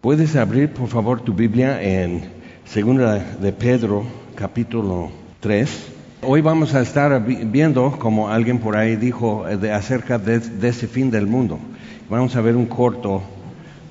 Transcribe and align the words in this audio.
Puedes 0.00 0.36
abrir, 0.36 0.72
por 0.72 0.86
favor, 0.86 1.22
tu 1.22 1.32
Biblia 1.32 1.82
en 1.82 2.22
Segunda 2.64 3.18
de 3.18 3.52
Pedro, 3.52 4.04
capítulo 4.36 5.10
3. 5.40 5.92
Hoy 6.22 6.40
vamos 6.40 6.72
a 6.76 6.82
estar 6.82 7.20
viendo, 7.20 7.98
como 7.98 8.28
alguien 8.28 8.60
por 8.60 8.76
ahí 8.76 8.94
dijo, 8.94 9.44
de, 9.44 9.72
acerca 9.72 10.16
de, 10.18 10.36
ese 10.68 10.86
fin 10.86 11.10
del 11.10 11.26
mundo. 11.26 11.58
Vamos 12.08 12.36
a 12.36 12.40
ver 12.40 12.54
un 12.54 12.66
corto 12.66 13.22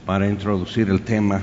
para 0.05 0.29
introducir 0.29 0.89
el 0.89 1.01
tema. 1.01 1.41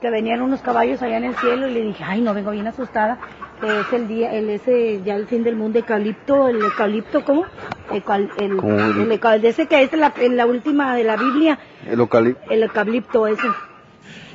que 0.00 0.10
venían 0.10 0.42
unos 0.42 0.60
caballos 0.60 1.00
allá 1.00 1.18
en 1.18 1.24
el 1.26 1.36
cielo 1.36 1.68
y 1.68 1.74
le 1.74 1.82
dije, 1.82 2.02
ay, 2.02 2.20
no, 2.20 2.34
vengo 2.34 2.50
bien 2.50 2.66
asustada, 2.66 3.20
es 3.62 3.92
el 3.92 4.08
día, 4.08 4.32
el 4.32 4.50
ese, 4.50 5.00
ya 5.04 5.14
el 5.14 5.28
fin 5.28 5.44
del 5.44 5.54
mundo, 5.54 5.78
eucalipto, 5.78 6.48
el 6.48 6.60
eucalipto, 6.60 7.24
¿cómo? 7.24 7.44
El, 7.92 8.56
¿Cómo 8.56 8.78
el- 8.78 9.44
ese 9.44 9.66
que 9.66 9.82
es 9.82 9.90
la, 9.92 10.46
última 10.46 10.94
de 10.94 11.04
la 11.04 11.16
Biblia, 11.16 11.58
El 11.90 12.00
eucalipto. 12.00 12.50
el 12.50 12.62
eucalipto 12.62 13.26
ese. 13.26 13.46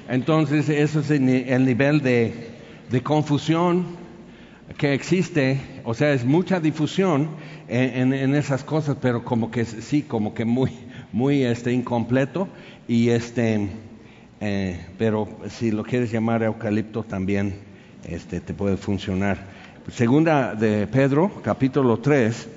Entonces, 0.09 0.67
eso 0.69 0.99
es 0.99 1.11
el, 1.11 1.25
ni- 1.25 1.45
el 1.47 1.65
nivel 1.65 2.01
de, 2.01 2.51
de 2.89 3.01
confusión 3.01 3.85
que 4.77 4.93
existe, 4.93 5.59
o 5.83 5.93
sea, 5.93 6.13
es 6.13 6.25
mucha 6.25 6.59
difusión 6.59 7.29
en, 7.67 8.11
en- 8.11 8.13
en 8.13 8.35
esas 8.35 8.63
cosas, 8.63 8.97
pero 9.01 9.23
como 9.23 9.51
que 9.51 9.65
sí, 9.65 10.01
como 10.01 10.33
que 10.33 10.45
muy, 10.45 10.71
muy 11.11 11.43
este, 11.43 11.71
incompleto, 11.71 12.47
y 12.87 13.09
este, 13.09 13.69
eh, 14.41 14.85
pero 14.97 15.27
si 15.49 15.71
lo 15.71 15.83
quieres 15.83 16.11
llamar 16.11 16.43
eucalipto 16.43 17.03
también 17.03 17.55
este, 18.03 18.41
te 18.41 18.53
puede 18.53 18.77
funcionar. 18.77 19.37
Segunda 19.91 20.55
de 20.55 20.87
Pedro, 20.87 21.31
capítulo 21.43 21.97
3, 21.99 22.49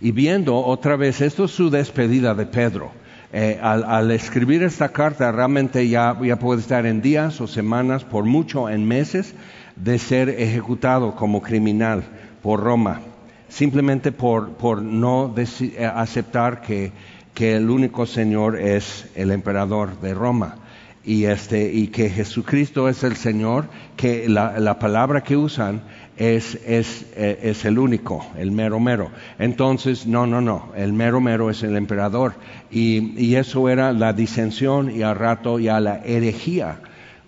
y 0.00 0.12
viendo 0.12 0.56
otra 0.56 0.96
vez, 0.96 1.20
esto 1.20 1.44
es 1.44 1.50
su 1.50 1.70
despedida 1.70 2.34
de 2.34 2.46
Pedro. 2.46 2.92
Eh, 3.32 3.58
al, 3.60 4.10
escribir 4.10 4.62
esta 4.62 4.88
carta 4.88 5.30
realmente 5.30 5.86
ya, 5.86 6.16
ya 6.22 6.38
puede 6.38 6.60
estar 6.60 6.86
en 6.86 7.02
días 7.02 7.40
o 7.40 7.46
semanas, 7.46 8.04
por 8.04 8.24
mucho 8.24 8.70
en 8.70 8.86
meses, 8.86 9.34
de 9.76 9.98
ser 9.98 10.30
ejecutado 10.30 11.14
como 11.14 11.42
criminal 11.42 12.04
por 12.42 12.60
Roma, 12.60 13.00
simplemente 13.48 14.12
por, 14.12 14.52
por 14.52 14.80
no 14.80 15.34
eh, 15.36 15.90
aceptar 15.94 16.62
que, 16.62 16.92
que 17.34 17.56
el 17.56 17.68
único 17.68 18.06
Señor 18.06 18.58
es 18.58 19.06
el 19.14 19.30
emperador 19.30 20.00
de 20.00 20.14
Roma 20.14 20.56
y 21.04 21.24
este 21.24 21.72
y 21.72 21.88
que 21.88 22.10
Jesucristo 22.10 22.88
es 22.88 23.02
el 23.02 23.16
Señor, 23.16 23.68
que 23.96 24.28
la, 24.28 24.58
la 24.58 24.78
palabra 24.78 25.22
que 25.22 25.36
usan 25.36 25.82
es, 26.18 26.58
es, 26.66 27.06
eh, 27.16 27.38
es 27.42 27.64
el 27.64 27.78
único, 27.78 28.26
el 28.36 28.50
mero 28.50 28.80
mero. 28.80 29.10
Entonces, 29.38 30.06
no, 30.06 30.26
no, 30.26 30.40
no, 30.40 30.72
el 30.76 30.92
mero 30.92 31.20
mero 31.20 31.48
es 31.48 31.62
el 31.62 31.76
emperador. 31.76 32.34
Y, 32.70 33.14
y 33.16 33.36
eso 33.36 33.68
era 33.68 33.92
la 33.92 34.12
disensión 34.12 34.90
y 34.90 35.02
al 35.02 35.16
rato 35.16 35.58
ya 35.58 35.80
la 35.80 36.02
herejía, 36.04 36.80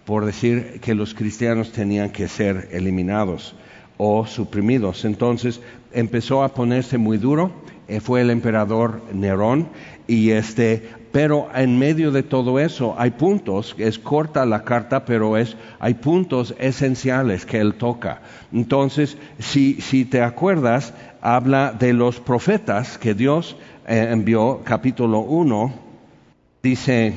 por 0.05 0.27
decir 0.27 0.81
que 0.81 0.95
los 0.95 1.15
cristianos 1.15 1.73
tenían 1.73 2.11
que 2.11 2.29
ser 2.29 2.69
eliminados 2.73 3.55
o 3.97 4.27
suprimidos. 4.27 5.05
Entonces 5.05 5.61
empezó 5.93 6.43
a 6.43 6.55
ponerse 6.55 6.99
muy 6.99 7.17
duro, 7.19 7.53
eh, 7.87 8.01
fue 8.01 8.23
el 8.23 8.31
emperador 8.31 9.03
Nerón 9.13 9.69
y 10.07 10.31
este, 10.31 10.89
pero 11.13 11.49
en 11.55 11.79
medio 11.79 12.13
de 12.13 12.23
todo 12.23 12.59
eso 12.59 12.95
hay 12.99 13.11
puntos, 13.11 13.75
es 13.79 13.99
corta 13.99 14.47
la 14.47 14.65
carta, 14.65 15.05
pero 15.05 15.37
es, 15.37 15.57
hay 15.79 15.95
puntos 15.95 16.55
esenciales 16.59 17.47
que 17.47 17.59
él 17.59 17.75
toca. 17.75 18.23
Entonces, 18.53 19.17
si, 19.39 19.81
si 19.81 20.05
te 20.05 20.23
acuerdas, 20.23 20.95
habla 21.21 21.73
de 21.73 21.93
los 21.93 22.21
profetas 22.21 22.99
que 22.99 23.15
Dios 23.15 23.57
eh, 23.87 24.09
envió, 24.11 24.61
capítulo 24.65 25.21
1, 25.21 25.75
dice, 26.63 27.15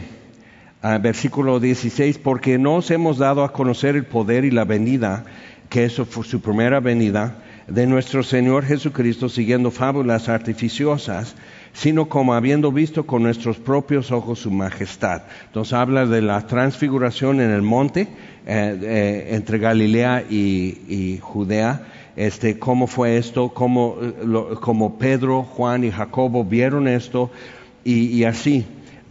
Ah, 0.85 0.97
versículo 0.97 1.61
16, 1.61 2.17
porque 2.17 2.57
nos 2.57 2.91
hemos 2.91 3.17
dado 3.17 3.45
a 3.45 3.53
conocer 3.53 3.95
el 3.95 4.05
poder 4.05 4.43
y 4.43 4.51
la 4.51 4.65
venida, 4.65 5.23
que 5.69 5.85
eso 5.85 6.03
fue 6.03 6.25
su 6.25 6.41
primera 6.41 6.81
venida, 6.81 7.37
de 7.67 7.87
nuestro 7.87 8.23
Señor 8.23 8.65
Jesucristo, 8.65 9.29
siguiendo 9.29 9.71
fábulas 9.71 10.29
artificiosas, 10.29 11.35
sino 11.73 12.07
como 12.07 12.33
habiendo 12.33 12.71
visto 12.71 13.05
con 13.05 13.23
nuestros 13.23 13.57
propios 13.57 14.11
ojos 14.11 14.39
su 14.39 14.51
majestad. 14.51 15.23
Entonces 15.45 15.73
habla 15.73 16.05
de 16.05 16.21
la 16.21 16.45
transfiguración 16.45 17.41
en 17.41 17.51
el 17.51 17.61
monte, 17.61 18.01
eh, 18.45 18.79
eh, 18.81 19.27
entre 19.31 19.57
Galilea 19.57 20.23
y, 20.29 21.19
Judea, 21.21 21.87
este, 22.15 22.59
cómo 22.59 22.87
fue 22.87 23.17
esto, 23.17 23.49
cómo, 23.49 23.97
eh, 24.01 24.55
cómo 24.61 24.97
Pedro, 24.97 25.43
Juan 25.43 25.83
y 25.83 25.91
Jacobo 25.91 26.43
vieron 26.43 26.87
esto, 26.87 27.31
y 27.85 28.23
así. 28.23 28.65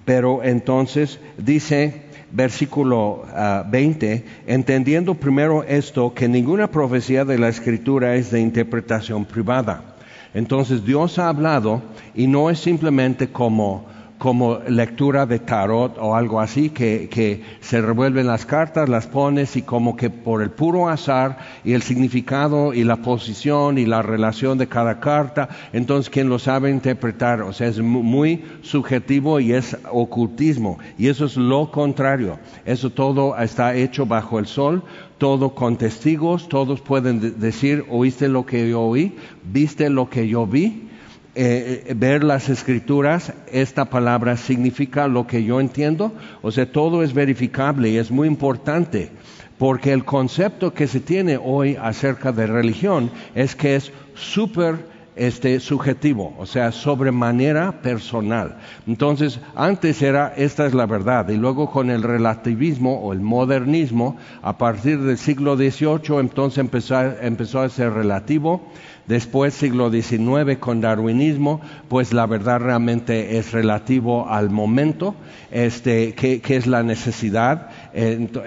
Pero 0.06 0.42
entonces 0.42 1.20
dice 1.36 2.11
versículo 2.32 3.24
ah, 3.34 3.64
20, 3.68 4.24
entendiendo 4.46 5.14
primero 5.14 5.62
esto, 5.64 6.12
que 6.14 6.28
ninguna 6.28 6.70
profecía 6.70 7.24
de 7.24 7.38
la 7.38 7.48
escritura 7.48 8.16
es 8.16 8.30
de 8.30 8.40
interpretación 8.40 9.24
privada. 9.24 9.96
Entonces 10.34 10.84
Dios 10.84 11.18
ha 11.18 11.28
hablado 11.28 11.82
y 12.14 12.26
no 12.26 12.50
es 12.50 12.58
simplemente 12.58 13.28
como, 13.28 13.86
como 14.22 14.60
lectura 14.68 15.26
de 15.26 15.40
tarot 15.40 15.98
o 15.98 16.14
algo 16.14 16.38
así, 16.38 16.70
que, 16.70 17.08
que 17.10 17.42
se 17.60 17.80
revuelven 17.80 18.28
las 18.28 18.46
cartas, 18.46 18.88
las 18.88 19.08
pones 19.08 19.56
y 19.56 19.62
como 19.62 19.96
que 19.96 20.10
por 20.10 20.42
el 20.42 20.50
puro 20.50 20.88
azar 20.88 21.38
y 21.64 21.72
el 21.72 21.82
significado 21.82 22.72
y 22.72 22.84
la 22.84 22.98
posición 22.98 23.78
y 23.78 23.84
la 23.84 24.00
relación 24.00 24.58
de 24.58 24.68
cada 24.68 25.00
carta, 25.00 25.48
entonces 25.72 26.08
quien 26.08 26.28
lo 26.28 26.38
sabe 26.38 26.70
interpretar, 26.70 27.42
o 27.42 27.52
sea, 27.52 27.66
es 27.66 27.80
mu- 27.80 28.04
muy 28.04 28.44
subjetivo 28.62 29.40
y 29.40 29.54
es 29.54 29.76
ocultismo. 29.90 30.78
Y 30.98 31.08
eso 31.08 31.24
es 31.24 31.36
lo 31.36 31.72
contrario. 31.72 32.38
Eso 32.64 32.90
todo 32.90 33.36
está 33.36 33.74
hecho 33.74 34.06
bajo 34.06 34.38
el 34.38 34.46
sol, 34.46 34.84
todo 35.18 35.52
con 35.56 35.76
testigos, 35.76 36.48
todos 36.48 36.80
pueden 36.80 37.18
de- 37.18 37.32
decir, 37.32 37.84
oíste 37.90 38.28
lo 38.28 38.46
que 38.46 38.70
yo 38.70 38.82
oí, 38.82 39.16
viste 39.42 39.90
lo 39.90 40.08
que 40.08 40.28
yo 40.28 40.46
vi, 40.46 40.90
eh, 41.34 41.84
eh, 41.86 41.94
ver 41.96 42.24
las 42.24 42.50
escrituras, 42.50 43.32
esta 43.50 43.86
palabra 43.86 44.36
significa 44.36 45.08
lo 45.08 45.26
que 45.26 45.44
yo 45.44 45.60
entiendo, 45.60 46.12
o 46.42 46.50
sea, 46.50 46.70
todo 46.70 47.02
es 47.02 47.14
verificable 47.14 47.88
y 47.88 47.96
es 47.96 48.10
muy 48.10 48.28
importante, 48.28 49.10
porque 49.56 49.94
el 49.94 50.04
concepto 50.04 50.74
que 50.74 50.86
se 50.86 51.00
tiene 51.00 51.38
hoy 51.42 51.78
acerca 51.80 52.32
de 52.32 52.46
religión 52.46 53.10
es 53.34 53.56
que 53.56 53.76
es 53.76 53.92
súper 54.14 54.92
este, 55.14 55.60
subjetivo, 55.60 56.34
o 56.38 56.46
sea, 56.46 56.72
sobremanera 56.72 57.82
personal. 57.82 58.58
Entonces, 58.86 59.40
antes 59.54 60.00
era, 60.00 60.32
esta 60.36 60.66
es 60.66 60.74
la 60.74 60.86
verdad, 60.86 61.28
y 61.28 61.36
luego 61.36 61.70
con 61.70 61.90
el 61.90 62.02
relativismo 62.02 63.00
o 63.00 63.12
el 63.12 63.20
modernismo, 63.20 64.16
a 64.42 64.56
partir 64.56 65.00
del 65.00 65.18
siglo 65.18 65.56
XVIII, 65.56 66.18
entonces 66.18 66.58
empezó, 66.58 67.00
empezó 67.20 67.60
a 67.60 67.68
ser 67.68 67.92
relativo, 67.92 68.62
Después, 69.06 69.54
siglo 69.54 69.90
XIX, 69.90 70.58
con 70.60 70.80
darwinismo, 70.80 71.60
pues 71.88 72.12
la 72.12 72.26
verdad 72.26 72.60
realmente 72.60 73.36
es 73.36 73.52
relativo 73.52 74.28
al 74.28 74.50
momento, 74.50 75.16
este, 75.50 76.14
que, 76.14 76.40
es 76.46 76.66
la 76.68 76.82
necesidad, 76.84 77.68
eh, 77.94 78.16
ento- 78.20 78.44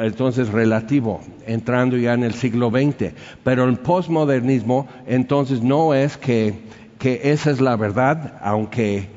entonces 0.00 0.48
relativo, 0.48 1.20
entrando 1.46 1.96
ya 1.96 2.14
en 2.14 2.22
el 2.22 2.34
siglo 2.34 2.70
XX. 2.70 3.14
Pero 3.42 3.64
el 3.64 3.78
postmodernismo, 3.78 4.86
entonces 5.06 5.62
no 5.62 5.92
es 5.92 6.16
que 6.16 6.54
esa 7.02 7.50
es 7.50 7.60
la 7.60 7.76
verdad, 7.76 8.34
aunque 8.42 9.15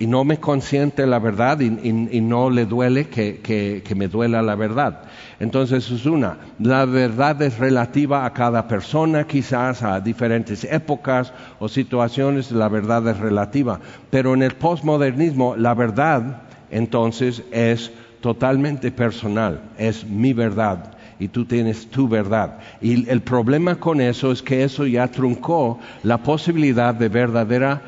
y 0.00 0.06
no 0.06 0.24
me 0.24 0.38
consiente 0.40 1.06
la 1.06 1.18
verdad 1.18 1.60
y, 1.60 1.66
y- 1.66 2.08
y 2.10 2.20
no 2.22 2.48
le 2.50 2.64
duele 2.64 3.06
que, 3.08 3.38
que- 3.40 3.82
que 3.86 3.94
me 3.94 4.08
duela 4.08 4.40
la 4.42 4.54
verdad. 4.56 5.02
Entonces 5.38 5.90
es 5.90 6.06
una. 6.06 6.38
La 6.58 6.86
verdad 6.86 7.40
es 7.42 7.58
relativa 7.58 8.24
a 8.24 8.32
cada 8.32 8.66
persona, 8.66 9.24
quizás 9.26 9.82
a 9.82 10.00
diferentes 10.00 10.64
épocas 10.64 11.32
o 11.58 11.68
situaciones, 11.68 12.50
la 12.50 12.68
verdad 12.70 13.06
es 13.08 13.18
relativa. 13.18 13.78
Pero 14.10 14.32
en 14.34 14.42
el 14.42 14.52
postmodernismo 14.52 15.54
la 15.54 15.74
verdad 15.74 16.42
entonces 16.70 17.42
es 17.52 17.92
totalmente 18.22 18.90
personal, 18.92 19.60
es 19.78 20.06
mi 20.06 20.32
verdad 20.32 20.92
y 21.18 21.28
tú 21.28 21.44
tienes 21.44 21.90
tu 21.90 22.08
verdad. 22.08 22.58
Y 22.80 23.06
el 23.10 23.20
problema 23.20 23.74
con 23.76 24.00
eso 24.00 24.32
es 24.32 24.40
que 24.42 24.64
eso 24.64 24.86
ya 24.86 25.08
truncó 25.08 25.78
la 26.02 26.18
posibilidad 26.22 26.94
de 26.94 27.10
verdadera 27.10 27.82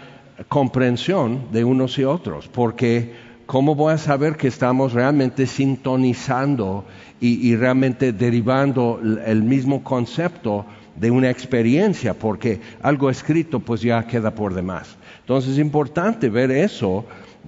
comprensión 0.48 1.52
de 1.52 1.64
unos 1.64 1.98
y 1.98 2.04
otros, 2.04 2.48
porque 2.48 3.12
¿cómo 3.46 3.74
voy 3.74 3.92
a 3.92 3.98
saber 3.98 4.36
que 4.36 4.48
estamos 4.48 4.92
realmente 4.92 5.46
sintonizando 5.46 6.84
y, 7.20 7.54
realmente 7.54 8.12
derivando 8.12 9.00
el 9.24 9.42
mismo 9.42 9.84
concepto 9.84 10.64
de 10.96 11.10
una 11.10 11.30
experiencia? 11.30 12.14
Porque 12.14 12.60
algo 12.82 13.10
escrito 13.10 13.60
pues 13.60 13.80
ya 13.82 14.06
queda 14.06 14.34
por 14.34 14.54
demás. 14.54 14.96
Entonces 15.20 15.52
es 15.52 15.58
importante 15.58 16.28
ver 16.28 16.50
eso, 16.50 17.04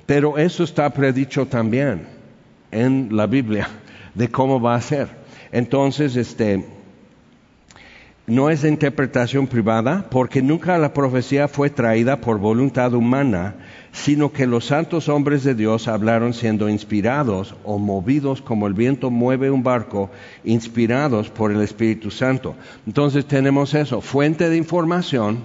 pero 0.07 0.39
eso 0.39 0.63
está 0.65 0.91
predicho 0.91 1.47
también 1.47 2.07
en 2.71 3.09
la 3.11 3.27
Biblia 3.27 3.69
de 4.15 4.29
cómo 4.29 4.61
va 4.61 4.77
a 4.77 4.81
ser. 4.81 5.09
Entonces, 5.53 6.17
este, 6.17 6.65
no 8.27 8.49
es 8.49 8.65
interpretación 8.65 9.47
privada, 9.47 10.07
porque 10.11 10.41
nunca 10.41 10.79
la 10.79 10.95
profecía 10.95 11.47
fue 11.47 11.69
traída 11.69 12.21
por 12.21 12.39
voluntad 12.39 12.95
humana, 12.95 13.55
sino 13.93 14.33
que 14.33 14.47
los 14.47 14.65
santos 14.65 15.09
hombres 15.11 15.45
de 15.45 15.55
Dios 15.55 15.89
hablaron 15.89 16.33
siendo 16.33 16.69
inspirados 16.71 17.55
o 17.65 17.79
movidos 17.79 18.41
como 18.41 18.67
el 18.67 18.73
viento 18.73 19.11
mueve 19.11 19.51
un 19.51 19.63
barco, 19.63 20.11
inspirados 20.43 21.29
por 21.29 21.53
el 21.53 21.61
Espíritu 21.61 22.11
Santo. 22.11 22.55
Entonces 22.87 23.27
tenemos 23.27 23.75
eso, 23.75 24.01
fuente 24.01 24.49
de 24.49 24.57
información, 24.57 25.45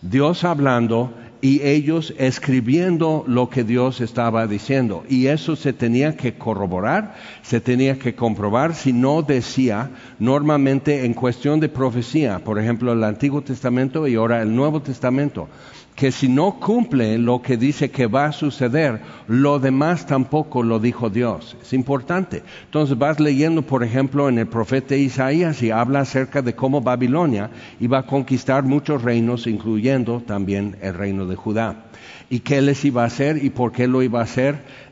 Dios 0.00 0.44
hablando 0.44 1.12
y 1.42 1.60
ellos 1.62 2.14
escribiendo 2.18 3.24
lo 3.26 3.50
que 3.50 3.64
Dios 3.64 4.00
estaba 4.00 4.46
diciendo. 4.46 5.04
Y 5.08 5.26
eso 5.26 5.56
se 5.56 5.72
tenía 5.72 6.16
que 6.16 6.34
corroborar, 6.34 7.16
se 7.42 7.60
tenía 7.60 7.98
que 7.98 8.14
comprobar 8.14 8.74
si 8.74 8.92
no 8.92 9.22
decía 9.22 9.90
normalmente 10.20 11.04
en 11.04 11.14
cuestión 11.14 11.58
de 11.58 11.68
profecía, 11.68 12.38
por 12.38 12.60
ejemplo 12.60 12.92
el 12.92 13.02
Antiguo 13.02 13.42
Testamento 13.42 14.06
y 14.06 14.14
ahora 14.14 14.40
el 14.40 14.54
Nuevo 14.54 14.80
Testamento 14.80 15.48
que 15.94 16.10
si 16.10 16.28
no 16.28 16.58
cumple 16.58 17.18
lo 17.18 17.42
que 17.42 17.56
dice 17.56 17.90
que 17.90 18.06
va 18.06 18.26
a 18.26 18.32
suceder, 18.32 19.00
lo 19.28 19.58
demás 19.58 20.06
tampoco 20.06 20.62
lo 20.62 20.78
dijo 20.78 21.10
Dios. 21.10 21.56
Es 21.60 21.72
importante. 21.72 22.42
Entonces 22.64 22.96
vas 22.96 23.20
leyendo, 23.20 23.62
por 23.62 23.84
ejemplo, 23.84 24.28
en 24.28 24.38
el 24.38 24.46
profeta 24.46 24.96
Isaías 24.96 25.62
y 25.62 25.70
habla 25.70 26.00
acerca 26.00 26.42
de 26.42 26.54
cómo 26.54 26.80
Babilonia 26.80 27.50
iba 27.80 27.98
a 27.98 28.06
conquistar 28.06 28.64
muchos 28.64 29.02
reinos, 29.02 29.46
incluyendo 29.46 30.22
también 30.26 30.76
el 30.80 30.94
reino 30.94 31.26
de 31.26 31.36
Judá. 31.36 31.84
Y 32.30 32.40
qué 32.40 32.62
les 32.62 32.84
iba 32.84 33.02
a 33.02 33.06
hacer 33.06 33.44
y 33.44 33.50
por 33.50 33.72
qué 33.72 33.86
lo 33.86 34.02
iba 34.02 34.20
a 34.20 34.24
hacer 34.24 34.91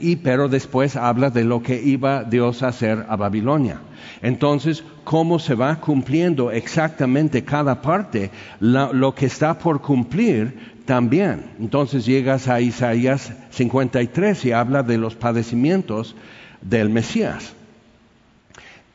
y 0.00 0.14
pero 0.14 0.48
después 0.48 0.94
habla 0.94 1.30
de 1.30 1.42
lo 1.42 1.60
que 1.60 1.82
iba 1.82 2.22
Dios 2.22 2.62
a 2.62 2.68
hacer 2.68 3.06
a 3.08 3.16
Babilonia. 3.16 3.80
Entonces, 4.22 4.84
cómo 5.02 5.40
se 5.40 5.56
va 5.56 5.80
cumpliendo 5.80 6.52
exactamente 6.52 7.42
cada 7.42 7.82
parte, 7.82 8.30
lo 8.60 9.12
que 9.16 9.26
está 9.26 9.58
por 9.58 9.80
cumplir 9.80 10.84
también. 10.84 11.50
Entonces 11.58 12.06
llegas 12.06 12.46
a 12.46 12.60
Isaías 12.60 13.32
53 13.50 14.44
y 14.44 14.52
habla 14.52 14.84
de 14.84 14.98
los 14.98 15.16
padecimientos 15.16 16.14
del 16.62 16.90
Mesías. 16.90 17.54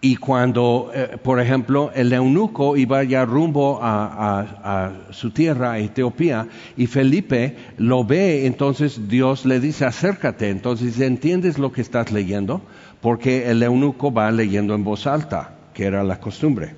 Y 0.06 0.18
cuando, 0.18 0.92
eh, 0.94 1.18
por 1.24 1.40
ejemplo, 1.40 1.90
el 1.96 2.12
eunuco 2.12 2.76
iba 2.76 3.06
ya 3.06 3.24
rumbo 3.24 3.80
a, 3.82 4.92
su 5.12 5.32
tierra, 5.32 5.72
a 5.72 5.80
Etiopía, 5.80 6.46
y 6.76 6.88
Felipe 6.88 7.56
lo 7.78 8.04
ve, 8.04 8.46
entonces 8.46 9.08
Dios 9.08 9.46
le 9.46 9.62
dice, 9.62 9.86
acércate. 9.86 10.50
Entonces, 10.50 11.00
¿entiendes 11.00 11.58
lo 11.58 11.72
que 11.72 11.80
estás 11.80 12.12
leyendo? 12.12 12.62
Porque 13.00 13.50
el 13.50 13.64
eunuco 13.64 14.12
va 14.12 14.30
leyendo 14.30 14.76
en 14.76 14.84
voz 14.84 15.08
alta, 15.08 15.56
que 15.74 15.86
era 15.86 16.04
la 16.04 16.20
costumbre. 16.20 16.76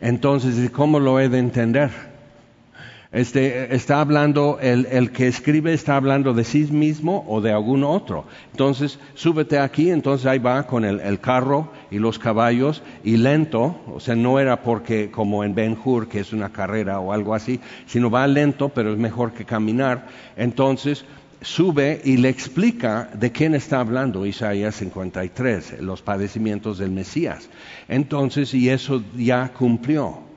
Entonces, 0.00 0.70
¿cómo 0.70 1.00
lo 1.00 1.18
he 1.18 1.28
de 1.28 1.40
entender? 1.40 2.09
Este, 3.12 3.74
está 3.74 4.00
hablando, 4.00 4.60
el, 4.62 5.10
que 5.10 5.26
escribe 5.26 5.72
está 5.72 5.96
hablando 5.96 6.32
de 6.32 6.44
sí 6.44 6.68
mismo 6.70 7.24
o 7.26 7.40
de 7.40 7.50
algún 7.50 7.82
otro. 7.82 8.24
Entonces, 8.52 9.00
súbete 9.14 9.58
aquí, 9.58 9.90
entonces 9.90 10.26
ahí 10.26 10.38
va 10.38 10.64
con 10.68 10.84
el, 10.84 11.18
carro 11.18 11.72
y 11.90 11.98
los 11.98 12.20
caballos 12.20 12.84
y 13.02 13.16
lento, 13.16 13.80
o 13.92 13.98
sea, 13.98 14.14
no 14.14 14.38
era 14.38 14.62
porque 14.62 15.10
como 15.10 15.42
en 15.42 15.56
Ben 15.56 15.76
Hur, 15.84 16.08
que 16.08 16.20
es 16.20 16.32
una 16.32 16.50
carrera 16.50 17.00
o 17.00 17.12
algo 17.12 17.34
así, 17.34 17.58
sino 17.86 18.10
va 18.10 18.28
lento, 18.28 18.68
pero 18.68 18.92
es 18.92 18.98
mejor 18.98 19.32
que 19.32 19.44
caminar. 19.44 20.06
Entonces, 20.36 21.04
sube 21.40 22.00
y 22.04 22.16
le 22.16 22.28
explica 22.28 23.10
de 23.14 23.32
quién 23.32 23.56
está 23.56 23.80
hablando 23.80 24.24
Isaías 24.24 24.76
53, 24.76 25.80
los 25.80 26.00
padecimientos 26.00 26.78
del 26.78 26.92
Mesías. 26.92 27.48
Entonces, 27.88 28.54
y 28.54 28.68
eso 28.68 29.02
ya 29.16 29.48
cumplió. 29.48 30.29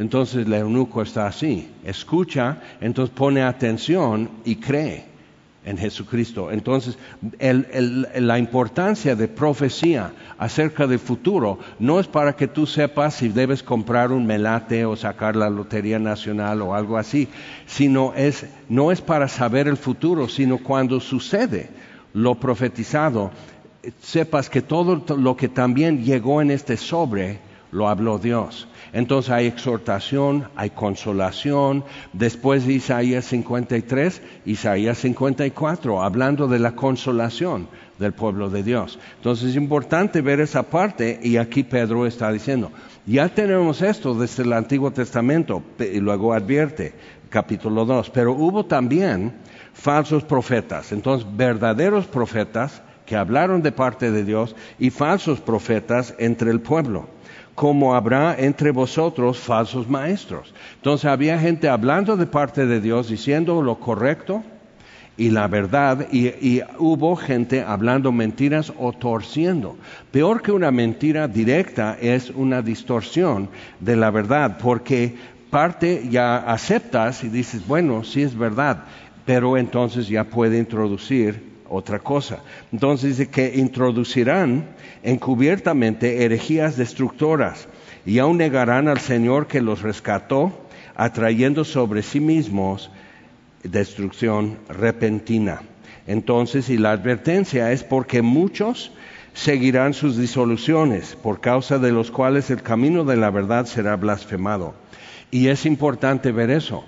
Entonces 0.00 0.46
el 0.46 0.52
eunuco 0.54 1.02
está 1.02 1.26
así, 1.26 1.68
escucha, 1.84 2.56
entonces 2.80 3.14
pone 3.14 3.42
atención 3.42 4.30
y 4.46 4.56
cree 4.56 5.04
en 5.62 5.76
Jesucristo. 5.76 6.50
Entonces, 6.50 6.96
la 7.38 8.38
importancia 8.38 9.14
de 9.14 9.28
profecía 9.28 10.10
acerca 10.38 10.86
del 10.86 11.00
futuro 11.00 11.58
no 11.78 12.00
es 12.00 12.06
para 12.06 12.34
que 12.34 12.48
tú 12.48 12.64
sepas 12.64 13.16
si 13.16 13.28
debes 13.28 13.62
comprar 13.62 14.10
un 14.10 14.24
melate 14.24 14.86
o 14.86 14.96
sacar 14.96 15.36
la 15.36 15.50
Lotería 15.50 15.98
Nacional 15.98 16.62
o 16.62 16.74
algo 16.74 16.96
así, 16.96 17.28
sino 17.66 18.14
es, 18.14 18.46
no 18.70 18.92
es 18.92 19.02
para 19.02 19.28
saber 19.28 19.68
el 19.68 19.76
futuro, 19.76 20.28
sino 20.30 20.56
cuando 20.56 20.98
sucede 21.00 21.68
lo 22.14 22.36
profetizado, 22.36 23.32
sepas 24.00 24.48
que 24.48 24.62
todo 24.62 25.04
lo 25.14 25.36
que 25.36 25.50
también 25.50 26.02
llegó 26.02 26.40
en 26.40 26.52
este 26.52 26.78
sobre 26.78 27.49
lo 27.72 27.88
habló 27.88 28.18
Dios. 28.18 28.68
Entonces 28.92 29.30
hay 29.30 29.46
exhortación, 29.46 30.48
hay 30.56 30.70
consolación. 30.70 31.84
Después 32.12 32.66
de 32.66 32.74
Isaías 32.74 33.24
53, 33.26 34.22
Isaías 34.46 34.98
54, 34.98 36.02
hablando 36.02 36.48
de 36.48 36.58
la 36.58 36.72
consolación 36.72 37.68
del 37.98 38.12
pueblo 38.12 38.50
de 38.50 38.62
Dios. 38.62 38.98
Entonces 39.16 39.50
es 39.50 39.56
importante 39.56 40.22
ver 40.22 40.40
esa 40.40 40.64
parte 40.64 41.20
y 41.22 41.36
aquí 41.36 41.62
Pedro 41.62 42.06
está 42.06 42.32
diciendo, 42.32 42.72
ya 43.06 43.28
tenemos 43.28 43.82
esto 43.82 44.14
desde 44.14 44.42
el 44.42 44.52
Antiguo 44.52 44.90
Testamento 44.90 45.62
y 45.78 46.00
luego 46.00 46.32
advierte, 46.32 46.94
capítulo 47.28 47.84
2, 47.84 48.10
pero 48.10 48.32
hubo 48.32 48.64
también 48.64 49.34
falsos 49.74 50.24
profetas, 50.24 50.92
entonces 50.92 51.26
verdaderos 51.36 52.06
profetas 52.06 52.82
que 53.04 53.16
hablaron 53.16 53.62
de 53.62 53.72
parte 53.72 54.10
de 54.10 54.24
Dios 54.24 54.56
y 54.78 54.90
falsos 54.90 55.40
profetas 55.40 56.14
entre 56.18 56.50
el 56.50 56.60
pueblo 56.60 57.19
como 57.60 57.94
habrá 57.94 58.36
entre 58.38 58.70
vosotros 58.70 59.38
falsos 59.38 59.86
maestros. 59.86 60.54
Entonces 60.76 61.04
había 61.04 61.38
gente 61.38 61.68
hablando 61.68 62.16
de 62.16 62.24
parte 62.24 62.64
de 62.64 62.80
Dios, 62.80 63.10
diciendo 63.10 63.60
lo 63.60 63.78
correcto 63.78 64.42
y 65.18 65.28
la 65.28 65.46
verdad, 65.46 66.06
y, 66.10 66.62
hubo 66.78 67.16
gente 67.16 67.60
hablando 67.60 68.12
mentiras 68.12 68.72
o 68.78 68.94
torciendo. 68.94 69.76
Peor 70.10 70.40
que 70.40 70.52
una 70.52 70.70
mentira 70.70 71.28
directa 71.28 71.98
es 72.00 72.30
una 72.30 72.62
distorsión 72.62 73.50
de 73.78 73.94
la 73.94 74.10
verdad, 74.10 74.56
porque 74.56 75.14
parte 75.50 76.08
ya 76.10 76.38
aceptas 76.38 77.24
y 77.24 77.28
dices, 77.28 77.66
bueno, 77.66 78.04
sí 78.04 78.22
es 78.22 78.34
verdad, 78.34 78.84
pero 79.26 79.58
entonces 79.58 80.08
ya 80.08 80.24
puede 80.24 80.56
introducir 80.56 81.49
otra 81.70 82.00
cosa. 82.00 82.40
Entonces 82.72 83.16
dice 83.16 83.30
que 83.30 83.52
introducirán 83.56 84.66
encubiertamente 85.02 86.24
herejías 86.24 86.76
destructoras 86.76 87.68
y 88.04 88.18
aún 88.18 88.38
negarán 88.38 88.88
al 88.88 89.00
Señor 89.00 89.46
que 89.46 89.62
los 89.62 89.82
rescató, 89.82 90.52
atrayendo 90.96 91.64
sobre 91.64 92.02
sí 92.02 92.20
mismos 92.20 92.90
destrucción 93.62 94.58
repentina. 94.68 95.62
Entonces, 96.06 96.68
y 96.68 96.76
la 96.76 96.92
advertencia 96.92 97.72
es 97.72 97.84
porque 97.84 98.20
muchos 98.20 98.92
seguirán 99.32 99.94
sus 99.94 100.16
disoluciones, 100.16 101.14
por 101.14 101.40
causa 101.40 101.78
de 101.78 101.92
los 101.92 102.10
cuales 102.10 102.50
el 102.50 102.62
camino 102.62 103.04
de 103.04 103.16
la 103.16 103.30
verdad 103.30 103.66
será 103.66 103.96
blasfemado. 103.96 104.74
Y 105.30 105.48
es 105.48 105.66
importante 105.66 106.32
ver 106.32 106.50
eso. 106.50 106.84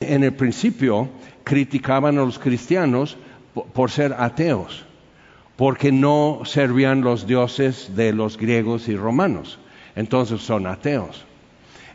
En 0.00 0.24
el 0.24 0.32
principio 0.32 1.10
criticaban 1.44 2.18
a 2.18 2.24
los 2.24 2.38
cristianos 2.38 3.18
por 3.54 3.90
ser 3.90 4.14
ateos, 4.18 4.84
porque 5.56 5.92
no 5.92 6.40
servían 6.44 7.02
los 7.02 7.26
dioses 7.26 7.94
de 7.94 8.12
los 8.12 8.36
griegos 8.36 8.88
y 8.88 8.96
romanos. 8.96 9.58
Entonces 9.94 10.40
son 10.40 10.66
ateos. 10.66 11.24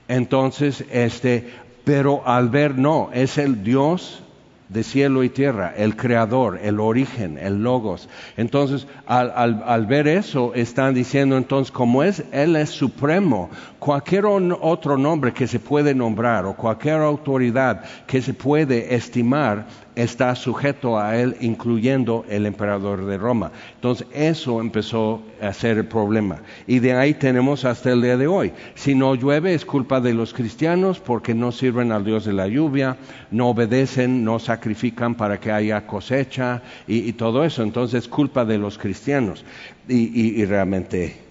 Entonces, 0.07 0.85
este, 0.91 1.49
pero 1.83 2.21
al 2.25 2.49
ver 2.49 2.77
no, 2.77 3.09
es 3.13 3.37
el 3.37 3.63
Dios 3.63 4.23
de 4.69 4.83
cielo 4.83 5.23
y 5.23 5.29
tierra, 5.29 5.73
el 5.77 5.95
creador, 5.95 6.59
el 6.61 6.79
origen, 6.79 7.37
el 7.37 7.63
logos. 7.63 8.09
Entonces, 8.35 8.87
al, 9.05 9.85
ver 9.85 10.07
eso, 10.07 10.53
están 10.53 10.93
diciendo 10.93 11.37
entonces, 11.37 11.71
como 11.71 12.03
es, 12.03 12.23
Él 12.31 12.55
es 12.55 12.69
supremo, 12.69 13.49
cualquier 13.79 14.25
otro 14.25 14.97
nombre 14.97 15.31
que 15.33 15.47
se 15.47 15.59
puede 15.59 15.95
nombrar 15.95 16.45
o 16.45 16.55
cualquier 16.55 16.95
autoridad 16.95 17.83
que 18.05 18.21
se 18.21 18.33
puede 18.33 18.93
estimar 18.93 19.67
está 19.97 20.35
sujeto 20.35 20.99
a 20.99 21.17
él, 21.17 21.35
incluyendo 21.41 22.23
el 22.29 22.45
emperador 22.45 23.05
de 23.05 23.17
Roma. 23.17 23.51
Entonces, 23.73 24.07
eso 24.13 24.61
empezó 24.61 25.23
a 25.41 25.51
ser 25.53 25.77
el 25.77 25.87
problema. 25.87 26.41
Y 26.67 26.77
de 26.77 26.93
ahí 26.93 27.15
tenemos 27.15 27.65
hasta 27.65 27.91
el 27.91 28.03
día 28.03 28.15
de 28.15 28.27
hoy. 28.27 28.53
Si 28.75 28.93
no 28.93 29.15
llueve, 29.15 29.55
es 29.55 29.65
culpa 29.65 29.99
de 29.99 30.13
los 30.13 30.35
cristianos 30.35 30.99
porque 30.99 31.33
no 31.33 31.51
sirven 31.51 31.91
al 31.91 32.05
Dios 32.05 32.25
de 32.25 32.33
la 32.33 32.47
lluvia, 32.47 32.95
no 33.31 33.49
obedecen, 33.49 34.23
no 34.23 34.37
sacrifican 34.37 35.15
para 35.15 35.39
que 35.39 35.51
haya 35.51 35.87
cosecha 35.87 36.61
y, 36.87 37.11
todo 37.13 37.43
eso. 37.43 37.63
Entonces, 37.63 38.03
es 38.03 38.07
culpa 38.07 38.45
de 38.45 38.59
los 38.59 38.77
cristianos. 38.77 39.43
Y, 39.87 40.45
realmente 40.45 41.27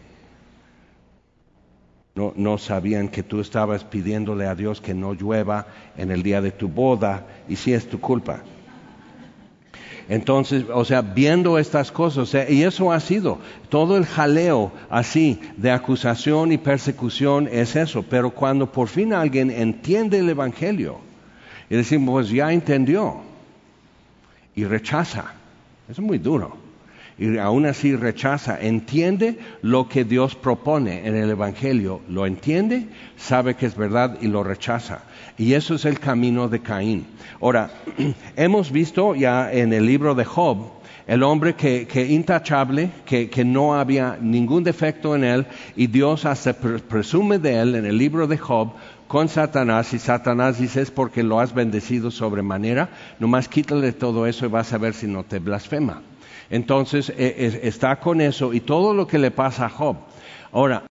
no, 2.16 2.58
sabían 2.58 3.08
que 3.08 3.22
tú 3.22 3.40
estabas 3.40 3.84
pidiéndole 3.84 4.46
a 4.46 4.56
Dios 4.56 4.80
que 4.80 4.94
no 4.94 5.14
llueva 5.14 5.68
en 5.96 6.10
el 6.10 6.24
día 6.24 6.40
de 6.40 6.50
tu 6.50 6.66
boda 6.66 7.26
y 7.48 7.54
si 7.54 7.72
es 7.72 7.88
tu 7.88 8.00
culpa. 8.00 8.42
Entonces, 10.08 10.64
o 10.72 10.84
sea, 10.84 11.02
viendo 11.02 11.58
estas 11.58 11.90
cosas, 11.90 12.18
o 12.18 12.26
sea, 12.26 12.48
y 12.48 12.62
eso 12.62 12.92
ha 12.92 13.00
sido, 13.00 13.38
todo 13.68 13.96
el 13.96 14.06
jaleo 14.06 14.70
así 14.88 15.40
de 15.56 15.72
acusación 15.72 16.52
y 16.52 16.58
persecución 16.58 17.48
es 17.50 17.74
eso, 17.74 18.04
pero 18.08 18.30
cuando 18.30 18.70
por 18.70 18.88
fin 18.88 19.12
alguien 19.12 19.50
entiende 19.50 20.18
el 20.18 20.28
Evangelio, 20.28 20.98
y 21.68 21.74
decimos, 21.74 22.12
pues 22.12 22.30
ya 22.30 22.52
entendió, 22.52 23.16
y 24.54 24.64
rechaza, 24.64 25.32
es 25.88 25.98
muy 25.98 26.18
duro 26.18 26.65
y 27.18 27.38
aún 27.38 27.64
así 27.64 27.96
rechaza, 27.96 28.60
entiende 28.60 29.38
lo 29.62 29.88
que 29.88 30.04
Dios 30.04 30.34
propone 30.34 31.06
en 31.06 31.16
el 31.16 31.30
Evangelio, 31.30 32.02
lo 32.08 32.26
entiende, 32.26 32.88
sabe 33.16 33.54
que 33.54 33.64
es 33.64 33.74
verdad 33.74 34.18
y 34.20 34.26
lo 34.28 34.42
rechaza. 34.42 35.02
Y 35.38 35.54
eso 35.54 35.76
es 35.76 35.86
el 35.86 35.98
camino 35.98 36.48
de 36.48 36.60
Caín. 36.60 37.06
Ahora, 37.40 37.70
hemos 38.36 38.70
visto 38.70 39.14
ya 39.14 39.50
en 39.50 39.72
el 39.72 39.86
libro 39.86 40.14
de 40.14 40.26
Job, 40.26 40.58
el 41.06 41.22
hombre 41.22 41.54
que, 41.54 41.86
que 41.86 42.04
intachable, 42.04 42.90
que, 43.06 43.44
no 43.44 43.76
había 43.76 44.18
ningún 44.20 44.62
defecto 44.62 45.14
en 45.14 45.24
él, 45.24 45.46
y 45.74 45.86
Dios 45.86 46.26
hasta 46.26 46.52
presume 46.52 47.38
de 47.38 47.60
él 47.60 47.76
en 47.76 47.86
el 47.86 47.96
libro 47.96 48.26
de 48.26 48.36
Job 48.36 48.72
con 49.06 49.28
Satanás, 49.28 49.94
y 49.94 49.98
Satanás 49.98 50.58
dice 50.58 50.82
es 50.82 50.90
porque 50.90 51.22
lo 51.22 51.40
has 51.40 51.54
bendecido 51.54 52.10
sobremanera, 52.10 52.90
nomás 53.20 53.48
quítale 53.48 53.92
todo 53.92 54.26
eso 54.26 54.44
y 54.44 54.48
vas 54.48 54.72
a 54.72 54.78
ver 54.78 54.94
si 54.94 55.06
no 55.06 55.22
te 55.22 55.38
blasfema. 55.38 56.02
Entonces 56.50 57.10
e, 57.16 57.60
está 57.62 58.00
con 58.00 58.20
eso 58.20 58.52
y 58.52 58.60
todo 58.60 58.94
lo 58.94 59.06
que 59.06 59.18
le 59.18 59.30
pasa 59.30 59.66
a 59.66 59.70
Job. 59.70 59.96
Ahora, 60.52 60.86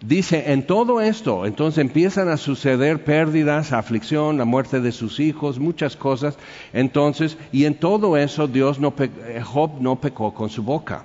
dice, 0.00 0.52
en 0.52 0.66
todo 0.66 1.00
esto, 1.00 1.46
entonces 1.46 1.78
empiezan 1.78 2.28
a 2.28 2.36
suceder 2.36 3.04
pérdidas, 3.04 3.72
aflicción, 3.72 4.38
la 4.38 4.44
muerte 4.44 4.80
de 4.80 4.92
sus 4.92 5.20
hijos, 5.20 5.58
muchas 5.58 5.96
cosas. 5.96 6.38
Entonces, 6.72 7.38
y 7.52 7.64
en 7.64 7.74
todo 7.74 8.16
eso 8.16 8.46
Dios 8.46 8.78
no, 8.78 8.94
eh, 8.98 9.42
Job 9.42 9.80
no 9.80 10.00
pecó 10.00 10.34
con 10.34 10.50
su 10.50 10.62
boca. 10.62 11.04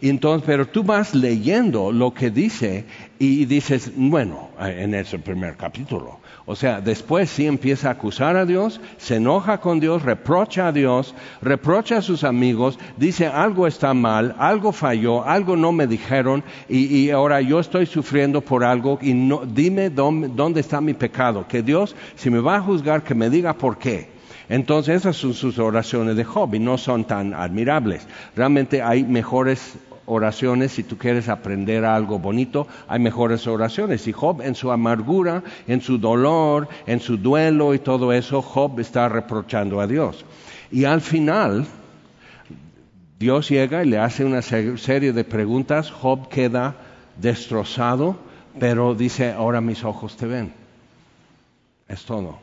Entonces, 0.00 0.44
pero 0.46 0.66
tú 0.66 0.82
vas 0.82 1.14
leyendo 1.14 1.92
lo 1.92 2.12
que 2.12 2.30
dice 2.30 2.84
y 3.18 3.44
dices, 3.46 3.92
bueno, 3.96 4.50
en 4.60 4.94
ese 4.94 5.18
primer 5.18 5.56
capítulo, 5.56 6.18
o 6.46 6.54
sea, 6.56 6.80
después 6.80 7.30
sí 7.30 7.46
empieza 7.46 7.88
a 7.88 7.92
acusar 7.92 8.36
a 8.36 8.44
Dios, 8.44 8.80
se 8.98 9.16
enoja 9.16 9.58
con 9.58 9.80
Dios, 9.80 10.02
reprocha 10.02 10.68
a 10.68 10.72
Dios, 10.72 11.14
reprocha 11.40 11.98
a 11.98 12.02
sus 12.02 12.22
amigos, 12.22 12.78
dice 12.98 13.26
algo 13.26 13.66
está 13.66 13.94
mal, 13.94 14.34
algo 14.38 14.72
falló, 14.72 15.24
algo 15.24 15.56
no 15.56 15.72
me 15.72 15.86
dijeron 15.86 16.44
y, 16.68 17.08
ahora 17.10 17.40
yo 17.40 17.60
estoy 17.60 17.86
sufriendo 17.86 18.40
por 18.40 18.64
algo 18.64 18.98
y 19.00 19.14
no, 19.14 19.42
dime 19.46 19.90
dónde 19.90 20.60
está 20.60 20.80
mi 20.80 20.94
pecado. 20.94 21.46
Que 21.48 21.62
Dios, 21.62 21.96
si 22.16 22.30
me 22.30 22.40
va 22.40 22.56
a 22.56 22.60
juzgar, 22.60 23.02
que 23.02 23.14
me 23.14 23.30
diga 23.30 23.54
por 23.54 23.78
qué. 23.78 24.13
Entonces 24.48 24.96
esas 24.96 25.16
son 25.16 25.34
sus 25.34 25.58
oraciones 25.58 26.16
de 26.16 26.24
Job 26.24 26.54
y 26.54 26.58
no 26.58 26.78
son 26.78 27.04
tan 27.04 27.34
admirables. 27.34 28.06
Realmente 28.36 28.82
hay 28.82 29.04
mejores 29.04 29.76
oraciones, 30.06 30.72
si 30.72 30.82
tú 30.82 30.98
quieres 30.98 31.28
aprender 31.28 31.84
algo 31.84 32.18
bonito, 32.18 32.66
hay 32.88 33.00
mejores 33.00 33.46
oraciones. 33.46 34.06
Y 34.06 34.12
Job 34.12 34.42
en 34.42 34.54
su 34.54 34.70
amargura, 34.70 35.42
en 35.66 35.80
su 35.80 35.98
dolor, 35.98 36.68
en 36.86 37.00
su 37.00 37.16
duelo 37.16 37.74
y 37.74 37.78
todo 37.78 38.12
eso, 38.12 38.42
Job 38.42 38.80
está 38.80 39.08
reprochando 39.08 39.80
a 39.80 39.86
Dios. 39.86 40.24
Y 40.70 40.84
al 40.84 41.00
final, 41.00 41.66
Dios 43.18 43.48
llega 43.48 43.82
y 43.82 43.88
le 43.88 43.98
hace 43.98 44.24
una 44.24 44.42
serie 44.42 45.12
de 45.12 45.24
preguntas, 45.24 45.90
Job 45.90 46.28
queda 46.28 46.74
destrozado, 47.20 48.16
pero 48.58 48.94
dice, 48.94 49.32
ahora 49.32 49.60
mis 49.60 49.84
ojos 49.84 50.16
te 50.16 50.26
ven. 50.26 50.52
Es 51.88 52.04
todo, 52.04 52.38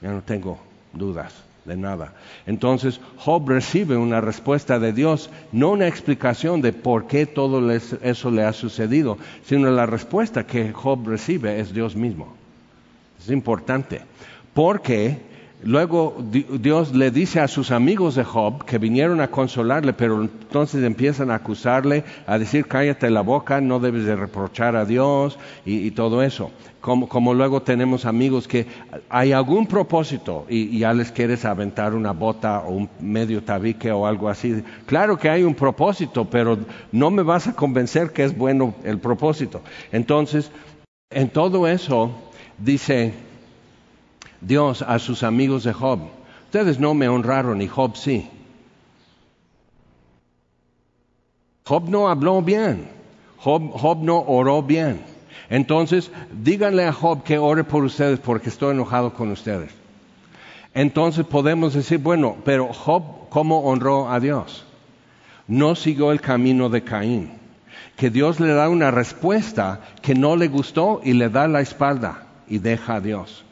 ya 0.00 0.10
no 0.10 0.22
tengo 0.22 0.69
dudas 0.92 1.34
de 1.64 1.76
nada. 1.76 2.14
Entonces 2.46 3.00
Job 3.18 3.48
recibe 3.48 3.96
una 3.96 4.20
respuesta 4.20 4.78
de 4.78 4.92
Dios, 4.92 5.30
no 5.52 5.70
una 5.70 5.86
explicación 5.86 6.62
de 6.62 6.72
por 6.72 7.06
qué 7.06 7.26
todo 7.26 7.70
eso 7.70 8.30
le 8.30 8.44
ha 8.44 8.52
sucedido, 8.52 9.18
sino 9.44 9.70
la 9.70 9.86
respuesta 9.86 10.46
que 10.46 10.72
Job 10.72 11.06
recibe 11.06 11.60
es 11.60 11.72
Dios 11.72 11.96
mismo. 11.96 12.34
Es 13.18 13.30
importante, 13.30 14.00
porque 14.54 15.29
Luego 15.62 16.16
Dios 16.30 16.94
le 16.94 17.10
dice 17.10 17.38
a 17.38 17.46
sus 17.46 17.70
amigos 17.70 18.14
de 18.14 18.24
Job 18.24 18.64
que 18.64 18.78
vinieron 18.78 19.20
a 19.20 19.30
consolarle, 19.30 19.92
pero 19.92 20.22
entonces 20.22 20.82
empiezan 20.82 21.30
a 21.30 21.34
acusarle, 21.34 22.02
a 22.26 22.38
decir 22.38 22.66
cállate 22.66 23.10
la 23.10 23.20
boca, 23.20 23.60
no 23.60 23.78
debes 23.78 24.06
de 24.06 24.16
reprochar 24.16 24.74
a 24.74 24.86
Dios 24.86 25.38
y, 25.66 25.90
todo 25.90 26.22
eso. 26.22 26.50
Como, 26.80 27.34
luego 27.34 27.60
tenemos 27.60 28.06
amigos 28.06 28.48
que 28.48 28.66
hay 29.10 29.32
algún 29.32 29.66
propósito 29.66 30.46
y, 30.48 30.78
ya 30.78 30.94
les 30.94 31.12
quieres 31.12 31.44
aventar 31.44 31.94
una 31.94 32.12
bota 32.12 32.60
o 32.60 32.70
un 32.70 32.88
medio 32.98 33.42
tabique 33.42 33.92
o 33.92 34.06
algo 34.06 34.30
así. 34.30 34.64
Claro 34.86 35.18
que 35.18 35.28
hay 35.28 35.42
un 35.42 35.54
propósito, 35.54 36.24
pero 36.24 36.58
no 36.90 37.10
me 37.10 37.22
vas 37.22 37.48
a 37.48 37.52
convencer 37.52 38.12
que 38.12 38.24
es 38.24 38.34
bueno 38.34 38.74
el 38.82 38.98
propósito. 38.98 39.60
Entonces, 39.92 40.50
en 41.10 41.28
todo 41.28 41.68
eso 41.68 42.12
dice 42.56 43.12
Dios 44.40 44.82
a 44.82 44.98
sus 44.98 45.22
amigos 45.22 45.64
de 45.64 45.72
Job, 45.72 46.00
ustedes 46.44 46.78
no 46.78 46.94
me 46.94 47.08
honraron 47.08 47.60
y 47.60 47.68
Job 47.68 47.96
sí. 47.96 48.28
Job 51.64 51.88
no 51.88 52.08
habló 52.08 52.42
bien, 52.42 52.88
Job, 53.38 53.98
no 54.02 54.18
oró 54.26 54.62
bien. 54.62 55.02
Entonces, 55.48 56.10
díganle 56.32 56.84
a 56.86 56.92
Job 56.92 57.22
que 57.22 57.38
ore 57.38 57.64
por 57.64 57.84
ustedes 57.84 58.18
porque 58.18 58.48
estoy 58.48 58.72
enojado 58.72 59.14
con 59.14 59.30
ustedes. 59.30 59.70
Entonces 60.74 61.26
podemos 61.26 61.74
decir, 61.74 61.98
bueno, 61.98 62.36
pero 62.44 62.72
Job, 62.72 63.28
¿cómo 63.28 63.60
honró 63.60 64.10
a 64.10 64.20
Dios? 64.20 64.64
No 65.46 65.74
siguió 65.74 66.12
el 66.12 66.20
camino 66.20 66.68
de 66.68 66.82
Caín, 66.82 67.32
que 67.96 68.10
Dios 68.10 68.40
le 68.40 68.52
da 68.52 68.68
una 68.68 68.90
respuesta 68.90 69.80
que 70.02 70.14
no 70.14 70.36
le 70.36 70.48
gustó 70.48 71.00
y 71.02 71.12
le 71.12 71.28
da 71.28 71.48
la 71.48 71.60
espalda 71.60 72.26
y 72.48 72.58
deja 72.58 72.96
a 72.96 73.00
Dios. 73.00 73.44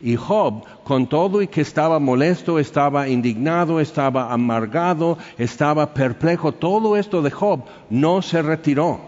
Y 0.00 0.16
Job, 0.16 0.64
con 0.84 1.08
todo 1.08 1.40
y 1.40 1.48
que 1.48 1.60
estaba 1.60 1.98
molesto, 1.98 2.58
estaba 2.58 3.08
indignado, 3.08 3.80
estaba 3.80 4.32
amargado, 4.32 5.18
estaba 5.38 5.94
perplejo, 5.94 6.52
todo 6.52 6.96
esto 6.96 7.22
de 7.22 7.30
Job 7.30 7.64
no 7.90 8.20
se 8.20 8.42
retiró, 8.42 9.00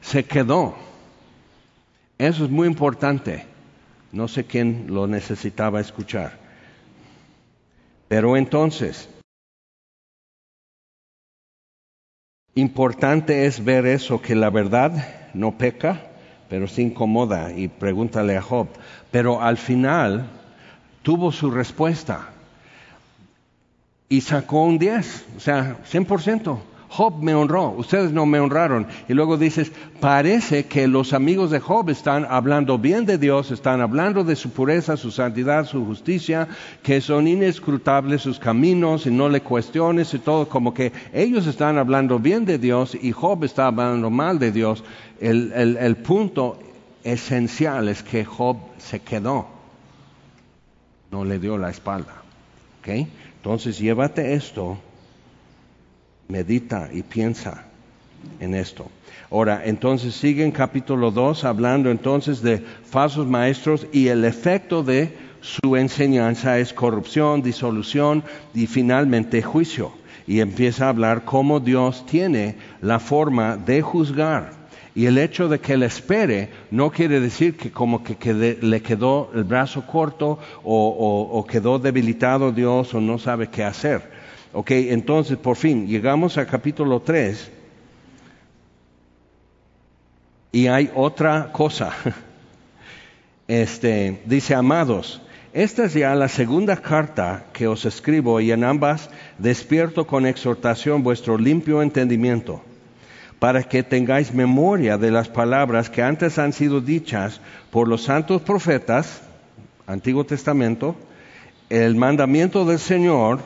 se 0.00 0.24
quedó. 0.24 0.74
Eso 2.18 2.44
es 2.44 2.50
muy 2.50 2.66
importante. 2.66 3.46
No 4.10 4.26
sé 4.26 4.44
quién 4.44 4.86
lo 4.88 5.06
necesitaba 5.06 5.80
escuchar. 5.80 6.38
Pero 8.08 8.36
entonces, 8.36 9.08
importante 12.54 13.46
es 13.46 13.62
ver 13.62 13.86
eso, 13.86 14.20
que 14.20 14.34
la 14.34 14.50
verdad 14.50 15.30
no 15.34 15.58
peca, 15.58 16.07
pero 16.48 16.66
se 16.66 16.82
incomoda 16.82 17.52
y 17.52 17.68
pregúntale 17.68 18.36
a 18.36 18.42
Job. 18.42 18.68
Pero 19.10 19.42
al 19.42 19.56
final 19.56 20.26
tuvo 21.02 21.32
su 21.32 21.50
respuesta 21.50 22.30
y 24.08 24.20
sacó 24.20 24.62
un 24.62 24.78
10, 24.78 25.26
o 25.36 25.40
sea, 25.40 25.76
100%. 25.90 26.58
Job 26.90 27.22
me 27.22 27.34
honró, 27.34 27.70
ustedes 27.70 28.12
no 28.12 28.24
me 28.24 28.40
honraron. 28.40 28.86
Y 29.08 29.14
luego 29.14 29.36
dices, 29.36 29.70
parece 30.00 30.66
que 30.66 30.88
los 30.88 31.12
amigos 31.12 31.50
de 31.50 31.60
Job 31.60 31.90
están 31.90 32.26
hablando 32.28 32.78
bien 32.78 33.04
de 33.04 33.18
Dios, 33.18 33.50
están 33.50 33.80
hablando 33.82 34.24
de 34.24 34.36
su 34.36 34.50
pureza, 34.50 34.96
su 34.96 35.10
santidad, 35.10 35.66
su 35.66 35.84
justicia, 35.84 36.48
que 36.82 37.00
son 37.00 37.28
inescrutables 37.28 38.22
sus 38.22 38.38
caminos 38.38 39.06
y 39.06 39.10
no 39.10 39.28
le 39.28 39.42
cuestiones 39.42 40.14
y 40.14 40.18
todo, 40.18 40.48
como 40.48 40.72
que 40.72 40.92
ellos 41.12 41.46
están 41.46 41.76
hablando 41.76 42.18
bien 42.18 42.46
de 42.46 42.58
Dios 42.58 42.96
y 43.00 43.12
Job 43.12 43.44
está 43.44 43.66
hablando 43.66 44.08
mal 44.08 44.38
de 44.38 44.50
Dios. 44.50 44.82
El, 45.20 45.52
el 45.52 45.96
punto 45.96 46.58
esencial 47.04 47.88
es 47.88 48.02
que 48.02 48.24
Job 48.24 48.56
se 48.78 49.00
quedó, 49.00 49.46
no 51.10 51.24
le 51.24 51.38
dio 51.38 51.58
la 51.58 51.68
espalda. 51.68 52.14
¿Okay? 52.80 53.08
Entonces 53.36 53.78
llévate 53.78 54.34
esto 54.34 54.78
medita 56.28 56.90
y 56.92 57.02
piensa 57.02 57.64
en 58.38 58.54
esto. 58.54 58.86
Ahora, 59.30 59.62
entonces 59.64 60.14
sigue 60.14 60.44
en 60.44 60.52
capítulo 60.52 61.10
2 61.10 61.44
hablando 61.44 61.90
entonces 61.90 62.42
de 62.42 62.62
falsos 62.84 63.26
maestros 63.26 63.86
y 63.92 64.08
el 64.08 64.24
efecto 64.24 64.82
de 64.82 65.16
su 65.40 65.76
enseñanza 65.76 66.58
es 66.58 66.72
corrupción, 66.72 67.42
disolución 67.42 68.22
y 68.54 68.66
finalmente 68.66 69.42
juicio. 69.42 69.92
Y 70.26 70.40
empieza 70.40 70.86
a 70.86 70.90
hablar 70.90 71.24
cómo 71.24 71.60
Dios 71.60 72.04
tiene 72.04 72.56
la 72.82 72.98
forma 72.98 73.56
de 73.56 73.80
juzgar. 73.80 74.52
Y 74.94 75.06
el 75.06 75.16
hecho 75.16 75.48
de 75.48 75.60
que 75.60 75.74
él 75.74 75.82
espere 75.82 76.50
no 76.70 76.90
quiere 76.90 77.20
decir 77.20 77.56
que 77.56 77.70
como 77.70 78.02
que 78.02 78.58
le 78.60 78.82
quedó 78.82 79.30
el 79.34 79.44
brazo 79.44 79.86
corto 79.86 80.38
o 80.62 81.46
quedó 81.48 81.78
debilitado 81.78 82.52
Dios 82.52 82.92
o 82.92 83.00
no 83.00 83.18
sabe 83.18 83.48
qué 83.48 83.64
hacer 83.64 84.17
Ok, 84.60 84.72
entonces 84.72 85.36
por 85.36 85.54
fin 85.54 85.86
llegamos 85.86 86.36
al 86.36 86.48
capítulo 86.48 87.00
3 87.00 87.48
y 90.50 90.66
hay 90.66 90.90
otra 90.96 91.52
cosa. 91.52 91.92
Este, 93.46 94.20
dice, 94.26 94.54
amados, 94.56 95.22
esta 95.52 95.84
es 95.84 95.94
ya 95.94 96.14
la 96.16 96.28
segunda 96.28 96.76
carta 96.76 97.44
que 97.52 97.68
os 97.68 97.84
escribo 97.86 98.40
y 98.40 98.50
en 98.50 98.64
ambas 98.64 99.10
despierto 99.38 100.08
con 100.08 100.26
exhortación 100.26 101.04
vuestro 101.04 101.38
limpio 101.38 101.80
entendimiento, 101.80 102.60
para 103.38 103.62
que 103.62 103.84
tengáis 103.84 104.34
memoria 104.34 104.98
de 104.98 105.12
las 105.12 105.28
palabras 105.28 105.88
que 105.88 106.02
antes 106.02 106.36
han 106.38 106.52
sido 106.52 106.80
dichas 106.80 107.40
por 107.70 107.86
los 107.86 108.02
santos 108.02 108.42
profetas, 108.42 109.22
Antiguo 109.86 110.24
Testamento, 110.24 110.96
el 111.70 111.94
mandamiento 111.94 112.66
del 112.66 112.80
Señor, 112.80 113.38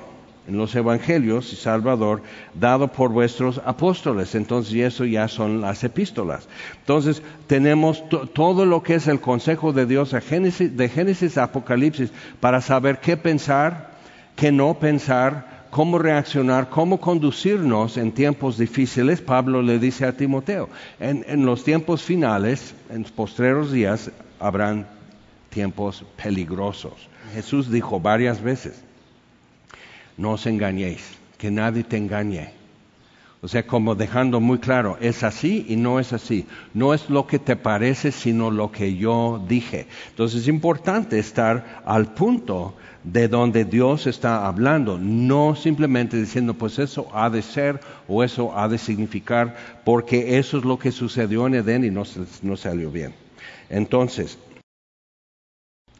en 0.48 0.56
los 0.56 0.74
evangelios 0.74 1.52
y 1.52 1.56
Salvador 1.56 2.22
dado 2.54 2.88
por 2.88 3.10
vuestros 3.10 3.60
apóstoles. 3.64 4.34
Entonces, 4.34 4.74
y 4.74 4.82
eso 4.82 5.04
ya 5.04 5.28
son 5.28 5.60
las 5.60 5.84
epístolas. 5.84 6.48
Entonces, 6.80 7.22
tenemos 7.46 8.04
todo 8.32 8.66
lo 8.66 8.82
que 8.82 8.96
es 8.96 9.06
el 9.06 9.20
consejo 9.20 9.72
de 9.72 9.86
Dios 9.86 10.10
de 10.10 10.20
Génesis, 10.20 10.76
de 10.76 10.88
Génesis 10.88 11.38
a 11.38 11.44
Apocalipsis 11.44 12.10
para 12.40 12.60
saber 12.60 12.98
qué 12.98 13.16
pensar, 13.16 13.92
qué 14.36 14.50
no 14.50 14.74
pensar, 14.74 15.66
cómo 15.70 15.98
reaccionar, 15.98 16.68
cómo 16.68 17.00
conducirnos 17.00 17.96
en 17.96 18.12
tiempos 18.12 18.58
difíciles. 18.58 19.20
Pablo 19.20 19.62
le 19.62 19.78
dice 19.78 20.04
a 20.04 20.16
Timoteo, 20.16 20.68
en, 21.00 21.24
en 21.28 21.46
los 21.46 21.64
tiempos 21.64 22.02
finales, 22.02 22.74
en 22.90 23.02
los 23.02 23.12
postreros 23.12 23.72
días, 23.72 24.10
habrán 24.40 24.86
tiempos 25.50 26.04
peligrosos. 26.22 27.08
Jesús 27.32 27.70
dijo 27.70 28.00
varias 28.00 28.42
veces, 28.42 28.82
no 30.16 30.32
os 30.32 30.46
engañéis, 30.46 31.02
que 31.38 31.50
nadie 31.50 31.84
te 31.84 31.96
engañe. 31.96 32.62
O 33.44 33.48
sea, 33.48 33.66
como 33.66 33.96
dejando 33.96 34.40
muy 34.40 34.58
claro, 34.58 34.96
es 35.00 35.24
así 35.24 35.66
y 35.68 35.74
no 35.74 35.98
es 35.98 36.12
así. 36.12 36.46
No 36.74 36.94
es 36.94 37.10
lo 37.10 37.26
que 37.26 37.40
te 37.40 37.56
parece, 37.56 38.12
sino 38.12 38.52
lo 38.52 38.70
que 38.70 38.94
yo 38.96 39.44
dije. 39.48 39.88
Entonces 40.10 40.42
es 40.42 40.48
importante 40.48 41.18
estar 41.18 41.82
al 41.84 42.14
punto 42.14 42.76
de 43.02 43.26
donde 43.26 43.64
Dios 43.64 44.06
está 44.06 44.46
hablando, 44.46 44.96
no 44.96 45.56
simplemente 45.56 46.16
diciendo, 46.16 46.54
pues 46.54 46.78
eso 46.78 47.08
ha 47.12 47.30
de 47.30 47.42
ser 47.42 47.80
o 48.06 48.22
eso 48.22 48.56
ha 48.56 48.68
de 48.68 48.78
significar, 48.78 49.56
porque 49.84 50.38
eso 50.38 50.58
es 50.58 50.64
lo 50.64 50.78
que 50.78 50.92
sucedió 50.92 51.48
en 51.48 51.56
Edén 51.56 51.84
y 51.84 51.90
no, 51.90 52.04
no 52.42 52.56
salió 52.56 52.92
bien. 52.92 53.12
Entonces, 53.68 54.38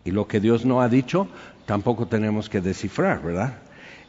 y 0.04 0.12
lo 0.12 0.28
que 0.28 0.38
Dios 0.38 0.64
no 0.64 0.81
ha 0.81 0.88
dicho, 0.88 1.26
tampoco 1.66 2.07
tenemos 2.07 2.49
que 2.49 2.61
descifrar, 2.61 3.21
¿verdad? 3.21 3.54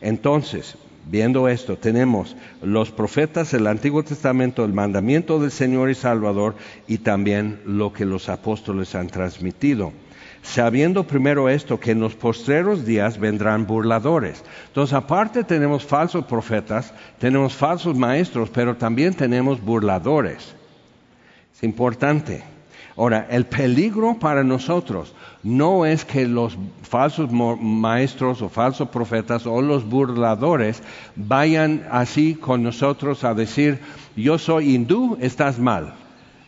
Entonces, 0.04 0.76
viendo 1.10 1.48
esto, 1.48 1.78
tenemos 1.78 2.36
los 2.62 2.92
profetas, 2.92 3.54
el 3.54 3.68
Antiguo 3.68 4.04
Testamento, 4.04 4.66
el 4.66 4.74
mandamiento 4.74 5.40
del 5.40 5.50
Señor 5.50 5.90
y 5.90 5.96
Salvador 5.96 6.56
y 6.88 6.98
también 7.00 7.62
lo 7.66 7.94
que 7.94 8.06
los 8.06 8.28
apóstoles 8.28 8.96
han 8.96 9.08
transmitido. 9.08 9.94
Sabiendo 10.42 11.06
primero 11.06 11.48
esto, 11.48 11.80
que 11.80 11.92
en 11.92 12.02
los 12.02 12.16
postreros 12.16 12.86
días 12.86 13.18
vendrán 13.18 13.66
burladores. 13.66 14.44
Entonces, 14.68 14.94
aparte 14.94 15.46
tenemos 15.46 15.86
falsos 15.86 16.26
profetas, 16.26 16.94
tenemos 17.18 17.54
falsos 17.54 17.96
maestros, 17.96 18.50
pero 18.50 18.76
también 18.76 19.14
tenemos 19.14 19.62
burladores. 19.62 20.54
Es 21.56 21.64
importante. 21.64 22.44
Ahora, 22.98 23.26
el 23.30 23.46
peligro 23.46 24.20
para 24.20 24.44
nosotros 24.44 25.16
no 25.44 25.86
es 25.86 26.06
que 26.06 26.26
los 26.26 26.58
falsos 26.84 27.30
maestros 27.32 28.42
o 28.42 28.50
falsos 28.50 28.88
profetas 28.90 29.46
o 29.46 29.62
los 29.62 29.84
burladores 29.84 30.82
vayan 31.16 31.86
así 31.92 32.36
con 32.36 32.64
nosotros 32.64 33.26
a 33.26 33.34
decir, 33.34 33.80
yo 34.16 34.38
soy 34.38 34.74
hindú, 34.74 35.18
estás 35.20 35.60
mal. 35.60 35.96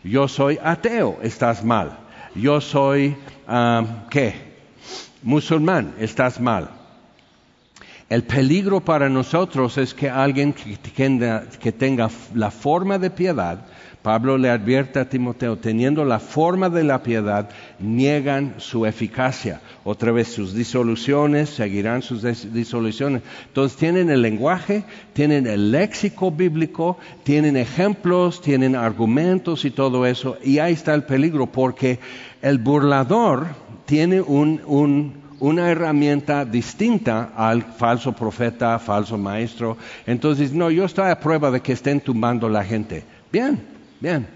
Yo 0.02 0.28
soy 0.28 0.58
ateo, 0.62 1.18
estás 1.22 1.62
mal. 1.62 1.98
Yo 2.34 2.60
soy, 2.60 3.16
ah, 3.46 4.06
¿qué? 4.08 4.56
Musulmán, 5.22 5.94
estás 5.98 6.40
mal. 6.40 6.70
El 8.08 8.22
peligro 8.22 8.80
para 8.80 9.08
nosotros 9.08 9.76
es 9.78 9.92
que 9.92 10.08
alguien 10.08 10.52
que 10.52 11.72
tenga 11.72 12.08
la 12.34 12.52
forma 12.52 12.98
de 12.98 13.10
piedad, 13.10 13.66
Pablo 14.06 14.38
le 14.38 14.50
advierte 14.50 15.00
a 15.00 15.08
Timoteo, 15.08 15.58
teniendo 15.58 16.04
la 16.04 16.20
forma 16.20 16.70
de 16.70 16.84
la 16.84 17.02
piedad, 17.02 17.50
niegan 17.80 18.54
su 18.58 18.86
eficacia. 18.86 19.60
Otra 19.82 20.12
vez 20.12 20.28
sus 20.28 20.54
disoluciones, 20.54 21.50
seguirán 21.50 22.02
sus 22.02 22.22
disoluciones. 22.52 23.22
Entonces 23.48 23.76
tienen 23.76 24.08
el 24.08 24.22
lenguaje, 24.22 24.84
tienen 25.12 25.48
el 25.48 25.72
léxico 25.72 26.30
bíblico, 26.30 26.98
tienen 27.24 27.56
ejemplos, 27.56 28.40
tienen 28.40 28.76
argumentos 28.76 29.64
y 29.64 29.72
todo 29.72 30.06
eso. 30.06 30.36
Y 30.40 30.60
ahí 30.60 30.74
está 30.74 30.94
el 30.94 31.02
peligro, 31.02 31.46
porque 31.46 31.98
el 32.42 32.58
burlador 32.58 33.48
tiene 33.86 34.20
una 34.20 35.68
herramienta 35.68 36.44
distinta 36.44 37.32
al 37.34 37.64
falso 37.64 38.12
profeta, 38.12 38.78
falso 38.78 39.18
maestro. 39.18 39.76
Entonces, 40.06 40.52
no, 40.52 40.70
yo 40.70 40.84
estoy 40.84 41.10
a 41.10 41.18
prueba 41.18 41.50
de 41.50 41.60
que 41.60 41.72
estén 41.72 42.00
tumbando 42.00 42.48
la 42.48 42.62
gente. 42.62 43.02
Bien, 43.32 43.74
Bien. 44.00 44.26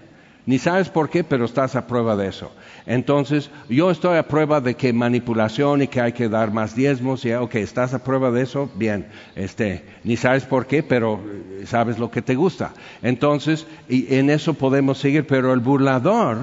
Ni 0.45 0.57
sabes 0.57 0.89
por 0.89 1.09
qué, 1.09 1.23
pero 1.23 1.45
estás 1.45 1.75
a 1.75 1.85
prueba 1.85 2.15
de 2.15 2.27
eso. 2.27 2.51
Entonces, 2.87 3.51
yo 3.69 3.91
estoy 3.91 4.17
a 4.17 4.27
prueba 4.27 4.59
de 4.59 4.73
que 4.73 4.91
manipulación 4.91 5.83
y 5.83 5.87
que 5.87 6.01
hay 6.01 6.13
que 6.13 6.29
dar 6.29 6.51
más 6.51 6.75
diezmos. 6.75 7.23
Y, 7.25 7.33
ok, 7.33 7.55
estás 7.55 7.93
a 7.93 8.03
prueba 8.03 8.31
de 8.31 8.41
eso. 8.41 8.69
Bien. 8.75 9.07
Este, 9.35 9.85
ni 10.03 10.17
sabes 10.17 10.45
por 10.45 10.65
qué, 10.65 10.81
pero 10.81 11.21
eh, 11.23 11.65
sabes 11.67 11.99
lo 11.99 12.09
que 12.09 12.23
te 12.23 12.33
gusta. 12.33 12.73
Entonces, 13.03 13.67
y 13.87 14.15
en 14.15 14.31
eso 14.31 14.55
podemos 14.55 14.97
seguir. 14.97 15.27
Pero 15.27 15.53
el 15.53 15.59
burlador 15.59 16.39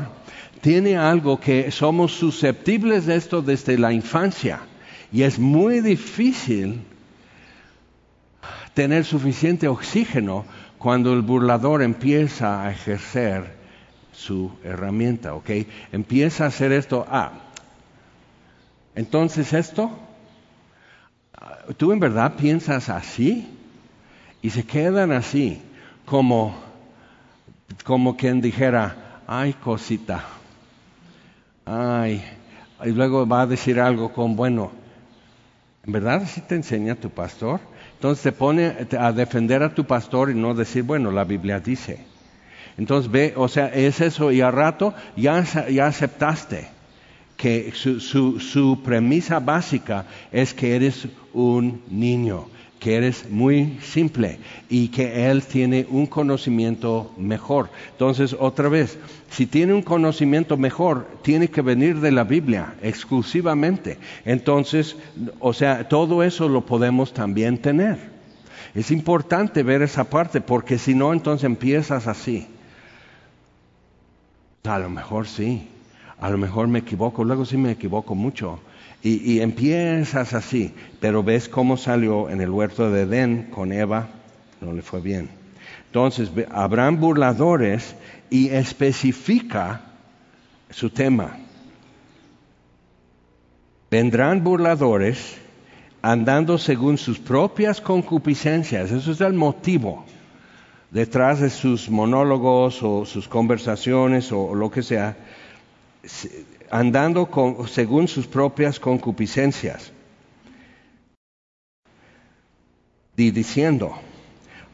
tiene 0.60 0.96
algo 0.96 1.40
que 1.40 1.72
somos 1.72 2.12
susceptibles 2.12 3.06
de 3.06 3.16
esto 3.16 3.42
desde 3.42 3.78
la 3.78 3.92
infancia. 3.92 4.60
Y 5.12 5.22
es 5.22 5.40
muy 5.40 5.80
difícil 5.80 6.82
tener 8.74 9.04
suficiente 9.04 9.66
oxígeno 9.66 10.44
cuando 10.78 11.12
el 11.12 11.22
burlador 11.22 11.82
empieza 11.82 12.62
a 12.62 12.70
ejercer 12.70 13.58
su 14.12 14.52
herramienta, 14.64 15.34
¿ok? 15.34 15.50
Empieza 15.92 16.44
a 16.44 16.48
hacer 16.48 16.72
esto, 16.72 17.06
ah, 17.08 17.32
entonces 18.94 19.52
esto, 19.52 19.90
¿tú 21.76 21.92
en 21.92 22.00
verdad 22.00 22.34
piensas 22.34 22.88
así? 22.88 23.48
Y 24.42 24.50
se 24.50 24.64
quedan 24.64 25.12
así, 25.12 25.60
como, 26.04 26.56
como 27.84 28.16
quien 28.16 28.40
dijera, 28.40 29.20
ay 29.26 29.52
cosita, 29.54 30.24
ay, 31.64 32.24
y 32.84 32.90
luego 32.90 33.26
va 33.26 33.42
a 33.42 33.46
decir 33.46 33.80
algo 33.80 34.12
con, 34.12 34.36
bueno, 34.36 34.70
¿en 35.84 35.92
verdad 35.92 36.22
así 36.22 36.40
te 36.40 36.54
enseña 36.54 36.94
tu 36.94 37.10
pastor? 37.10 37.60
Entonces 37.98 38.22
te 38.22 38.30
pone 38.30 38.76
a 38.96 39.10
defender 39.10 39.60
a 39.64 39.74
tu 39.74 39.84
pastor 39.84 40.30
y 40.30 40.34
no 40.34 40.54
decir, 40.54 40.84
bueno, 40.84 41.10
la 41.10 41.24
Biblia 41.24 41.58
dice. 41.58 41.98
Entonces 42.76 43.10
ve, 43.10 43.32
o 43.34 43.48
sea, 43.48 43.66
es 43.74 44.00
eso 44.00 44.30
y 44.30 44.40
a 44.40 44.52
rato 44.52 44.94
ya, 45.16 45.42
ya 45.68 45.88
aceptaste 45.88 46.68
que 47.36 47.72
su, 47.74 47.98
su, 47.98 48.38
su 48.38 48.82
premisa 48.84 49.40
básica 49.40 50.06
es 50.30 50.54
que 50.54 50.76
eres 50.76 51.08
un 51.32 51.82
niño 51.90 52.46
que 52.78 52.96
eres 52.96 53.28
muy 53.28 53.78
simple 53.82 54.38
y 54.68 54.88
que 54.88 55.30
Él 55.30 55.42
tiene 55.42 55.86
un 55.90 56.06
conocimiento 56.06 57.12
mejor. 57.16 57.70
Entonces, 57.92 58.36
otra 58.38 58.68
vez, 58.68 58.98
si 59.30 59.46
tiene 59.46 59.74
un 59.74 59.82
conocimiento 59.82 60.56
mejor, 60.56 61.06
tiene 61.22 61.48
que 61.48 61.62
venir 61.62 62.00
de 62.00 62.12
la 62.12 62.24
Biblia 62.24 62.74
exclusivamente. 62.82 63.98
Entonces, 64.24 64.96
o 65.40 65.52
sea, 65.52 65.88
todo 65.88 66.22
eso 66.22 66.48
lo 66.48 66.64
podemos 66.64 67.12
también 67.12 67.58
tener. 67.58 67.98
Es 68.74 68.90
importante 68.90 69.62
ver 69.62 69.82
esa 69.82 70.04
parte 70.04 70.40
porque 70.40 70.78
si 70.78 70.94
no, 70.94 71.12
entonces 71.12 71.44
empiezas 71.44 72.06
así. 72.06 72.46
A 74.64 74.78
lo 74.78 74.90
mejor 74.90 75.26
sí, 75.26 75.68
a 76.20 76.30
lo 76.30 76.38
mejor 76.38 76.68
me 76.68 76.80
equivoco, 76.80 77.24
luego 77.24 77.44
sí 77.44 77.56
me 77.56 77.70
equivoco 77.70 78.14
mucho 78.14 78.60
y, 79.02 79.40
empiezas 79.40 80.34
así, 80.34 80.74
pero 81.00 81.22
ves 81.22 81.48
cómo 81.48 81.76
salió 81.76 82.30
en 82.30 82.40
el 82.40 82.50
huerto 82.50 82.90
de 82.90 83.02
Edén 83.02 83.44
con 83.50 83.72
Eva, 83.72 84.08
no 84.60 84.72
le 84.72 84.82
fue 84.82 85.00
bien. 85.00 85.28
Entonces, 85.86 86.30
habrán 86.50 87.00
burladores 87.00 87.94
y 88.28 88.48
especifica 88.48 89.82
su 90.70 90.90
tema. 90.90 91.38
Vendrán 93.90 94.42
burladores 94.44 95.38
andando 96.02 96.58
según 96.58 96.98
sus 96.98 97.18
propias 97.18 97.80
concupiscencias. 97.80 98.90
Eso 98.90 99.12
es 99.12 99.20
el 99.20 99.32
motivo 99.32 100.04
detrás 100.90 101.40
de 101.40 101.50
sus 101.50 101.90
monólogos 101.90 102.82
o 102.82 103.04
sus 103.04 103.28
conversaciones 103.28 104.32
o 104.32 104.54
lo 104.54 104.70
que 104.70 104.82
sea 104.82 105.16
andando 106.70 107.28
según 107.66 108.08
sus 108.08 108.26
propias 108.26 108.78
concupiscencias. 108.80 109.92
Y 113.16 113.30
diciendo, 113.32 113.94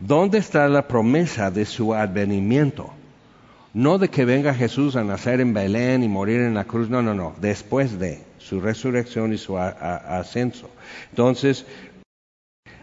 ¿dónde 0.01 0.39
está 0.39 0.69
la 0.69 0.87
promesa 0.87 1.51
de 1.51 1.65
su 1.65 1.95
advenimiento? 1.95 2.93
No 3.73 3.99
de 3.99 4.09
que 4.09 4.25
venga 4.25 4.55
Jesús 4.55 4.95
a 4.97 5.03
nacer 5.03 5.41
en 5.41 5.53
Belén 5.53 6.03
y 6.03 6.09
morir 6.09 6.41
en 6.41 6.55
la 6.55 6.65
cruz, 6.65 6.89
no, 6.89 7.03
no, 7.03 7.15
no, 7.15 7.35
después 7.41 7.99
de 7.99 8.23
su 8.39 8.61
resurrección 8.61 9.33
y 9.33 9.39
su 9.39 9.59
ascenso. 9.59 10.71
Entonces, 11.11 11.67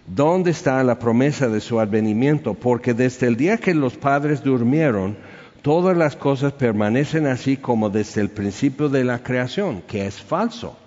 ¿dónde 0.06 0.52
está 0.52 0.84
la 0.84 1.00
promesa 1.00 1.48
de 1.48 1.62
su 1.62 1.80
advenimiento? 1.80 2.56
Porque 2.56 2.94
desde 2.94 3.28
el 3.28 3.38
día 3.38 3.58
que 3.58 3.74
los 3.74 3.96
padres 3.96 4.44
durmieron, 4.44 5.16
todas 5.62 5.96
las 5.96 6.16
cosas 6.16 6.54
permanecen 6.54 7.28
así 7.28 7.58
como 7.58 7.90
desde 7.90 8.22
el 8.22 8.30
principio 8.30 8.90
de 8.90 9.04
la 9.04 9.20
creación, 9.20 9.82
que 9.82 10.08
es 10.08 10.22
falso. 10.22 10.78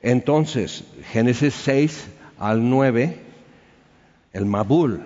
Entonces, 0.00 0.84
Génesis 1.12 1.54
6 1.54 2.08
al 2.38 2.68
9, 2.68 3.18
el 4.32 4.46
Mabul. 4.46 5.00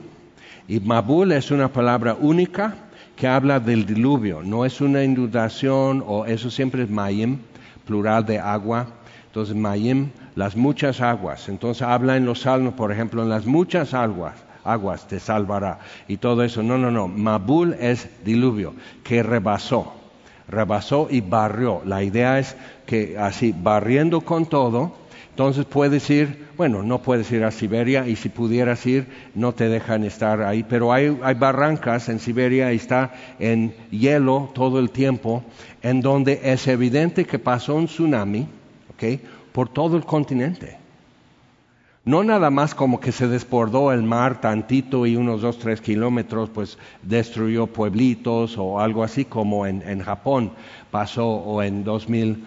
Y 0.69 0.81
Mabul 0.81 1.33
es 1.33 1.51
una 1.51 1.73
palabra 1.73 2.17
única 2.19 2.75
que 3.15 3.27
habla 3.27 3.61
del 3.61 3.87
diluvio, 3.87 4.43
no 4.43 4.65
es 4.65 4.81
una 4.81 5.03
inundación 5.03 6.03
o 6.07 6.27
eso 6.27 6.51
siempre 6.51 6.83
es 6.83 6.91
Mayim, 6.91 7.39
plural 7.87 8.25
de 8.27 8.39
agua. 8.39 8.89
Entonces, 9.27 9.55
Mayim, 9.55 10.11
las 10.35 10.57
muchas 10.57 11.01
aguas. 11.01 11.49
Entonces 11.49 11.83
habla 11.83 12.17
en 12.17 12.27
los 12.27 12.41
salmos, 12.41 12.75
por 12.75 12.93
ejemplo, 12.93 13.23
en 13.23 13.29
las 13.29 13.47
muchas 13.47 13.95
aguas, 13.95 14.35
aguas 14.67 15.07
te 15.07 15.21
salvará. 15.21 15.79
Y 16.09 16.17
todo 16.19 16.43
eso. 16.43 16.63
No, 16.63 16.79
no, 16.79 16.91
no. 16.91 17.09
Mabul 17.09 17.75
es 17.81 18.09
diluvio, 18.25 18.75
que 19.03 19.23
rebasó. 19.23 19.93
Rebasó 20.49 21.09
y 21.11 21.21
barrió. 21.21 21.83
La 21.85 22.03
idea 22.03 22.39
es 22.39 22.57
que 22.87 23.19
así, 23.19 23.55
barriendo 23.57 24.21
con 24.21 24.47
todo, 24.47 24.93
entonces 25.37 25.67
puedes 25.67 26.09
ir, 26.09 26.47
bueno, 26.57 26.83
no 26.83 27.03
puedes 27.03 27.31
ir 27.31 27.45
a 27.45 27.51
Siberia 27.51 28.09
y 28.09 28.17
si 28.17 28.31
pudieras 28.31 28.87
ir, 28.87 29.07
no 29.35 29.53
te 29.53 29.69
dejan 29.69 30.03
estar 30.05 30.41
ahí, 30.41 30.63
pero 30.63 30.95
hay, 30.95 31.11
barrancas 31.11 32.09
en 32.09 32.21
Siberia 32.21 32.73
y 32.73 32.77
está 32.77 33.13
en 33.39 33.75
hielo 33.91 34.51
todo 34.55 34.79
el 34.79 34.91
tiempo, 34.91 35.45
en 35.83 36.01
donde 36.01 36.41
es 36.43 36.67
evidente 36.69 37.27
que 37.27 37.39
pasó 37.39 37.75
un 37.75 37.85
tsunami, 37.85 38.49
¿ok? 38.95 39.21
Por 39.53 39.69
todo 39.69 39.99
el 39.99 40.07
continente. 40.07 40.79
No 42.07 42.23
nada 42.23 42.51
más 42.51 42.75
como 42.75 43.01
que 43.01 43.11
se 43.13 43.27
desbordó 43.27 43.93
el 43.93 44.05
mar 44.05 44.41
tantito 44.41 45.07
y 45.07 45.17
unos 45.17 45.43
dos, 45.43 45.59
tres 45.59 45.81
kilómetros, 45.81 46.49
pues 46.51 46.79
destruyó 47.03 47.67
pueblitos 47.67 48.57
o 48.59 48.79
algo 48.79 49.03
así 49.03 49.25
como 49.25 49.67
en, 49.67 49.83
en 49.83 50.01
Japón 50.01 50.53
pasó 50.93 51.27
o 51.27 51.63
en 51.63 51.83
2000 51.83 52.45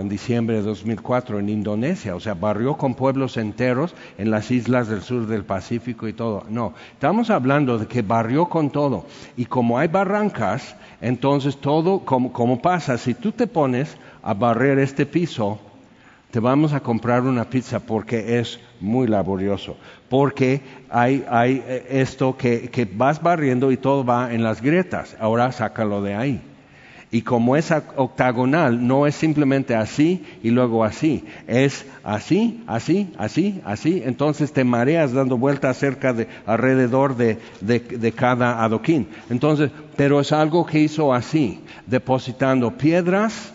en 0.00 0.08
diciembre 0.08 0.56
de 0.56 0.62
2004 0.62 1.38
en 1.38 1.48
Indonesia, 1.48 2.16
o 2.16 2.20
sea, 2.20 2.34
barrió 2.34 2.76
con 2.76 2.94
pueblos 2.94 3.36
enteros 3.36 3.94
en 4.18 4.30
las 4.30 4.50
islas 4.50 4.88
del 4.88 5.00
sur 5.00 5.28
del 5.28 5.44
Pacífico 5.44 6.08
y 6.08 6.12
todo. 6.12 6.44
No, 6.48 6.74
estamos 6.92 7.30
hablando 7.30 7.78
de 7.78 7.86
que 7.86 8.02
barrió 8.02 8.46
con 8.46 8.70
todo. 8.70 9.06
Y 9.36 9.44
como 9.44 9.78
hay 9.78 9.86
barrancas, 9.86 10.74
entonces 11.00 11.56
todo, 11.58 12.00
como, 12.00 12.32
como 12.32 12.60
pasa, 12.60 12.98
si 12.98 13.14
tú 13.14 13.30
te 13.30 13.46
pones 13.46 13.96
a 14.24 14.34
barrer 14.34 14.80
este 14.80 15.06
piso, 15.06 15.60
te 16.34 16.40
vamos 16.40 16.72
a 16.72 16.80
comprar 16.80 17.22
una 17.22 17.44
pizza 17.44 17.78
porque 17.78 18.40
es 18.40 18.58
muy 18.80 19.06
laborioso, 19.06 19.76
porque 20.08 20.62
hay, 20.90 21.24
hay 21.30 21.62
eh, 21.64 21.86
esto 21.90 22.36
que, 22.36 22.70
que 22.70 22.86
vas 22.86 23.22
barriendo 23.22 23.70
y 23.70 23.76
todo 23.76 24.04
va 24.04 24.34
en 24.34 24.42
las 24.42 24.60
grietas, 24.60 25.16
ahora 25.20 25.52
sácalo 25.52 26.02
de 26.02 26.16
ahí. 26.16 26.42
Y 27.12 27.22
como 27.22 27.54
es 27.54 27.72
octagonal, 27.94 28.84
no 28.84 29.06
es 29.06 29.14
simplemente 29.14 29.76
así 29.76 30.24
y 30.42 30.50
luego 30.50 30.82
así, 30.82 31.24
es 31.46 31.86
así, 32.02 32.64
así, 32.66 33.12
así, 33.16 33.62
así. 33.64 34.02
Entonces 34.04 34.52
te 34.52 34.64
mareas 34.64 35.12
dando 35.12 35.38
vueltas 35.38 35.76
cerca 35.76 36.12
de, 36.12 36.26
alrededor 36.46 37.16
de, 37.16 37.38
de 37.60 38.12
cada 38.12 38.64
adoquín. 38.64 39.06
Entonces, 39.30 39.70
pero 39.96 40.18
es 40.18 40.32
algo 40.32 40.66
que 40.66 40.80
hizo 40.80 41.14
así, 41.14 41.60
depositando 41.86 42.72
piedras, 42.72 43.53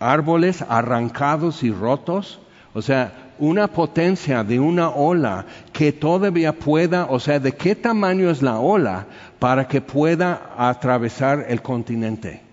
árboles 0.00 0.64
arrancados 0.68 1.62
y 1.62 1.70
rotos. 1.70 2.40
O 2.74 2.82
sea, 2.82 3.30
una 3.38 3.68
potencia 3.68 4.44
de 4.44 4.60
una 4.60 4.90
ola 4.90 5.46
que 5.72 5.92
todavía 5.92 6.52
pueda, 6.52 7.06
o 7.06 7.20
sea, 7.20 7.38
de 7.40 7.52
qué 7.52 7.74
tamaño 7.74 8.30
es 8.30 8.42
la 8.42 8.58
ola 8.58 9.06
para 9.38 9.68
que 9.68 9.80
pueda 9.80 10.54
atravesar 10.56 11.46
el 11.48 11.62
continente 11.62 12.48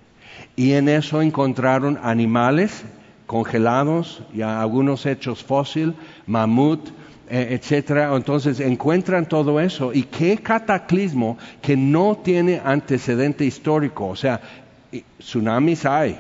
y 0.56 0.74
en 0.74 0.90
eso 0.90 1.22
encontraron 1.22 2.00
animales 2.02 2.84
congelados, 3.26 4.22
y 4.34 4.42
algunos 4.42 5.06
hechos 5.06 5.44
fósil, 5.44 5.96
mamut, 6.28 6.90
eh, 7.30 7.48
etcétera. 7.60 8.16
Entonces 8.16 8.60
encuentran 8.60 9.26
todo 9.26 9.60
eso 9.60 9.92
y 9.94 10.04
qué 10.04 10.38
cataclismo 10.38 11.38
que 11.62 11.76
no 11.76 12.20
tiene 12.24 12.62
antecedente 12.64 13.44
histórico. 13.44 14.08
O 14.08 14.16
sea, 14.16 14.40
tsunamis 15.20 15.86
hay, 15.86 16.20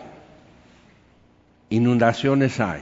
inundaciones 1.75 2.59
hay, 2.59 2.81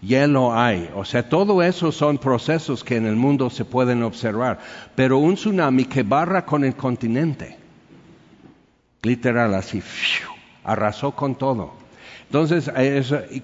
hielo 0.00 0.54
hay. 0.54 0.90
O 0.94 1.04
sea, 1.04 1.28
todo 1.28 1.62
eso 1.62 1.92
son 1.92 2.18
procesos 2.18 2.84
que 2.84 2.96
en 2.96 3.06
el 3.06 3.16
mundo 3.16 3.50
se 3.50 3.64
pueden 3.64 4.02
observar. 4.02 4.58
Pero 4.94 5.18
un 5.18 5.34
tsunami 5.34 5.84
que 5.84 6.02
barra 6.02 6.44
con 6.44 6.64
el 6.64 6.74
continente, 6.76 7.56
literal 9.02 9.54
así 9.54 9.82
arrasó 10.64 11.12
con 11.12 11.34
todo. 11.34 11.83
Entonces, 12.34 12.68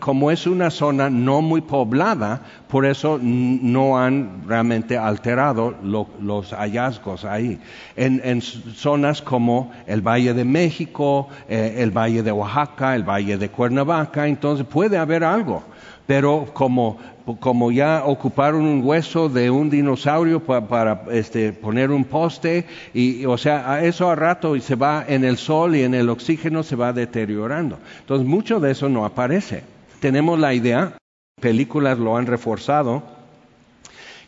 como 0.00 0.32
es 0.32 0.48
una 0.48 0.68
zona 0.68 1.08
no 1.08 1.42
muy 1.42 1.60
poblada, 1.60 2.42
por 2.66 2.84
eso 2.84 3.20
no 3.22 3.96
han 3.96 4.42
realmente 4.48 4.98
alterado 4.98 5.76
los 5.80 6.52
hallazgos 6.52 7.24
ahí. 7.24 7.60
En, 7.94 8.42
zonas 8.42 9.22
como 9.22 9.70
el 9.86 10.00
Valle 10.00 10.34
de 10.34 10.44
México, 10.44 11.28
eh, 11.48 11.76
el 11.78 11.96
Valle 11.96 12.24
de 12.24 12.32
Oaxaca, 12.32 12.96
el 12.96 13.08
Valle 13.08 13.38
de 13.38 13.48
Cuernavaca, 13.48 14.26
entonces 14.26 14.66
puede 14.66 14.98
haber 14.98 15.22
algo. 15.22 15.62
Pero 16.08 16.46
como 16.52 16.98
como 17.38 17.70
ya 17.70 18.04
ocuparon 18.04 18.62
un 18.62 18.82
hueso 18.84 19.28
de 19.28 19.50
un 19.50 19.70
dinosaurio 19.70 20.40
para, 20.40 21.04
este, 21.12 21.52
poner 21.52 21.90
un 21.90 22.04
poste, 22.04 22.66
y, 22.94 23.24
o 23.26 23.38
sea, 23.38 23.72
a 23.72 23.84
eso 23.84 24.10
a 24.10 24.16
rato 24.16 24.56
y 24.56 24.60
se 24.60 24.74
va 24.74 25.04
en 25.06 25.24
el 25.24 25.36
sol 25.36 25.76
y 25.76 25.82
en 25.82 25.94
el 25.94 26.08
oxígeno 26.08 26.62
se 26.62 26.76
va 26.76 26.92
deteriorando. 26.92 27.78
Entonces, 28.00 28.26
mucho 28.26 28.60
de 28.60 28.72
eso 28.72 28.88
no 28.88 29.04
aparece. 29.04 29.62
Tenemos 30.00 30.38
la 30.38 30.54
idea, 30.54 30.96
películas 31.40 31.98
lo 31.98 32.16
han 32.16 32.26
reforzado, 32.26 33.02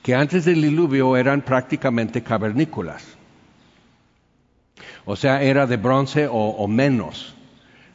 que 0.03 0.15
antes 0.15 0.45
del 0.45 0.63
diluvio 0.63 1.17
eran 1.17 1.43
prácticamente 1.43 2.23
cavernícolas. 2.23 3.05
O 5.05 5.17
sea, 5.17 5.43
era 5.43 5.67
de 5.67 5.77
bronce 5.77 6.27
o, 6.27 6.33
o 6.33 6.69
menos. 6.69 7.35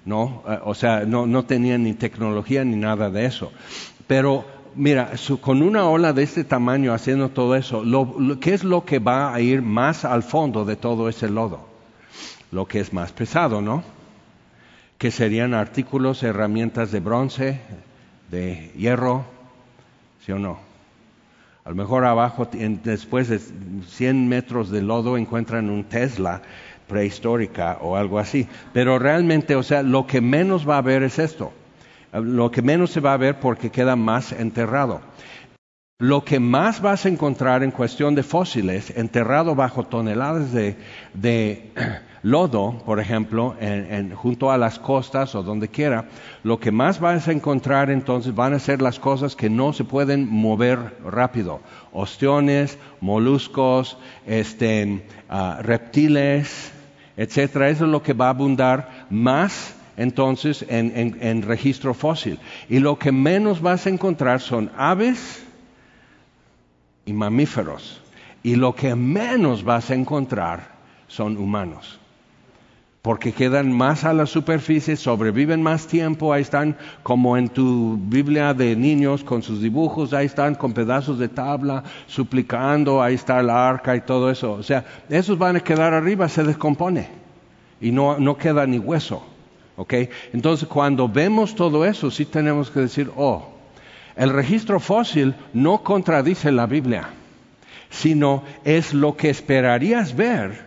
¿no? 0.08 0.42
Eh, 0.48 0.58
o 0.64 0.74
sea, 0.74 1.02
no, 1.06 1.28
no 1.28 1.46
tenían 1.46 1.84
ni 1.84 1.94
tecnología 1.94 2.64
ni 2.64 2.78
nada 2.78 3.12
de 3.12 3.26
eso. 3.26 3.52
Pero 4.08 4.46
mira, 4.78 5.12
con 5.42 5.62
una 5.62 5.90
ola 5.90 6.14
de 6.14 6.24
este 6.24 6.44
tamaño 6.44 6.94
haciendo 6.94 7.30
todo 7.30 7.56
eso, 7.56 7.84
¿qué 8.40 8.54
es 8.54 8.64
lo 8.64 8.86
que 8.86 9.00
va 9.00 9.34
a 9.34 9.42
ir 9.42 9.62
más 9.62 10.06
al 10.06 10.24
fondo 10.24 10.64
de 10.64 10.76
todo 10.76 11.10
ese 11.10 11.30
lodo? 11.30 11.68
Lo 12.52 12.66
que 12.66 12.80
es 12.80 12.94
más 12.94 13.12
pesado, 13.12 13.62
¿no? 13.62 13.84
Que 14.98 15.12
serían 15.12 15.54
artículos, 15.54 16.24
herramientas 16.24 16.92
de 16.92 17.00
bronce, 17.00 17.60
de 18.32 18.72
hierro, 18.78 19.26
¿sí 20.26 20.32
o 20.32 20.40
no? 20.40 20.60
A 21.66 21.70
lo 21.70 21.76
mejor 21.76 22.06
abajo, 22.06 22.48
después 22.84 23.28
de 23.28 23.40
100 23.40 24.30
metros 24.30 24.70
de 24.70 24.82
lodo, 24.82 25.18
encuentran 25.18 25.70
un 25.70 25.84
Tesla 25.84 26.42
prehistórica 26.88 27.80
o 27.82 27.98
algo 27.98 28.20
así. 28.20 28.48
Pero 28.72 29.00
realmente, 29.00 29.56
o 29.56 29.64
sea, 29.64 29.84
lo 29.84 30.08
que 30.08 30.22
menos 30.22 30.68
va 30.68 30.76
a 30.76 30.80
haber 30.80 31.04
es 31.04 31.20
esto 31.20 31.52
lo 32.20 32.52
que 32.52 32.62
menos 32.62 32.92
se 32.92 33.00
va 33.00 33.14
a 33.14 33.18
ver 33.18 33.40
porque 33.40 33.70
queda 33.70 33.96
más 33.96 34.32
enterrado. 34.32 35.02
Lo 36.00 36.24
que 36.24 36.40
más 36.40 36.80
vas 36.80 37.08
a 37.08 37.10
encontrar 37.10 37.64
en 37.64 37.72
cuestión 37.72 38.14
de 38.14 38.22
fósiles, 38.22 38.96
enterrado 38.96 39.56
bajo 39.56 39.84
toneladas 39.84 40.52
de, 40.54 41.72
lodo, 42.22 42.84
por 42.86 43.00
ejemplo, 43.00 43.56
junto 44.14 44.52
a 44.52 44.60
las 44.60 44.78
costas 44.78 45.34
o 45.34 45.42
donde 45.42 45.70
quiera, 45.70 46.06
lo 46.44 46.60
que 46.60 46.72
más 46.72 47.00
vas 47.00 47.28
a 47.28 47.32
encontrar 47.32 47.90
entonces 47.90 48.36
van 48.36 48.54
a 48.54 48.60
ser 48.60 48.80
las 48.80 49.00
cosas 49.00 49.36
que 49.36 49.50
no 49.50 49.74
se 49.74 49.86
pueden 49.86 50.30
mover 50.30 50.98
rápido. 51.04 51.62
Ostiones, 51.92 52.78
moluscos, 53.02 53.98
este, 54.28 55.04
ah, 55.30 55.62
reptiles, 55.64 56.72
etcétera. 57.16 57.70
Eso 57.70 57.86
es 57.86 57.92
lo 57.92 58.04
que 58.04 58.14
va 58.14 58.28
a 58.28 58.30
abundar 58.30 59.08
más 59.10 59.77
entonces 59.98 60.64
en, 60.70 61.42
registro 61.42 61.94
fósil. 61.94 62.40
Y 62.70 62.80
lo 62.80 62.98
que 62.98 63.12
menos 63.12 63.62
vas 63.62 63.88
a 63.88 63.90
encontrar 63.90 64.40
son 64.40 64.72
aves 64.78 65.44
y 67.06 67.14
mamíferos. 67.14 68.02
Y 68.44 68.56
lo 68.56 68.76
que 68.76 68.96
menos 68.96 69.64
vas 69.64 69.90
a 69.90 69.96
encontrar 69.96 70.78
son 71.08 71.36
humanos. 71.36 72.00
Porque 73.02 73.32
quedan 73.32 73.72
más 73.72 74.04
a 74.04 74.14
la 74.14 74.26
superficie, 74.26 74.98
sobreviven 74.98 75.64
más 75.64 75.88
tiempo, 75.88 76.34
ahí 76.34 76.42
están 76.42 76.76
como 77.04 77.38
en 77.38 77.48
tu 77.48 77.98
Biblia 77.98 78.54
de 78.54 78.76
niños 78.76 79.24
con 79.24 79.42
sus 79.42 79.62
dibujos, 79.62 80.14
ahí 80.14 80.26
están 80.26 80.56
con 80.56 80.74
pedazos 80.74 81.18
de 81.18 81.30
tabla, 81.30 81.84
suplicando, 82.06 83.02
ahí 83.02 83.16
está 83.16 83.40
el 83.40 83.50
arca 83.50 83.96
y 83.96 84.02
todo 84.02 84.30
eso. 84.30 84.54
O 84.54 84.64
sea, 84.64 84.86
esos 85.10 85.38
van 85.38 85.56
a 85.56 85.62
quedar 85.62 85.94
arriba, 85.94 86.28
se 86.28 86.44
descompone 86.44 87.08
y 87.80 87.92
no, 87.92 88.20
no 88.20 88.38
queda 88.38 88.68
ni 88.68 88.78
hueso 88.78 89.37
¿Ok? 89.78 89.94
Entonces, 90.34 90.68
cuando 90.68 91.08
vemos 91.08 91.56
todo 91.56 91.86
eso, 91.86 92.12
sí 92.12 92.26
tenemos 92.26 92.70
que 92.70 92.82
decir, 92.82 93.12
oh, 93.16 93.48
el 94.16 94.32
registro 94.32 94.80
fósil 94.80 95.36
no 95.54 95.84
contradice 95.84 96.52
la 96.52 96.66
Biblia, 96.66 97.10
sino 97.90 98.44
es 98.66 98.94
lo 98.96 99.16
que 99.16 99.30
esperarías 99.30 100.16
ver 100.16 100.66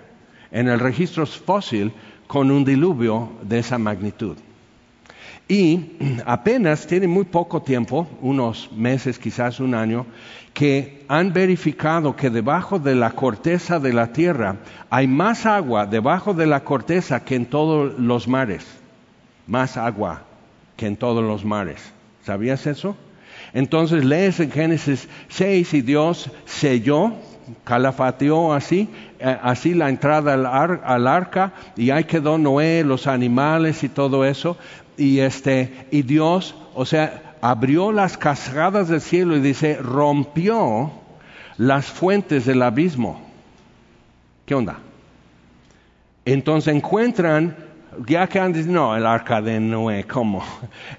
en 0.52 0.68
el 0.68 0.78
registro 0.78 1.26
fósil 1.26 1.92
con 2.28 2.52
un 2.52 2.64
diluvio 2.64 3.32
de 3.42 3.58
esa 3.58 3.78
magnitud. 3.78 4.36
Y 5.48 5.96
apenas 6.26 6.86
tiene 6.86 7.08
muy 7.08 7.24
poco 7.24 7.60
tiempo, 7.62 8.06
unos 8.20 8.70
meses, 8.70 9.18
quizás 9.18 9.58
un 9.58 9.74
año, 9.74 10.06
que 10.54 11.04
han 11.08 11.32
verificado 11.32 12.14
que 12.14 12.30
debajo 12.30 12.78
de 12.78 12.94
la 12.94 13.10
corteza 13.10 13.80
de 13.80 13.92
la 13.92 14.12
tierra 14.12 14.58
hay 14.90 15.08
más 15.08 15.46
agua 15.46 15.86
debajo 15.86 16.34
de 16.34 16.46
la 16.46 16.62
corteza 16.62 17.24
que 17.24 17.34
en 17.34 17.46
todos 17.46 17.98
los 17.98 18.28
mares. 18.28 18.79
Más 19.50 19.76
agua 19.76 20.22
que 20.76 20.86
en 20.86 20.96
todos 20.96 21.24
los 21.24 21.44
mares. 21.44 21.92
¿Sabías 22.24 22.68
eso? 22.68 22.96
Entonces 23.52 24.04
lees 24.04 24.38
en 24.38 24.52
Génesis 24.52 25.08
6 25.28 25.74
y 25.74 25.82
Dios 25.82 26.30
selló, 26.44 27.14
calafateó 27.64 28.52
así, 28.52 28.88
eh, 29.18 29.36
así 29.42 29.74
la 29.74 29.88
entrada 29.88 30.34
al, 30.34 30.46
al, 30.46 31.06
arca 31.08 31.52
y 31.76 31.90
ahí 31.90 32.04
quedó 32.04 32.38
Noé, 32.38 32.84
los 32.84 33.08
animales 33.08 33.82
y 33.82 33.88
todo 33.88 34.24
eso. 34.24 34.56
Y, 34.96 35.18
este, 35.18 35.88
y 35.90 36.02
Dios, 36.02 36.54
o 36.76 36.86
sea, 36.86 37.34
abrió 37.40 37.90
las 37.90 38.16
cascadas 38.16 38.86
del 38.86 39.00
cielo 39.00 39.36
y 39.36 39.40
dice, 39.40 39.78
rompió 39.82 40.92
las 41.58 41.86
fuentes 41.86 42.46
del 42.46 42.62
abismo. 42.62 43.20
¿Qué 44.46 44.54
onda? 44.54 44.78
Entonces 46.24 46.72
encuentran 46.72 47.56
ya 48.06 48.26
que 48.26 48.40
dicho, 48.48 48.70
no, 48.70 48.96
el 48.96 49.06
arca 49.06 49.40
de 49.40 49.60
Noé, 49.60 50.04
¿cómo? 50.04 50.42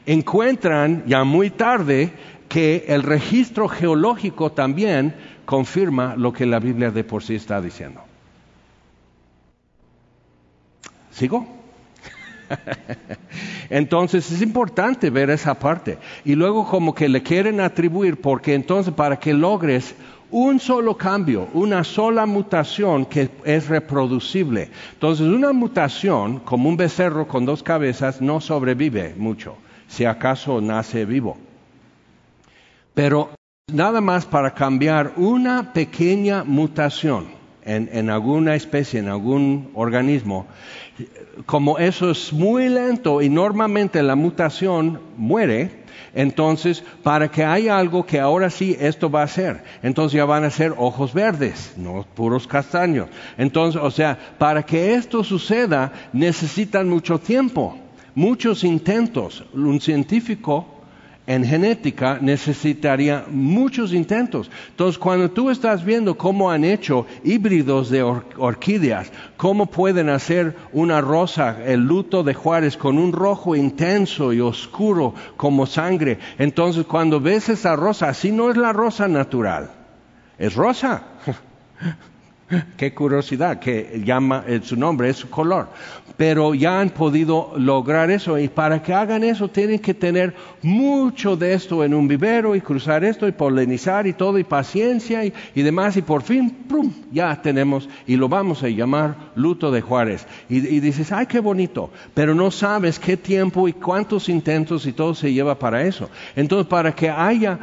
Encuentran 0.06 1.04
ya 1.06 1.24
muy 1.24 1.50
tarde 1.50 2.12
que 2.48 2.86
el 2.88 3.04
registro 3.04 3.68
geológico 3.68 4.52
también 4.52 5.16
confirma 5.46 6.16
lo 6.16 6.34
que 6.34 6.46
la 6.46 6.60
Biblia 6.60 6.92
de 6.92 7.04
por 7.04 7.24
sí 7.24 7.36
está 7.36 7.62
diciendo. 7.62 8.02
¿Sigo? 11.12 11.48
entonces 13.70 14.30
es 14.32 14.42
importante 14.42 15.10
ver 15.10 15.30
esa 15.30 15.54
parte. 15.58 15.98
Y 16.26 16.36
luego 16.36 16.68
como 16.68 16.94
que 16.94 17.10
le 17.10 17.24
quieren 17.24 17.62
atribuir, 17.62 18.20
porque 18.20 18.54
entonces 18.54 18.94
para 18.94 19.18
que 19.20 19.34
logres 19.34 19.96
un 20.32 20.60
solo 20.60 20.98
cambio, 20.98 21.50
una 21.54 21.84
sola 21.84 22.26
mutación 22.26 23.06
que 23.06 23.30
es 23.44 23.68
reproducible. 23.68 24.70
Entonces, 24.94 25.28
una 25.28 25.52
mutación, 25.52 26.40
como 26.40 26.70
un 26.70 26.78
becerro 26.78 27.28
con 27.28 27.46
dos 27.46 27.62
cabezas, 27.62 28.22
no 28.22 28.42
sobrevive 28.42 29.14
mucho, 29.18 29.56
si 29.88 30.06
acaso 30.06 30.62
nace 30.62 31.06
vivo. 31.06 31.38
Pero 32.94 33.32
nada 33.72 34.02
más 34.02 34.26
para 34.26 34.54
cambiar 34.54 35.14
una 35.18 35.74
pequeña 35.74 36.44
mutación 36.44 37.28
en, 37.64 37.90
en 37.92 38.10
alguna 38.10 38.56
especie, 38.56 39.00
en 39.00 39.10
algún 39.10 39.70
organismo, 39.74 40.48
como 41.46 41.78
eso 41.78 42.12
es 42.12 42.34
muy 42.34 42.70
lento 42.70 43.22
y 43.22 43.30
normalmente 43.30 44.02
la 44.04 44.16
mutación 44.16 45.00
muere, 45.18 45.81
entonces, 46.14 46.84
para 47.04 47.30
que 47.30 47.44
haya 47.44 47.78
algo 47.78 48.06
que 48.06 48.20
ahora 48.20 48.50
sí 48.50 48.76
esto 48.80 49.10
va 49.10 49.24
a 49.24 49.28
ser, 49.28 49.64
entonces 49.82 50.18
ya 50.18 50.26
van 50.26 50.44
a 50.44 50.50
ser 50.50 50.74
ojos 50.78 51.14
verdes, 51.14 51.74
no 51.78 52.06
puros 52.16 52.48
castaños. 52.48 53.08
Entonces, 53.38 53.82
o 53.82 53.92
sea, 53.92 54.18
para 54.38 54.64
que 54.64 54.94
esto 54.94 55.24
suceda 55.24 55.92
necesitan 56.12 56.90
mucho 56.90 57.18
tiempo, 57.20 57.78
muchos 58.16 58.64
intentos. 58.64 59.46
Un 59.54 59.80
científico 59.80 60.68
en 61.34 61.46
genética 61.46 62.18
necesitaría 62.20 63.24
muchos 63.30 63.94
intentos. 63.94 64.52
Entonces, 64.72 65.00
cuando 65.00 65.32
tú 65.32 65.50
estás 65.50 65.86
viendo 65.86 66.18
cómo 66.18 66.52
han 66.52 66.66
hecho 66.66 67.06
híbridos 67.24 67.90
de 67.90 68.04
orquídeas, 68.04 69.10
cómo 69.38 69.68
pueden 69.68 70.10
hacer 70.10 70.58
una 70.74 71.00
rosa, 71.00 71.64
el 71.66 71.80
luto 71.80 72.24
de 72.24 72.34
Juárez, 72.34 72.76
con 72.76 72.98
un 72.98 73.14
rojo 73.14 73.56
intenso 73.56 74.34
y 74.34 74.42
oscuro 74.42 75.14
como 75.38 75.66
sangre, 75.66 76.20
entonces 76.38 76.86
cuando 76.86 77.22
ves 77.22 77.48
esa 77.48 77.78
rosa, 77.78 78.10
así 78.10 78.34
no 78.34 78.52
es 78.52 78.58
la 78.58 78.74
rosa 78.74 79.08
natural, 79.08 79.72
es 80.38 80.54
rosa. 80.54 81.04
Qué 82.76 82.94
curiosidad, 82.94 83.60
que 83.60 84.02
llama 84.04 84.44
eh, 84.46 84.60
su 84.62 84.76
nombre, 84.76 85.10
es 85.10 85.16
su 85.16 85.30
color. 85.30 85.70
Pero 86.18 86.54
ya 86.54 86.80
han 86.80 86.90
podido 86.90 87.54
lograr 87.58 88.12
eso 88.12 88.38
y 88.38 88.48
para 88.48 88.82
que 88.82 88.94
hagan 88.94 89.24
eso 89.24 89.48
tienen 89.48 89.80
que 89.80 89.94
tener 89.94 90.34
mucho 90.62 91.36
de 91.36 91.54
esto 91.54 91.84
en 91.84 91.94
un 91.94 92.08
vivero 92.08 92.56
y 92.56 92.62
cruzar 92.62 93.04
esto 93.04 93.28
y 93.28 93.32
polinizar 93.32 94.08
y 94.08 94.14
todo 94.14 94.38
y 94.38 94.44
paciencia 94.44 95.24
y, 95.26 95.34
demás 95.56 95.98
y 95.98 96.02
por 96.02 96.22
fin, 96.22 96.50
¡prum! 96.68 96.92
ya 97.12 97.42
tenemos 97.42 97.90
y 98.06 98.16
lo 98.16 98.30
vamos 98.30 98.64
a 98.64 98.70
llamar 98.70 99.16
luto 99.36 99.72
de 99.72 99.82
Juárez. 99.82 100.26
Y, 100.50 100.58
y 100.58 100.80
dices, 100.80 101.12
ay, 101.12 101.26
qué 101.26 101.40
bonito, 101.40 101.90
pero 102.14 102.36
no 102.36 102.52
sabes 102.52 103.00
qué 103.00 103.18
tiempo 103.18 103.68
y 103.68 103.74
cuántos 103.74 104.30
intentos 104.30 104.86
y 104.86 104.94
todo 104.94 105.16
se 105.16 105.34
lleva 105.34 105.58
para 105.58 105.84
eso. 105.84 106.10
Entonces, 106.36 106.68
para 106.68 106.94
que 106.94 107.10
haya, 107.10 107.58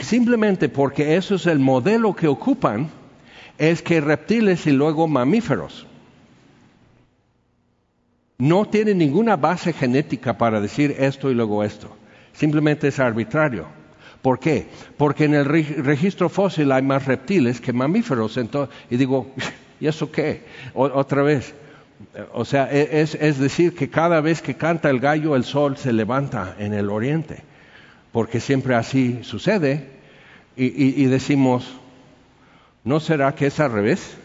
simplemente 0.00 0.68
porque 0.68 1.16
eso 1.16 1.34
es 1.34 1.46
el 1.46 1.58
modelo 1.58 2.14
que 2.14 2.28
ocupan, 2.28 2.88
es 3.58 3.82
que 3.82 4.00
reptiles 4.00 4.66
y 4.66 4.72
luego 4.72 5.06
mamíferos 5.08 5.86
no 8.38 8.66
tienen 8.66 8.98
ninguna 8.98 9.36
base 9.36 9.72
genética 9.72 10.36
para 10.36 10.60
decir 10.60 10.94
esto 10.98 11.30
y 11.30 11.34
luego 11.34 11.64
esto. 11.64 11.94
Simplemente 12.32 12.88
es 12.88 12.98
arbitrario. 12.98 13.66
¿Por 14.20 14.38
qué? 14.38 14.66
Porque 14.96 15.24
en 15.24 15.34
el 15.34 15.44
registro 15.44 16.28
fósil 16.28 16.72
hay 16.72 16.82
más 16.82 17.06
reptiles 17.06 17.60
que 17.60 17.72
mamíferos. 17.72 18.38
y 18.90 18.96
digo, 18.96 19.32
¿y 19.80 19.86
eso 19.86 20.10
qué? 20.10 20.42
otra 20.74 21.22
vez. 21.22 21.54
O 22.34 22.44
sea, 22.44 22.68
e, 22.70 23.00
es, 23.00 23.38
decir 23.38 23.74
que 23.74 23.88
cada 23.88 24.20
vez 24.20 24.42
que 24.42 24.54
canta 24.54 24.90
el 24.90 25.00
gallo 25.00 25.34
el 25.34 25.44
sol 25.44 25.76
se 25.78 25.92
levanta 25.92 26.56
en 26.58 26.74
el 26.74 26.90
oriente. 26.90 27.42
Porque 28.12 28.40
siempre 28.40 28.74
así 28.74 29.20
sucede. 29.22 29.96
y 30.56 31.04
decimos, 31.04 31.78
¿No 32.86 33.00
será 33.00 33.34
que 33.34 33.48
es 33.48 33.58
al 33.58 33.72
revés? 33.72 34.16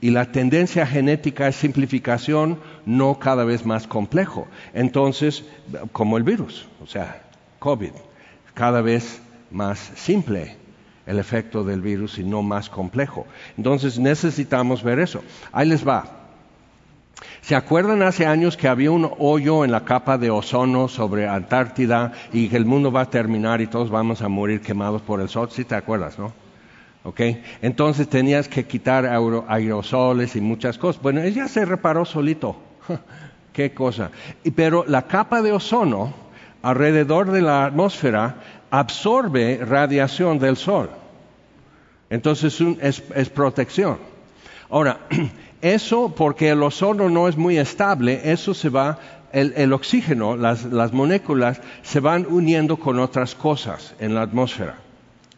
Y 0.00 0.10
la 0.10 0.30
tendencia 0.30 0.86
genética 0.86 1.48
es 1.48 1.56
simplificación, 1.56 2.58
no 2.86 3.18
cada 3.18 3.44
vez 3.44 3.66
más 3.66 3.86
complejo. 3.86 4.46
Entonces, 4.72 5.44
como 5.92 6.16
el 6.16 6.22
virus, 6.22 6.68
o 6.82 6.86
sea, 6.86 7.22
COVID, 7.58 7.92
cada 8.54 8.80
vez 8.80 9.20
más 9.50 9.78
simple 9.96 10.56
el 11.06 11.18
efecto 11.18 11.64
del 11.64 11.80
virus 11.80 12.18
y 12.18 12.24
no 12.24 12.42
más 12.42 12.68
complejo. 12.68 13.26
Entonces 13.56 13.98
necesitamos 13.98 14.82
ver 14.82 14.98
eso. 15.00 15.22
Ahí 15.52 15.66
les 15.66 15.86
va. 15.86 16.04
¿Se 17.40 17.56
acuerdan 17.56 18.02
hace 18.02 18.26
años 18.26 18.56
que 18.56 18.68
había 18.68 18.90
un 18.90 19.10
hoyo 19.18 19.64
en 19.64 19.72
la 19.72 19.84
capa 19.84 20.18
de 20.18 20.30
ozono 20.30 20.86
sobre 20.86 21.26
Antártida 21.26 22.12
y 22.32 22.48
que 22.48 22.56
el 22.56 22.66
mundo 22.66 22.92
va 22.92 23.02
a 23.02 23.10
terminar 23.10 23.60
y 23.60 23.66
todos 23.66 23.90
vamos 23.90 24.22
a 24.22 24.28
morir 24.28 24.60
quemados 24.60 25.02
por 25.02 25.20
el 25.20 25.28
sol? 25.28 25.48
Sí 25.50 25.64
te 25.64 25.74
acuerdas, 25.74 26.18
¿no? 26.18 26.32
Entonces 27.62 28.08
tenías 28.08 28.48
que 28.48 28.66
quitar 28.66 29.06
aerosoles 29.48 30.36
y 30.36 30.40
muchas 30.40 30.78
cosas. 30.78 31.02
Bueno, 31.02 31.26
ya 31.28 31.48
se 31.48 31.64
reparó 31.64 32.04
solito. 32.04 32.56
Qué 33.52 33.72
cosa. 33.72 34.10
Pero 34.54 34.84
la 34.86 35.02
capa 35.02 35.42
de 35.42 35.52
ozono 35.52 36.14
alrededor 36.62 37.30
de 37.30 37.42
la 37.42 37.64
atmósfera 37.66 38.36
absorbe 38.70 39.60
radiación 39.64 40.38
del 40.38 40.56
sol. 40.56 40.90
Entonces 42.10 42.60
es, 42.80 43.30
protección. 43.30 43.98
Ahora, 44.70 45.00
eso 45.62 46.14
porque 46.14 46.50
el 46.50 46.62
ozono 46.62 47.08
no 47.10 47.28
es 47.28 47.36
muy 47.36 47.58
estable, 47.58 48.20
eso 48.24 48.54
se 48.54 48.68
va, 48.68 48.98
el, 49.32 49.72
oxígeno, 49.72 50.36
las 50.36 50.92
moléculas 50.92 51.60
se 51.82 52.00
van 52.00 52.26
uniendo 52.28 52.78
con 52.78 52.98
otras 52.98 53.34
cosas 53.34 53.94
en 53.98 54.14
la 54.14 54.22
atmósfera 54.22 54.87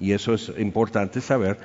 y 0.00 0.12
eso 0.12 0.34
es 0.34 0.50
importante 0.58 1.20
saber. 1.20 1.58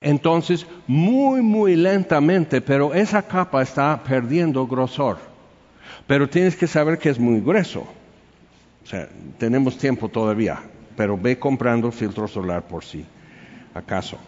Entonces, 0.00 0.66
muy, 0.86 1.40
muy 1.40 1.76
lentamente, 1.76 2.60
pero 2.60 2.92
esa 2.92 3.22
capa 3.22 3.62
está 3.62 4.02
perdiendo 4.02 4.66
grosor. 4.66 5.16
Pero 6.06 6.28
tienes 6.28 6.56
que 6.56 6.66
saber 6.66 6.98
que 6.98 7.08
es 7.08 7.18
muy 7.18 7.40
grueso. 7.40 7.86
O 8.82 8.86
sea, 8.86 9.08
tenemos 9.38 9.78
tiempo 9.78 10.10
todavía, 10.10 10.60
pero 10.94 11.16
ve 11.16 11.38
comprando 11.38 11.90
filtro 11.90 12.28
solar 12.28 12.66
por 12.66 12.84
si 12.84 13.06
acaso. 13.72 14.18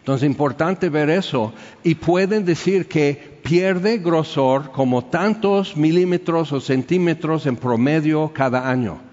Entonces, 0.00 0.26
importante 0.26 0.88
ver 0.88 1.10
eso. 1.10 1.52
Y 1.84 1.94
pueden 1.94 2.44
decir 2.44 2.88
que 2.88 3.38
pierde 3.42 3.98
grosor 3.98 4.72
como 4.72 5.04
tantos 5.04 5.76
milímetros 5.76 6.50
o 6.52 6.60
centímetros 6.60 7.46
en 7.46 7.56
promedio 7.56 8.32
cada 8.34 8.68
año. 8.68 9.07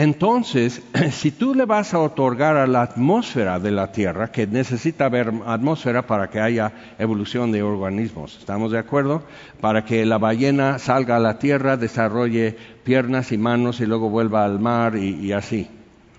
Entonces, 0.00 0.80
si 1.12 1.30
tú 1.30 1.54
le 1.54 1.66
vas 1.66 1.92
a 1.92 1.98
otorgar 1.98 2.56
a 2.56 2.66
la 2.66 2.80
atmósfera 2.80 3.60
de 3.60 3.70
la 3.70 3.92
Tierra, 3.92 4.32
que 4.32 4.46
necesita 4.46 5.04
haber 5.04 5.30
atmósfera 5.44 6.06
para 6.06 6.30
que 6.30 6.40
haya 6.40 6.72
evolución 6.98 7.52
de 7.52 7.62
organismos, 7.62 8.38
¿estamos 8.38 8.72
de 8.72 8.78
acuerdo? 8.78 9.22
Para 9.60 9.84
que 9.84 10.06
la 10.06 10.16
ballena 10.16 10.78
salga 10.78 11.16
a 11.16 11.18
la 11.18 11.38
Tierra, 11.38 11.76
desarrolle 11.76 12.56
piernas 12.82 13.30
y 13.30 13.36
manos 13.36 13.80
y 13.80 13.84
luego 13.84 14.08
vuelva 14.08 14.46
al 14.46 14.58
mar 14.58 14.96
y, 14.96 15.32
así. 15.32 15.68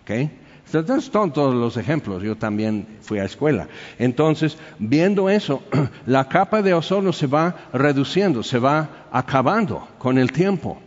¿ok? 0.04 0.30
Estos 0.67 1.06
son 1.06 1.34
todos 1.34 1.56
los 1.56 1.76
ejemplos, 1.76 2.22
yo 2.22 2.36
también 2.36 2.86
fui 3.02 3.17
a 3.17 3.26
escuela. 3.26 3.67
Entonces, 3.98 4.60
viendo 4.78 5.28
eso, 5.28 5.63
la 6.06 6.30
capa 6.30 6.62
de 6.62 6.76
ozono 6.76 7.12
se 7.13 7.26
va 7.26 7.56
reduciendo, 7.74 8.44
se 8.44 8.60
va 8.60 9.08
acabando 9.12 9.88
con 9.98 10.20
el 10.20 10.32
tiempo. 10.32 10.80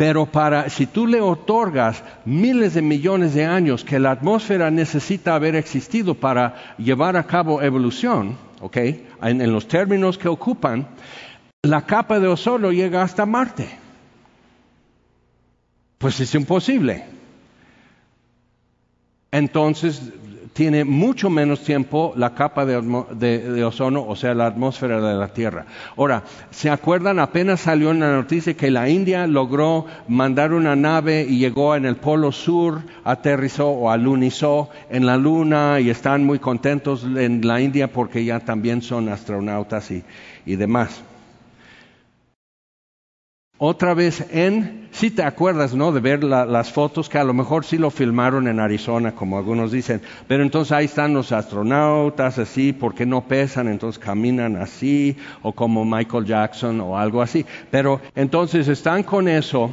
Pero 0.00 0.24
para, 0.24 0.70
si 0.70 0.86
tú 0.86 1.06
le 1.06 1.20
otorgas 1.20 2.02
miles 2.24 2.72
de 2.72 2.80
millones 2.80 3.34
de 3.34 3.44
años 3.44 3.84
que 3.84 3.98
la 3.98 4.12
atmósfera 4.12 4.70
necesita 4.70 5.34
haber 5.34 5.56
existido 5.56 6.14
para 6.14 6.74
llevar 6.78 7.18
a 7.18 7.26
cabo 7.26 7.60
evolución, 7.60 8.38
¿ok? 8.62 8.76
En, 8.78 9.42
en 9.42 9.52
los 9.52 9.68
términos 9.68 10.16
que 10.16 10.28
ocupan, 10.28 10.88
la 11.60 11.84
capa 11.84 12.18
de 12.18 12.28
ozono 12.28 12.72
llega 12.72 13.02
hasta 13.02 13.26
Marte. 13.26 13.68
Pues 15.98 16.18
es 16.20 16.34
imposible. 16.34 17.04
Entonces, 19.30 20.14
tiene 20.60 20.84
mucho 20.84 21.30
menos 21.30 21.60
tiempo 21.64 22.12
la 22.16 22.34
capa 22.34 22.66
de, 22.66 23.64
ozono, 23.64 24.06
o 24.06 24.14
sea, 24.14 24.34
la 24.34 24.44
atmósfera 24.44 25.00
de 25.00 25.14
la 25.14 25.28
Tierra. 25.28 25.64
Ahora, 25.96 26.22
¿se 26.50 26.68
acuerdan? 26.68 27.18
Apenas 27.18 27.60
salió 27.60 27.92
en 27.92 28.00
la 28.00 28.12
noticia 28.12 28.52
que 28.52 28.70
la 28.70 28.86
India 28.86 29.26
logró 29.26 29.86
mandar 30.06 30.52
una 30.52 30.76
nave 30.76 31.24
y 31.26 31.38
llegó 31.38 31.74
en 31.76 31.86
el 31.86 31.96
Polo 31.96 32.30
Sur, 32.30 32.82
aterrizó 33.04 33.70
o 33.70 33.90
alunizó 33.90 34.68
en 34.90 35.06
la 35.06 35.16
Luna 35.16 35.80
y 35.80 35.88
están 35.88 36.26
muy 36.26 36.38
contentos 36.38 37.04
en 37.04 37.40
la 37.40 37.58
India 37.62 37.90
porque 37.90 38.22
ya 38.22 38.40
también 38.40 38.82
son 38.82 39.08
astronautas 39.08 39.90
y 39.90 40.04
demás 40.44 41.04
otra 43.62 43.92
vez 43.92 44.24
en, 44.30 44.88
si 44.90 45.10
te 45.10 45.22
acuerdas, 45.22 45.74
¿no? 45.74 45.92
De 45.92 46.00
ver 46.00 46.24
las 46.24 46.72
fotos 46.72 47.10
que 47.10 47.18
a 47.18 47.24
lo 47.24 47.34
mejor 47.34 47.66
sí 47.66 47.76
lo 47.76 47.90
filmaron 47.90 48.48
en 48.48 48.58
Arizona, 48.58 49.14
como 49.14 49.36
algunos 49.36 49.70
dicen, 49.70 50.00
pero 50.26 50.42
entonces 50.42 50.72
ahí 50.72 50.86
están 50.86 51.12
los 51.12 51.30
astronautas 51.30 52.38
así, 52.38 52.72
porque 52.72 53.04
no 53.04 53.28
pesan, 53.28 53.68
entonces 53.68 54.02
caminan 54.02 54.56
así, 54.56 55.14
o 55.42 55.52
como 55.52 55.84
Michael 55.84 56.24
Jackson 56.24 56.80
o 56.80 56.96
algo 56.96 57.20
así. 57.20 57.44
Pero 57.70 58.00
entonces 58.14 58.66
están 58.66 59.02
con 59.02 59.28
eso. 59.28 59.70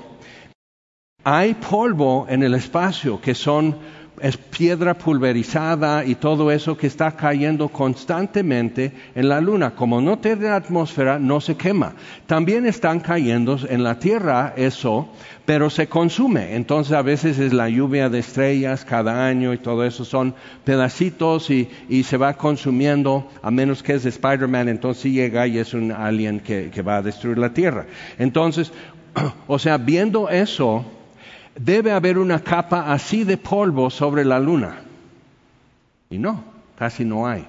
Hay 1.24 1.54
polvo 1.54 2.26
en 2.28 2.44
el 2.44 2.56
espacio 2.56 3.22
que 3.22 3.36
son 3.36 3.78
es 4.20 4.38
piedra 4.38 4.96
pulverizada 4.96 6.04
y 6.04 6.16
todo 6.16 6.52
eso 6.52 6.76
que 6.76 6.88
está 6.88 7.12
cayendo 7.12 7.70
constantemente 7.70 8.92
en 9.14 9.30
la 9.30 9.40
luna. 9.40 9.76
Como 9.76 10.02
no 10.02 10.18
tiene 10.18 10.48
atmósfera, 10.48 11.20
no 11.20 11.40
se 11.40 11.56
quema. 11.56 11.94
También 12.26 12.66
están 12.66 13.00
cayendo 13.00 13.60
en 13.70 13.84
la 13.84 14.00
Tierra 14.00 14.54
eso, 14.58 15.10
pero 15.46 15.70
se 15.70 15.88
consume. 15.88 16.56
Entonces 16.56 16.94
a 16.94 17.04
veces 17.04 17.38
es 17.38 17.54
la 17.54 17.70
lluvia 17.70 18.10
de 18.10 18.20
estrellas 18.20 18.84
cada 18.86 19.28
año 19.28 19.54
y 19.54 19.60
todo 19.60 19.86
eso 19.86 20.04
son 20.04 20.34
pedacitos 20.64 21.50
y, 21.50 21.68
se 22.04 22.18
va 22.18 22.36
consumiendo, 22.36 23.30
a 23.42 23.52
menos 23.52 23.84
que 23.84 23.94
es 23.94 24.04
de 24.04 24.10
Spider-Man, 24.10 24.70
entonces 24.70 25.12
llega 25.12 25.46
y 25.46 25.58
es 25.58 25.74
un 25.74 25.92
alien 25.92 26.40
que, 26.40 26.70
que 26.72 26.82
va 26.82 26.98
a 26.98 27.02
destruir 27.02 27.38
la 27.38 27.54
Tierra. 27.54 27.86
Entonces, 28.18 28.72
o 29.48 29.60
sea, 29.60 29.78
viendo 29.78 30.30
eso, 30.30 30.86
debe 31.58 31.92
haber 31.92 32.18
una 32.18 32.40
capa 32.40 32.92
así 32.92 33.24
de 33.24 33.38
polvo 33.38 33.90
sobre 33.90 34.24
la 34.24 34.40
luna. 34.40 34.78
Y 36.10 36.18
no, 36.18 36.44
casi 36.78 37.04
no 37.04 37.28
hay. 37.28 37.46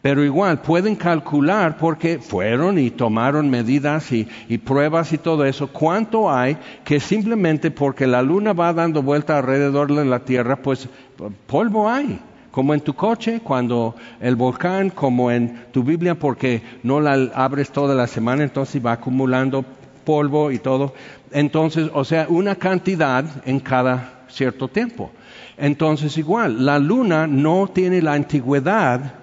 Pero 0.00 0.24
igual 0.24 0.60
pueden 0.60 0.94
calcular 0.94 1.76
porque 1.76 2.18
fueron 2.20 2.78
y 2.78 2.90
tomaron 2.90 3.50
medidas 3.50 4.12
y, 4.12 4.26
pruebas 4.58 5.12
y 5.12 5.18
todo 5.18 5.44
eso, 5.44 5.66
cuánto 5.68 6.30
hay 6.30 6.56
que 6.84 7.00
simplemente 7.00 7.72
porque 7.72 8.06
la 8.06 8.22
luna 8.22 8.52
va 8.52 8.72
dando 8.72 9.02
vuelta 9.02 9.38
alrededor 9.38 9.92
de 9.92 10.04
la 10.04 10.20
Tierra, 10.20 10.56
pues 10.56 10.88
polvo 11.46 11.88
hay. 11.88 12.20
Como 12.52 12.74
en 12.74 12.80
tu 12.80 12.94
coche, 12.94 13.40
cuando 13.40 13.94
el 14.20 14.34
volcán, 14.34 14.90
como 14.90 15.30
en 15.30 15.66
tu 15.70 15.82
Biblia, 15.84 16.16
porque 16.16 16.62
no 16.82 16.98
la 16.98 17.30
abres 17.34 17.70
toda 17.70 17.94
la 17.94 18.06
semana, 18.06 18.42
entonces 18.42 18.84
va 18.84 18.92
acumulando 18.92 19.64
polvo 20.04 20.50
y 20.50 20.58
todo. 20.58 20.94
Entonces, 21.32 21.90
o 21.92 22.04
sea, 22.04 22.26
una 22.28 22.56
cantidad 22.56 23.24
en 23.44 23.60
cada 23.60 24.24
cierto 24.28 24.68
tiempo. 24.68 25.10
Entonces, 25.56 26.16
igual, 26.18 26.64
la 26.64 26.78
luna 26.78 27.26
no 27.26 27.68
tiene 27.68 28.00
la 28.00 28.12
antigüedad 28.12 29.14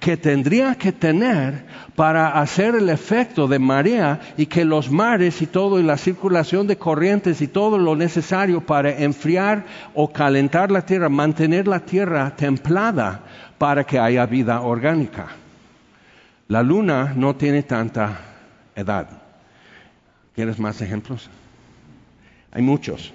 que 0.00 0.16
tendría 0.16 0.74
que 0.74 0.92
tener 0.92 1.64
para 1.96 2.40
hacer 2.40 2.74
el 2.74 2.90
efecto 2.90 3.48
de 3.48 3.58
marea 3.58 4.20
y 4.36 4.46
que 4.46 4.64
los 4.64 4.90
mares 4.90 5.40
y 5.40 5.46
todo 5.46 5.80
y 5.80 5.82
la 5.82 5.96
circulación 5.96 6.66
de 6.66 6.76
corrientes 6.76 7.40
y 7.40 7.48
todo 7.48 7.78
lo 7.78 7.96
necesario 7.96 8.60
para 8.60 8.90
enfriar 8.90 9.64
o 9.94 10.12
calentar 10.12 10.70
la 10.70 10.84
tierra, 10.84 11.08
mantener 11.08 11.66
la 11.66 11.80
tierra 11.80 12.34
templada 12.36 13.22
para 13.56 13.84
que 13.84 13.98
haya 13.98 14.26
vida 14.26 14.60
orgánica. 14.60 15.28
La 16.48 16.62
luna 16.62 17.14
no 17.16 17.34
tiene 17.36 17.62
tanta 17.62 18.18
edad. 18.74 19.08
¿Quieres 20.34 20.58
más 20.58 20.80
ejemplos? 20.82 21.30
Hay 22.54 22.62
muchos. 22.62 23.12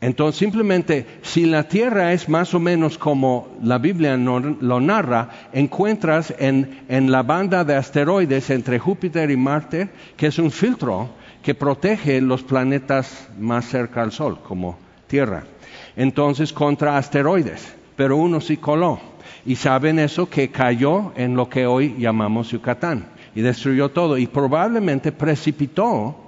Entonces, 0.00 0.38
simplemente, 0.38 1.06
si 1.22 1.44
la 1.44 1.64
Tierra 1.64 2.12
es 2.12 2.28
más 2.28 2.54
o 2.54 2.60
menos 2.60 2.96
como 2.98 3.48
la 3.62 3.78
Biblia 3.78 4.16
lo 4.16 4.80
narra, 4.80 5.28
encuentras 5.52 6.32
en, 6.38 6.84
en, 6.88 7.10
la 7.10 7.24
banda 7.24 7.64
de 7.64 7.74
asteroides 7.74 8.48
entre 8.50 8.78
Júpiter 8.78 9.28
y 9.32 9.36
Marte, 9.36 9.88
que 10.16 10.28
es 10.28 10.38
un 10.38 10.52
filtro 10.52 11.08
que 11.42 11.56
protege 11.56 12.20
los 12.20 12.44
planetas 12.44 13.28
más 13.40 13.64
cerca 13.64 14.02
al 14.02 14.12
Sol, 14.12 14.38
como 14.40 14.78
Tierra. 15.08 15.42
Entonces, 15.96 16.52
contra 16.52 16.96
asteroides, 16.96 17.74
pero 17.96 18.16
uno 18.16 18.40
sí 18.40 18.56
coló. 18.56 19.00
Y 19.44 19.56
saben 19.56 19.98
eso 19.98 20.30
que 20.30 20.50
cayó 20.50 21.12
en 21.16 21.34
lo 21.34 21.48
que 21.48 21.66
hoy 21.66 21.96
llamamos 21.98 22.50
Yucatán 22.52 23.06
y 23.34 23.40
destruyó 23.40 23.88
todo 23.88 24.16
y 24.16 24.26
probablemente 24.26 25.10
precipitó 25.10 26.27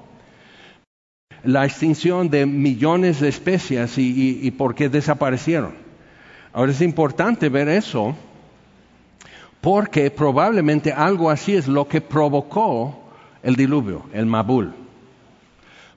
la 1.44 1.64
extinción 1.64 2.28
de 2.28 2.46
millones 2.46 3.20
de 3.20 3.28
especies 3.28 3.96
y, 3.96 4.50
por 4.52 4.74
qué 4.74 4.88
desaparecieron. 4.88 5.74
Ahora 6.52 6.72
es 6.72 6.80
importante 6.80 7.48
ver 7.48 7.68
eso 7.68 8.14
porque 9.60 10.10
probablemente 10.10 10.92
algo 10.92 11.30
así 11.30 11.54
es 11.54 11.68
lo 11.68 11.86
que 11.86 12.00
provocó 12.00 12.98
el 13.42 13.56
diluvio, 13.56 14.04
el 14.12 14.26
Mabul. 14.26 14.72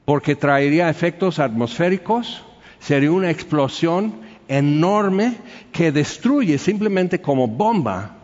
Porque 0.06 0.36
traería 0.36 0.90
efectos 0.90 1.40
atmosféricos, 1.40 2.44
sería 2.80 3.12
una 3.12 3.32
explosión 3.32 4.14
enorme 4.48 5.38
que 5.72 5.92
destruye 5.92 6.58
simplemente 6.58 7.22
como 7.22 7.48
bomba 7.48 8.18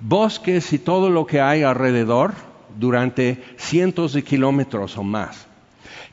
bosques 0.00 0.72
y 0.74 0.78
todo 0.78 1.08
lo 1.08 1.26
que 1.26 1.40
hay 1.40 1.62
alrededor 1.62 2.34
durante 2.78 3.42
cientos 3.56 4.12
de 4.12 4.22
kilómetros 4.22 4.98
o 4.98 5.02
más 5.02 5.48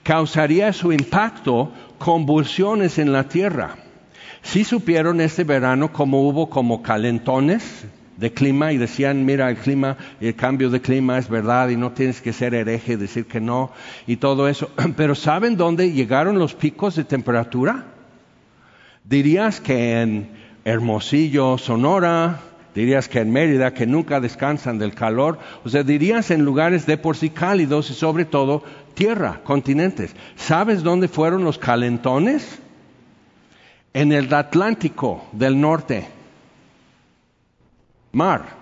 causaría 0.03 0.73
su 0.73 0.91
impacto 0.91 1.71
convulsiones 1.97 2.97
en 2.97 3.11
la 3.11 3.27
tierra. 3.27 3.75
Si 4.41 4.63
supieron 4.63 5.21
este 5.21 5.43
verano 5.43 5.93
cómo 5.93 6.21
hubo 6.27 6.49
como 6.49 6.81
calentones 6.81 7.85
de 8.17 8.33
clima 8.33 8.71
y 8.71 8.77
decían, 8.77 9.25
mira, 9.25 9.49
el 9.49 9.57
clima, 9.57 9.97
el 10.19 10.35
cambio 10.35 10.69
de 10.69 10.81
clima 10.81 11.17
es 11.17 11.29
verdad 11.29 11.69
y 11.69 11.75
no 11.75 11.91
tienes 11.91 12.21
que 12.21 12.33
ser 12.33 12.53
hereje, 12.53 12.97
decir 12.97 13.25
que 13.25 13.39
no 13.39 13.71
y 14.07 14.17
todo 14.17 14.47
eso. 14.47 14.69
Pero 14.95 15.15
¿saben 15.15 15.57
dónde 15.57 15.91
llegaron 15.91 16.37
los 16.39 16.53
picos 16.53 16.95
de 16.95 17.03
temperatura? 17.03 17.85
Dirías 19.03 19.59
que 19.59 20.01
en 20.01 20.29
Hermosillo, 20.63 21.57
Sonora, 21.57 22.41
dirías 22.75 23.09
que 23.09 23.19
en 23.19 23.31
Mérida, 23.31 23.73
que 23.73 23.87
nunca 23.87 24.19
descansan 24.19 24.77
del 24.77 24.93
calor, 24.93 25.39
o 25.65 25.69
sea, 25.69 25.83
dirías 25.83 26.31
en 26.31 26.45
lugares 26.45 26.85
de 26.85 26.97
por 26.97 27.17
sí 27.17 27.31
cálidos 27.31 27.89
y 27.89 27.93
sobre 27.93 28.25
todo 28.25 28.63
tierra, 28.93 29.41
continentes. 29.43 30.15
¿Sabes 30.35 30.83
dónde 30.83 31.07
fueron 31.07 31.43
los 31.43 31.57
calentones? 31.57 32.59
En 33.93 34.11
el 34.11 34.33
Atlántico 34.33 35.25
del 35.33 35.59
norte. 35.59 36.07
Mar. 38.13 38.61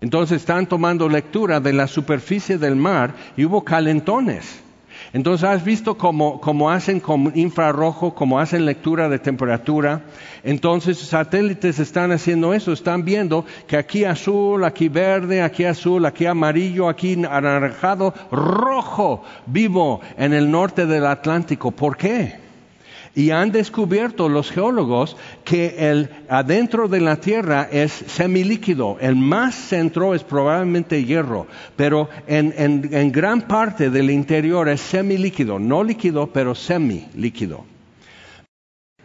Entonces 0.00 0.40
están 0.40 0.66
tomando 0.66 1.08
lectura 1.08 1.60
de 1.60 1.72
la 1.72 1.86
superficie 1.86 2.58
del 2.58 2.76
mar 2.76 3.14
y 3.36 3.44
hubo 3.44 3.64
calentones. 3.64 4.63
Entonces, 5.14 5.48
¿has 5.48 5.62
visto 5.62 5.96
cómo, 5.96 6.40
cómo 6.40 6.72
hacen 6.72 6.98
con 6.98 7.30
infrarrojo, 7.36 8.16
cómo 8.16 8.40
hacen 8.40 8.66
lectura 8.66 9.08
de 9.08 9.20
temperatura? 9.20 10.02
Entonces, 10.42 10.98
satélites 10.98 11.78
están 11.78 12.10
haciendo 12.10 12.52
eso, 12.52 12.72
están 12.72 13.04
viendo 13.04 13.44
que 13.68 13.76
aquí 13.76 14.04
azul, 14.04 14.64
aquí 14.64 14.88
verde, 14.88 15.40
aquí 15.40 15.66
azul, 15.66 16.04
aquí 16.04 16.26
amarillo, 16.26 16.88
aquí 16.88 17.14
anaranjado, 17.30 18.12
rojo, 18.32 19.22
vivo 19.46 20.00
en 20.18 20.32
el 20.32 20.50
norte 20.50 20.84
del 20.84 21.06
Atlántico. 21.06 21.70
¿Por 21.70 21.96
qué? 21.96 22.43
Y 23.16 23.30
han 23.30 23.52
descubierto 23.52 24.28
los 24.28 24.50
geólogos 24.50 25.16
que 25.44 25.90
el 25.90 26.10
adentro 26.28 26.88
de 26.88 27.00
la 27.00 27.16
Tierra 27.16 27.68
es 27.70 27.92
semilíquido. 27.92 28.96
El 29.00 29.14
más 29.14 29.54
centro 29.54 30.14
es 30.14 30.24
probablemente 30.24 31.04
hierro, 31.04 31.46
pero 31.76 32.08
en, 32.26 33.12
gran 33.12 33.42
parte 33.42 33.90
del 33.90 34.10
interior 34.10 34.68
es 34.68 34.80
semilíquido. 34.80 35.60
No 35.60 35.84
líquido, 35.84 36.26
pero 36.32 36.56
semilíquido. 36.56 37.64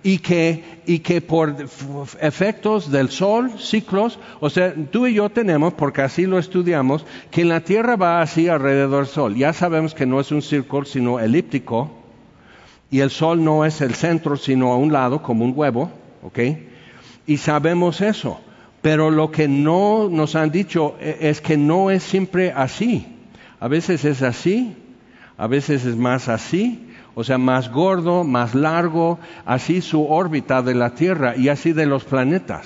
Y 0.01 0.19
que, 0.19 0.63
y 0.87 0.99
que 0.99 1.21
por 1.21 1.55
efectos 2.21 2.89
del 2.89 3.09
sol, 3.09 3.51
ciclos, 3.59 4.17
o 4.39 4.49
sea, 4.49 4.73
tú 4.89 5.05
y 5.05 5.13
yo 5.13 5.29
tenemos, 5.29 5.73
porque 5.73 6.01
así 6.01 6.25
lo 6.25 6.39
estudiamos, 6.39 7.05
que 7.29 7.45
la 7.45 7.59
Tierra 7.59 7.95
va 7.95 8.21
así 8.21 8.47
alrededor 8.47 9.05
del 9.05 9.13
sol. 9.13 9.35
Ya 9.35 9.53
sabemos 9.53 9.93
que 9.93 10.07
no 10.07 10.19
es 10.19 10.31
un 10.31 10.41
círculo, 10.41 10.85
sino 10.85 11.19
elíptico 11.19 11.98
y 12.91 13.01
el 13.01 13.11
sol 13.11 13.43
no 13.43 13.65
es 13.65 13.81
el 13.81 13.93
centro, 13.93 14.35
sino 14.35 14.71
a 14.71 14.77
un 14.77 14.91
lado, 14.91 15.21
como 15.21 15.45
un 15.45 15.53
huevo, 15.55 15.91
¿ok? 16.23 16.39
Y 17.27 17.37
sabemos 17.37 18.01
eso. 18.01 18.39
Pero 18.81 19.11
lo 19.11 19.29
que 19.29 19.47
no 19.47 20.07
nos 20.09 20.35
han 20.35 20.51
dicho 20.51 20.95
e, 20.99 21.17
es 21.21 21.41
que 21.41 21.57
no 21.57 21.91
es 21.91 22.03
siempre 22.03 22.51
así. 22.51 23.05
A 23.59 23.67
veces 23.67 24.05
es 24.05 24.21
así, 24.21 24.75
a 25.37 25.47
veces 25.47 25.85
es 25.85 25.95
más 25.97 26.29
así, 26.29 26.87
o 27.13 27.23
sea, 27.23 27.37
más 27.37 27.69
gordo, 27.69 28.23
más 28.23 28.55
largo, 28.55 29.19
así 29.45 29.81
su 29.81 30.05
órbita 30.05 30.61
de 30.61 30.75
la 30.75 30.91
Tierra 30.91 31.35
y 31.35 31.49
así 31.49 31.73
de 31.73 31.85
los 31.85 32.05
planetas. 32.05 32.65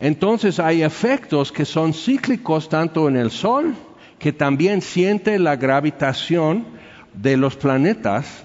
Entonces 0.00 0.58
hay 0.58 0.82
efectos 0.82 1.52
que 1.52 1.64
son 1.64 1.94
cíclicos 1.94 2.68
tanto 2.68 3.08
en 3.08 3.16
el 3.16 3.30
Sol, 3.30 3.74
que 4.18 4.32
también 4.32 4.82
siente 4.82 5.38
la 5.38 5.54
gravitación, 5.54 6.64
de 7.14 7.36
los 7.36 7.56
planetas, 7.56 8.44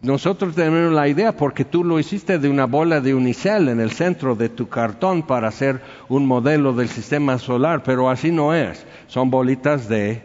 nosotros 0.00 0.54
tenemos 0.54 0.92
la 0.92 1.08
idea, 1.08 1.32
porque 1.36 1.64
tú 1.64 1.82
lo 1.82 1.98
hiciste 1.98 2.38
de 2.38 2.48
una 2.48 2.66
bola 2.66 3.00
de 3.00 3.14
unicel 3.14 3.68
en 3.68 3.80
el 3.80 3.90
centro 3.90 4.36
de 4.36 4.48
tu 4.48 4.68
cartón 4.68 5.24
para 5.24 5.48
hacer 5.48 5.80
un 6.08 6.24
modelo 6.24 6.72
del 6.72 6.88
sistema 6.88 7.36
solar, 7.38 7.82
pero 7.82 8.08
así 8.08 8.30
no 8.30 8.54
es. 8.54 8.86
Son 9.08 9.28
bolitas 9.28 9.88
de 9.88 10.22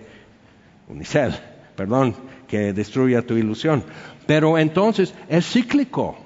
unicel, 0.88 1.34
perdón, 1.76 2.14
que 2.48 2.72
destruya 2.72 3.26
tu 3.26 3.34
ilusión. 3.34 3.84
Pero 4.28 4.60
entonces 4.60 5.16
es 5.28 5.52
cíclico. 5.52 6.18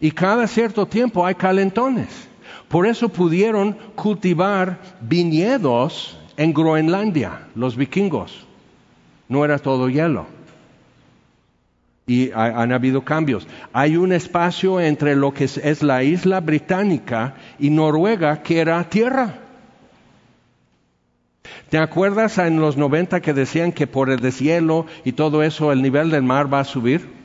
Y 0.00 0.10
cada 0.10 0.48
cierto 0.48 0.86
tiempo 0.86 1.24
hay 1.24 1.36
calentones. 1.36 2.08
Por 2.66 2.88
eso 2.88 3.08
pudieron 3.08 3.76
cultivar 3.94 4.80
viñedos 5.00 6.18
en 6.36 6.52
Groenlandia, 6.52 7.46
los 7.54 7.76
vikingos 7.76 8.47
no 9.28 9.44
era 9.44 9.58
todo 9.58 9.88
hielo. 9.88 10.26
Y 12.06 12.30
han 12.32 12.72
habido 12.72 13.04
cambios. 13.04 13.46
Hay 13.72 13.96
un 13.98 14.12
espacio 14.12 14.80
entre 14.80 15.14
lo 15.14 15.34
que 15.34 15.44
es, 15.44 15.82
la 15.82 16.02
isla 16.02 16.40
británica 16.40 17.34
y 17.58 17.68
Noruega 17.68 18.42
que 18.42 18.60
era 18.60 18.82
tierra. 18.88 19.34
¿Te 21.68 21.76
acuerdas 21.76 22.38
en 22.38 22.60
los 22.60 22.78
90 22.78 23.20
que 23.20 23.34
decían 23.34 23.72
que 23.72 23.86
por 23.86 24.08
el 24.08 24.20
deshielo 24.20 24.86
y 25.04 25.12
todo 25.12 25.42
eso 25.42 25.70
el 25.70 25.82
nivel 25.82 26.10
del 26.10 26.22
mar 26.22 26.52
va 26.52 26.60
a 26.60 26.64
subir? 26.64 27.17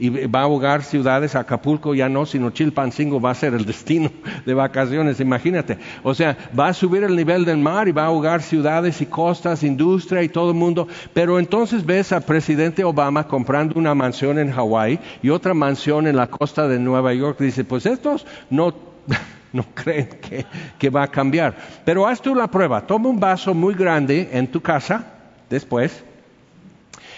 Y 0.00 0.08
va 0.08 0.40
a 0.40 0.44
ahogar 0.44 0.82
ciudades, 0.82 1.36
Acapulco 1.36 1.94
ya 1.94 2.08
no, 2.08 2.24
sino 2.24 2.48
Chilpancingo 2.50 3.20
va 3.20 3.32
a 3.32 3.34
ser 3.34 3.52
el 3.52 3.64
destino 3.66 4.10
de 4.46 4.54
vacaciones, 4.54 5.20
imagínate. 5.20 5.76
O 6.02 6.14
sea, 6.14 6.38
va 6.58 6.68
a 6.68 6.72
subir 6.72 7.04
el 7.04 7.14
nivel 7.14 7.44
del 7.44 7.58
mar 7.58 7.86
y 7.86 7.92
va 7.92 8.04
a 8.04 8.06
ahogar 8.06 8.40
ciudades 8.40 9.02
y 9.02 9.06
costas, 9.06 9.62
industria 9.62 10.22
y 10.22 10.30
todo 10.30 10.52
el 10.52 10.56
mundo. 10.56 10.88
Pero 11.12 11.38
entonces 11.38 11.84
ves 11.84 12.12
al 12.12 12.22
presidente 12.22 12.82
Obama 12.82 13.28
comprando 13.28 13.78
una 13.78 13.94
mansión 13.94 14.38
en 14.38 14.52
Hawái 14.52 14.98
y 15.22 15.28
otra 15.28 15.52
mansión 15.52 16.06
en 16.06 16.16
la 16.16 16.28
costa 16.28 16.66
de 16.66 16.78
Nueva 16.78 17.12
York. 17.12 17.38
Dice, 17.38 17.64
pues 17.64 17.84
estos 17.84 18.26
no, 18.48 18.72
no 19.52 19.66
creen 19.74 20.08
que, 20.22 20.46
que 20.78 20.88
va 20.88 21.02
a 21.02 21.08
cambiar. 21.08 21.54
Pero 21.84 22.06
haz 22.06 22.22
tú 22.22 22.34
la 22.34 22.46
prueba, 22.46 22.86
toma 22.86 23.10
un 23.10 23.20
vaso 23.20 23.52
muy 23.52 23.74
grande 23.74 24.30
en 24.32 24.46
tu 24.46 24.62
casa, 24.62 25.04
después, 25.50 26.02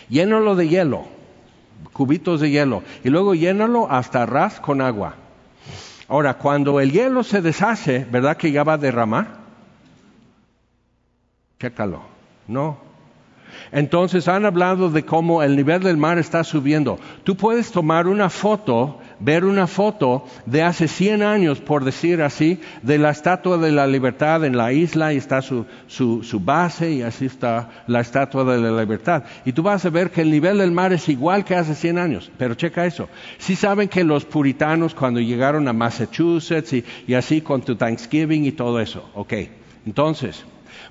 llénalo 0.09 0.57
de 0.57 0.69
hielo 0.69 1.12
cubitos 1.93 2.41
de 2.41 2.51
hielo, 2.51 2.83
y 3.05 3.11
luego 3.11 3.35
llénalo 3.35 3.91
hasta 3.91 4.27
ras 4.27 4.61
con 4.61 4.81
agua. 4.81 5.15
Ahora, 6.09 6.35
cuando 6.35 6.81
el 6.81 6.93
hielo 6.93 7.25
se 7.25 7.41
deshace, 7.41 8.07
¿verdad 8.11 8.37
que 8.37 8.53
ya 8.53 8.65
va 8.65 8.75
a 8.75 8.79
derramar? 8.79 9.39
Chécalo. 11.59 12.03
No. 12.49 12.92
Entonces 13.71 14.29
han 14.29 14.45
hablado 14.45 14.91
de 14.91 15.05
cómo 15.05 15.43
el 15.43 15.57
nivel 15.57 15.83
del 15.83 15.97
mar 15.97 16.19
está 16.19 16.45
subiendo. 16.45 16.99
Tú 17.25 17.37
puedes 17.37 17.73
tomar 17.73 18.07
una 18.07 18.31
foto 18.31 18.99
ver 19.23 19.45
una 19.45 19.67
foto 19.67 20.25
de 20.47 20.63
hace 20.63 20.89
100 20.89 21.23
años, 21.23 21.61
por 21.61 21.85
decir 21.85 22.23
así, 22.23 22.61
de 22.83 22.99
la 22.99 23.11
Estatua 23.11 23.57
de 23.57 23.71
la 23.71 23.87
Libertad 23.87 24.45
en 24.45 24.57
la 24.57 24.73
isla 24.73 25.13
y 25.13 25.17
está 25.17 25.41
su, 25.43 25.65
base 26.41 26.91
y 26.91 27.03
así 27.03 27.27
está 27.27 27.85
la 27.87 28.01
Estatua 28.01 28.45
de 28.45 28.59
la 28.59 28.81
Libertad. 28.81 29.25
Y 29.45 29.53
tú 29.53 29.63
vas 29.63 29.85
a 29.85 29.91
ver 29.91 30.11
que 30.11 30.23
el 30.23 30.31
nivel 30.31 30.59
del 30.59 30.73
mar 30.73 30.93
es 30.93 31.09
igual 31.09 31.45
que 31.45 31.55
hace 31.55 31.75
100 31.75 31.99
años, 31.99 32.31
pero 32.37 32.55
checa 32.55 32.85
eso. 32.85 33.09
Si 33.39 33.55
saben 33.55 33.89
que 33.89 34.05
los 34.05 34.25
puritanos 34.25 34.95
cuando 34.95 35.21
llegaron 35.21 35.69
a 35.69 35.73
Massachusetts 35.73 36.73
y, 36.73 36.85
y 37.07 37.15
así 37.15 37.41
con 37.41 37.63
tu 37.63 37.77
Thanksgiving 37.77 38.45
y 38.45 38.53
todo 38.53 38.81
eso, 38.81 39.09
ok. 39.15 39.35
Entonces, 39.87 40.45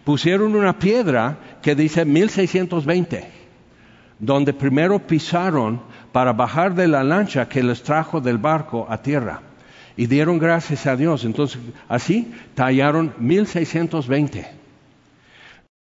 pusieron 0.03 0.55
una 0.55 0.79
piedra 0.79 1.37
que 1.61 1.75
dice 1.75 2.05
1620, 2.05 3.27
donde 4.19 4.53
primero 4.53 4.99
pisaron 4.99 5.81
para 6.11 6.33
bajar 6.33 6.75
de 6.75 6.87
la 6.87 7.03
lancha 7.03 7.47
que 7.47 7.63
les 7.63 7.83
trajo 7.83 8.21
del 8.21 8.37
barco 8.37 8.85
a 8.89 9.01
tierra. 9.01 9.41
Y 9.97 10.07
dieron 10.07 10.39
gracias 10.39 10.87
a 10.87 10.95
Dios. 10.95 11.25
Entonces, 11.25 11.59
así 11.87 12.33
tallaron 12.55 13.13
1620. 13.19 14.47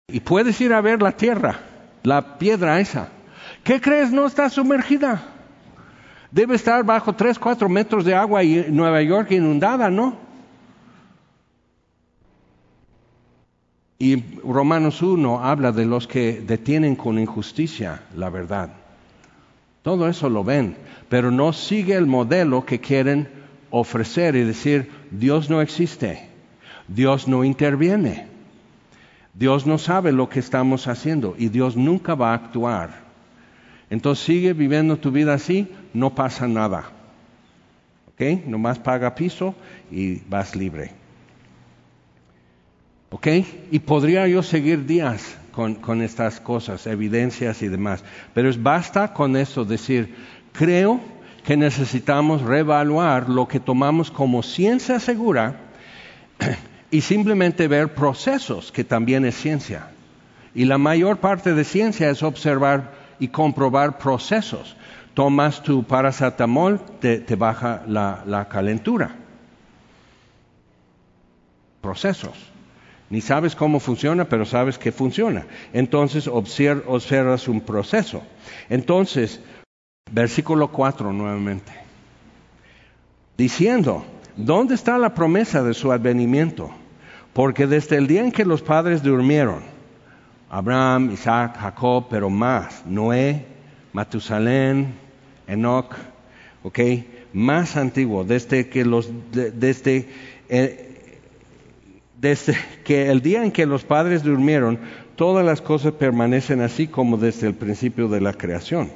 Y 0.09 0.21
puedes 0.21 0.61
ir 0.61 0.73
a 0.73 0.81
ver 0.81 1.03
la 1.03 1.13
tierra, 1.13 1.61
la 2.03 2.39
piedra 2.39 2.81
esa. 2.81 3.09
¿Qué 3.63 3.81
crees? 3.81 4.11
No 4.11 4.27
está 4.27 4.49
sumergida. 4.49 5.23
Debe 6.31 6.55
estar 6.55 6.85
bajo 6.85 7.13
3, 7.15 7.39
4 7.39 7.69
metros 7.69 8.05
de 8.05 8.15
agua 8.15 8.43
y 8.43 8.67
Nueva 8.71 9.03
York 9.03 9.33
inundada, 9.33 9.91
¿no? 9.91 10.30
Y 14.03 14.17
Romanos 14.43 15.03
1 15.03 15.45
habla 15.45 15.73
de 15.73 15.85
los 15.85 16.09
que 16.09 16.41
detienen 16.41 16.97
con 16.97 17.19
injusticia 17.19 18.01
la 18.17 18.31
verdad. 18.31 18.71
Todo 19.83 20.09
eso 20.09 20.31
lo 20.31 20.43
ven, 20.43 20.75
pero 21.11 21.31
no 21.31 21.53
sigue 21.53 21.97
el 21.97 22.07
modelo 22.07 22.65
que 22.65 22.81
quieren 22.81 23.29
ofrecer 23.69 24.37
y 24.37 24.45
decir, 24.45 24.91
Dios 25.11 25.51
no 25.51 25.61
existe, 25.61 26.31
Dios 26.89 27.29
no 27.29 27.45
interviene, 27.45 28.27
Dios 29.35 29.67
no 29.67 29.77
sabe 29.77 30.13
lo 30.13 30.31
que 30.31 30.41
estamos 30.41 30.89
haciendo 30.89 31.35
y 31.37 31.51
Dios 31.51 31.77
nunca 31.77 32.15
va 32.15 32.31
a 32.31 32.37
actuar. 32.37 33.03
Entonces 33.91 34.25
sigue 34.25 34.55
viviendo 34.55 34.97
tu 34.97 35.11
vida 35.11 35.35
así, 35.35 35.69
no 35.93 36.15
pasa 36.15 36.49
nada. 36.49 36.85
¿Ok? 38.09 38.47
Nomás 38.47 38.79
paga 38.79 39.15
piso 39.15 39.55
y 39.91 40.23
vas 40.27 40.57
libre. 40.57 41.00
¿Ok? 43.11 43.27
Y 43.71 43.81
podría 43.81 44.27
yo 44.29 44.43
seguir 44.43 44.87
días 44.87 45.37
con, 45.53 46.01
estas 46.01 46.41
cosas, 46.41 46.87
evidencias 46.87 47.61
y 47.63 47.69
demás. 47.69 48.05
Pero 48.35 48.51
basta 48.59 49.13
con 49.13 49.37
eso 49.37 49.65
decir, 49.65 50.15
creo 50.53 51.01
que 51.45 51.57
necesitamos 51.57 52.43
reevaluar 52.43 53.29
lo 53.29 53.49
que 53.49 53.61
tomamos 53.61 54.11
como 54.11 54.43
ciencia 54.43 55.01
segura 55.01 55.57
y 56.91 57.01
simplemente 57.01 57.69
ver 57.69 57.95
procesos, 57.95 58.71
que 58.71 58.85
también 58.85 59.25
es 59.25 59.35
ciencia. 59.35 59.89
Y 60.55 60.65
la 60.65 60.79
mayor 60.79 61.19
parte 61.19 61.53
de 61.55 61.65
ciencia 61.65 62.11
es 62.11 62.23
observar 62.23 62.93
y 63.19 63.29
comprobar 63.29 63.99
procesos. 63.99 64.77
Tomas 65.15 65.63
tu 65.63 65.83
paracetamol, 65.83 66.81
te, 67.01 67.25
baja 67.35 67.83
la 67.87 68.47
calentura. 68.49 69.17
Procesos. 71.81 72.51
Ni 73.11 73.21
sabes 73.21 73.57
cómo 73.57 73.81
funciona, 73.81 74.25
pero 74.25 74.47
sabes 74.47 74.79
que 74.79 74.93
funciona. 74.93 75.45
Entonces 75.73 76.29
observas 76.29 77.49
un 77.49 77.61
proceso. 77.61 78.23
Entonces, 78.69 79.41
versículo 80.11 80.69
4 80.69 81.13
nuevamente. 81.13 81.73
Diciendo, 83.37 84.05
¿dónde 84.37 84.77
está 84.77 84.97
la 84.97 85.13
promesa 85.13 85.63
de 85.65 85.75
su 85.75 85.91
advenimiento? 85.91 86.71
Porque 87.33 87.67
desde 87.67 87.97
el 87.97 88.07
día 88.07 88.23
en 88.23 88.33
que 88.33 88.45
los 88.45 88.63
padres 88.63 89.03
durmieron, 89.03 89.63
Abraham, 90.49 91.11
Isaac, 91.13 91.57
Jacob, 91.59 92.07
pero 92.11 92.31
más, 92.31 92.85
Noé, 92.87 93.45
Matusalén, 93.93 94.95
Enoch, 95.47 95.95
¿ok? 96.63 96.79
Más 97.33 97.77
antiguo, 97.77 98.25
desde 98.25 98.69
que 98.69 98.85
los, 98.85 99.11
desde, 99.33 100.09
eh, 100.49 100.90
desde 102.21 102.57
que 102.85 103.11
el 103.11 103.23
día 103.23 103.43
en 103.43 103.51
que 103.51 103.67
los 103.67 103.85
padres 103.85 104.23
durmieron, 104.23 104.79
todas 105.17 105.45
las 105.45 105.61
cosas 105.61 105.93
permanecen 105.93 106.61
así 106.61 106.87
como 106.87 107.17
desde 107.17 107.47
el 107.47 107.55
principio 107.55 108.09
de 108.09 108.21
la 108.21 108.35
creación 108.35 108.91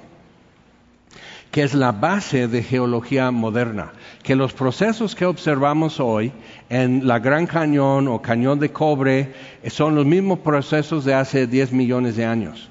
que 1.55 1.63
es 1.63 1.73
la 1.73 1.93
base 1.93 2.49
de 2.49 2.65
geología 2.65 3.31
moderna, 3.31 3.93
que 4.25 4.35
los 4.35 4.53
procesos 4.53 5.15
que 5.15 5.25
observamos 5.25 6.01
hoy 6.01 6.33
en 6.69 7.07
la 7.07 7.21
Gran 7.21 7.47
Cañón 7.47 8.09
o 8.09 8.21
Cañón 8.21 8.59
de 8.59 8.73
Cobre 8.73 9.33
son 9.69 9.95
los 9.95 10.05
mismos 10.05 10.41
procesos 10.41 11.05
de 11.05 11.15
hace 11.15 11.47
10 11.47 11.71
millones 11.71 12.17
de 12.17 12.25
años. 12.25 12.69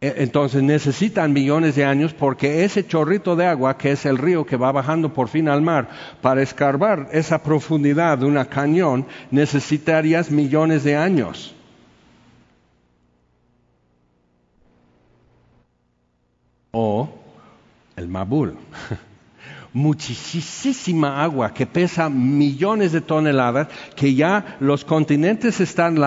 E, 0.00 0.14
entonces 0.18 0.62
necesitan 0.62 1.32
millones 1.32 1.74
de 1.74 1.84
años 1.84 2.12
porque 2.12 2.64
ese 2.64 2.86
chorrito 2.86 3.34
de 3.36 3.46
agua, 3.46 3.78
que 3.78 3.92
es 3.92 4.04
el 4.04 4.18
río 4.18 4.44
que 4.44 4.56
va 4.56 4.72
bajando 4.72 5.12
por 5.12 5.28
fin 5.28 5.48
al 5.48 5.62
mar, 5.62 5.88
para 6.20 6.42
escarbar 6.42 7.08
esa 7.12 7.42
profundidad 7.42 8.18
de 8.18 8.26
una 8.26 8.44
cañón, 8.44 9.06
necesitarías 9.30 10.30
millones 10.30 10.84
de 10.84 10.96
años. 10.96 11.56
o 16.76 17.08
el 17.96 18.06
Mabul. 18.06 18.54
Muchísima 19.76 21.22
agua 21.22 21.52
que 21.52 21.66
pesa 21.66 22.08
millones 22.08 22.92
de 22.92 23.02
toneladas, 23.02 23.68
que 23.94 24.14
ya 24.14 24.56
los 24.58 24.86
continentes 24.86 25.60
están 25.60 26.00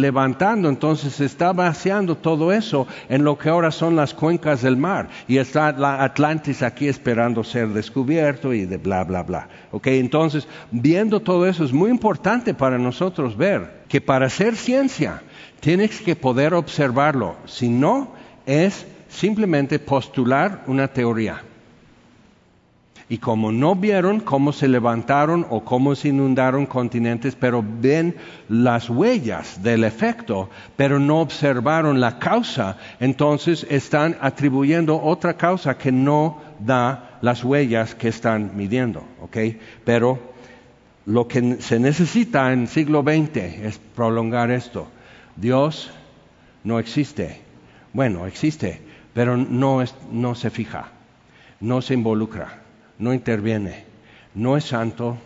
levantando, 0.00 0.68
entonces 0.68 1.14
se 1.14 1.24
está 1.24 1.52
vaciando 1.52 2.16
todo 2.16 2.52
eso 2.52 2.86
en 3.08 3.24
lo 3.24 3.36
que 3.36 3.48
ahora 3.48 3.72
son 3.72 3.96
las 3.96 4.14
cuencas 4.14 4.62
del 4.62 4.76
mar. 4.76 5.08
Y 5.26 5.38
está 5.38 5.72
la 5.72 6.04
Atlantis 6.04 6.62
aquí 6.62 6.86
esperando 6.86 7.42
ser 7.42 7.70
descubierto 7.70 8.54
y 8.54 8.64
de 8.64 8.76
bla, 8.76 9.02
bla, 9.02 9.24
bla. 9.24 9.48
Okay, 9.72 9.98
entonces, 9.98 10.46
viendo 10.70 11.18
todo 11.18 11.48
eso 11.48 11.64
es 11.64 11.72
muy 11.72 11.90
importante 11.90 12.54
para 12.54 12.78
nosotros 12.78 13.36
ver 13.36 13.82
que 13.88 14.00
para 14.00 14.26
hacer 14.26 14.54
ciencia 14.54 15.20
tienes 15.58 16.00
que 16.00 16.14
poder 16.14 16.54
observarlo. 16.54 17.34
Si 17.46 17.68
no, 17.68 18.14
es 18.46 18.86
simplemente 19.08 19.80
postular 19.80 20.62
una 20.68 20.86
teoría. 20.86 21.42
Y 23.08 23.18
como 23.18 23.52
no 23.52 23.76
vieron 23.76 24.18
cómo 24.18 24.52
se 24.52 24.66
levantaron 24.66 25.46
o 25.48 25.64
cómo 25.64 25.94
se 25.94 26.08
inundaron 26.08 26.66
continentes, 26.66 27.36
pero 27.36 27.64
ven 27.64 28.16
las 28.48 28.90
huellas 28.90 29.62
del 29.62 29.84
efecto, 29.84 30.50
pero 30.76 30.98
no 30.98 31.20
observaron 31.20 32.00
la 32.00 32.18
causa, 32.18 32.78
entonces 32.98 33.64
están 33.70 34.16
atribuyendo 34.20 35.00
otra 35.00 35.34
causa 35.34 35.78
que 35.78 35.92
no 35.92 36.40
da 36.58 37.18
las 37.20 37.44
huellas 37.44 37.94
que 37.94 38.08
están 38.08 38.56
midiendo. 38.56 39.04
Pero 39.84 40.18
lo 41.04 41.28
que 41.28 41.58
se 41.60 41.78
necesita 41.78 42.52
en 42.52 42.62
el 42.62 42.68
siglo 42.68 43.02
XX 43.02 43.36
es 43.36 43.78
prolongar 43.94 44.50
esto. 44.50 44.88
Dios 45.36 45.92
no 46.64 46.80
existe. 46.80 47.40
Bueno, 47.92 48.26
existe, 48.26 48.80
pero 49.14 49.36
no, 49.36 49.82
no 50.10 50.34
se 50.34 50.50
fija, 50.50 50.88
no 51.60 51.80
se 51.80 51.94
involucra, 51.94 52.65
no 52.98 53.12
interviene, 53.14 53.84
no 54.34 54.56
es 54.56 54.64
santo 54.64 55.16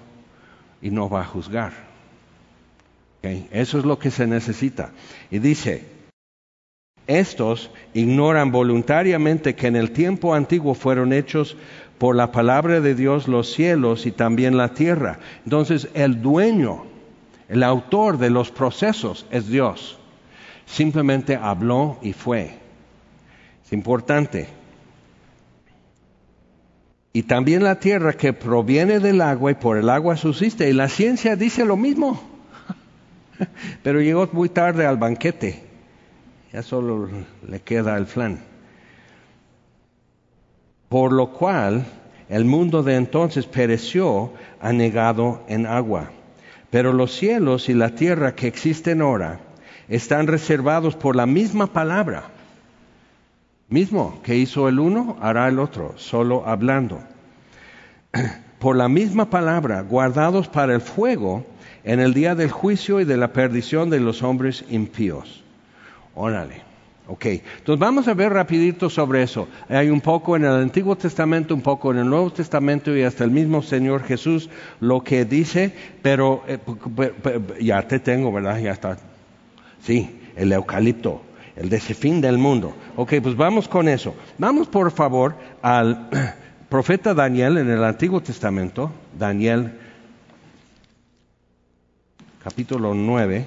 y 0.82 0.90
no 0.90 1.08
va 1.08 1.22
a 1.22 1.26
juzgar. 1.26 1.72
Eso 3.22 3.78
es 3.78 3.84
lo 3.84 3.98
que 3.98 4.10
se 4.10 4.26
necesita. 4.26 4.92
Y 5.30 5.40
dice, 5.40 5.84
estos 7.06 7.70
ignoran 7.92 8.50
voluntariamente 8.50 9.54
que 9.54 9.66
en 9.66 9.76
el 9.76 9.90
tiempo 9.90 10.34
antiguo 10.34 10.74
fueron 10.74 11.12
hechos 11.12 11.56
por 11.98 12.16
la 12.16 12.32
palabra 12.32 12.80
de 12.80 12.94
Dios 12.94 13.28
los 13.28 13.52
cielos 13.52 14.06
y 14.06 14.12
también 14.12 14.56
la 14.56 14.74
tierra. 14.74 15.18
Entonces 15.44 15.88
el 15.92 16.22
dueño, 16.22 16.84
el 17.48 17.62
autor 17.62 18.16
de 18.16 18.30
los 18.30 18.50
procesos 18.50 19.26
es 19.30 19.48
Dios. 19.48 19.98
Simplemente 20.64 21.36
habló 21.36 21.98
y 22.00 22.12
fue 22.12 22.60
importante. 23.72 24.48
Y 27.12 27.24
también 27.24 27.64
la 27.64 27.80
tierra 27.80 28.12
que 28.12 28.32
proviene 28.32 29.00
del 29.00 29.20
agua 29.20 29.50
y 29.50 29.54
por 29.54 29.76
el 29.76 29.88
agua 29.88 30.16
subsiste. 30.16 30.68
Y 30.68 30.72
la 30.72 30.88
ciencia 30.88 31.34
dice 31.34 31.64
lo 31.64 31.76
mismo. 31.76 32.22
Pero 33.82 34.00
llegó 34.00 34.28
muy 34.32 34.48
tarde 34.48 34.86
al 34.86 34.96
banquete. 34.96 35.64
Ya 36.52 36.62
solo 36.62 37.08
le 37.48 37.60
queda 37.60 37.96
el 37.96 38.06
flan. 38.06 38.40
Por 40.88 41.12
lo 41.12 41.32
cual 41.32 41.84
el 42.28 42.44
mundo 42.44 42.82
de 42.82 42.94
entonces 42.94 43.46
pereció 43.46 44.32
anegado 44.60 45.42
en 45.48 45.66
agua. 45.66 46.10
Pero 46.70 46.92
los 46.92 47.12
cielos 47.12 47.68
y 47.68 47.74
la 47.74 47.90
tierra 47.96 48.36
que 48.36 48.46
existen 48.46 49.02
ahora 49.02 49.40
están 49.88 50.28
reservados 50.28 50.94
por 50.94 51.16
la 51.16 51.26
misma 51.26 51.72
palabra 51.72 52.29
Mismo 53.70 54.20
que 54.24 54.36
hizo 54.36 54.68
el 54.68 54.80
uno, 54.80 55.16
hará 55.20 55.46
el 55.46 55.60
otro, 55.60 55.94
solo 55.96 56.42
hablando. 56.44 57.00
Por 58.58 58.74
la 58.74 58.88
misma 58.88 59.30
palabra, 59.30 59.80
guardados 59.82 60.48
para 60.48 60.74
el 60.74 60.80
fuego 60.80 61.46
en 61.84 62.00
el 62.00 62.12
día 62.12 62.34
del 62.34 62.50
juicio 62.50 63.00
y 63.00 63.04
de 63.04 63.16
la 63.16 63.32
perdición 63.32 63.88
de 63.88 64.00
los 64.00 64.22
hombres 64.22 64.64
impíos. 64.68 65.44
Órale. 66.14 66.62
Ok, 67.06 67.24
entonces 67.26 67.78
vamos 67.80 68.06
a 68.06 68.14
ver 68.14 68.32
rapidito 68.32 68.90
sobre 68.90 69.22
eso. 69.22 69.48
Hay 69.68 69.88
un 69.88 70.00
poco 70.00 70.36
en 70.36 70.44
el 70.44 70.52
Antiguo 70.52 70.96
Testamento, 70.96 71.54
un 71.54 71.62
poco 71.62 71.90
en 71.92 71.98
el 71.98 72.10
Nuevo 72.10 72.30
Testamento 72.30 72.94
y 72.94 73.02
hasta 73.02 73.24
el 73.24 73.30
mismo 73.30 73.62
Señor 73.62 74.02
Jesús 74.02 74.50
lo 74.80 75.02
que 75.02 75.24
dice, 75.24 75.72
pero 76.02 76.42
eh, 76.46 76.58
ya 77.60 77.82
te 77.88 77.98
tengo, 77.98 78.30
¿verdad? 78.30 78.58
Ya 78.58 78.72
está. 78.72 78.98
Sí, 79.80 80.20
el 80.36 80.52
eucalipto 80.52 81.22
el 81.60 81.68
de 81.68 81.76
ese 81.76 81.92
fin 81.92 82.22
del 82.22 82.38
mundo. 82.38 82.74
Ok, 82.96 83.14
pues 83.22 83.36
vamos 83.36 83.68
con 83.68 83.86
eso. 83.86 84.14
Vamos 84.38 84.66
por 84.66 84.90
favor 84.90 85.36
al 85.60 86.08
profeta 86.70 87.12
Daniel 87.12 87.58
en 87.58 87.68
el 87.68 87.84
Antiguo 87.84 88.22
Testamento, 88.22 88.90
Daniel 89.18 89.78
capítulo 92.42 92.94
9, 92.94 93.46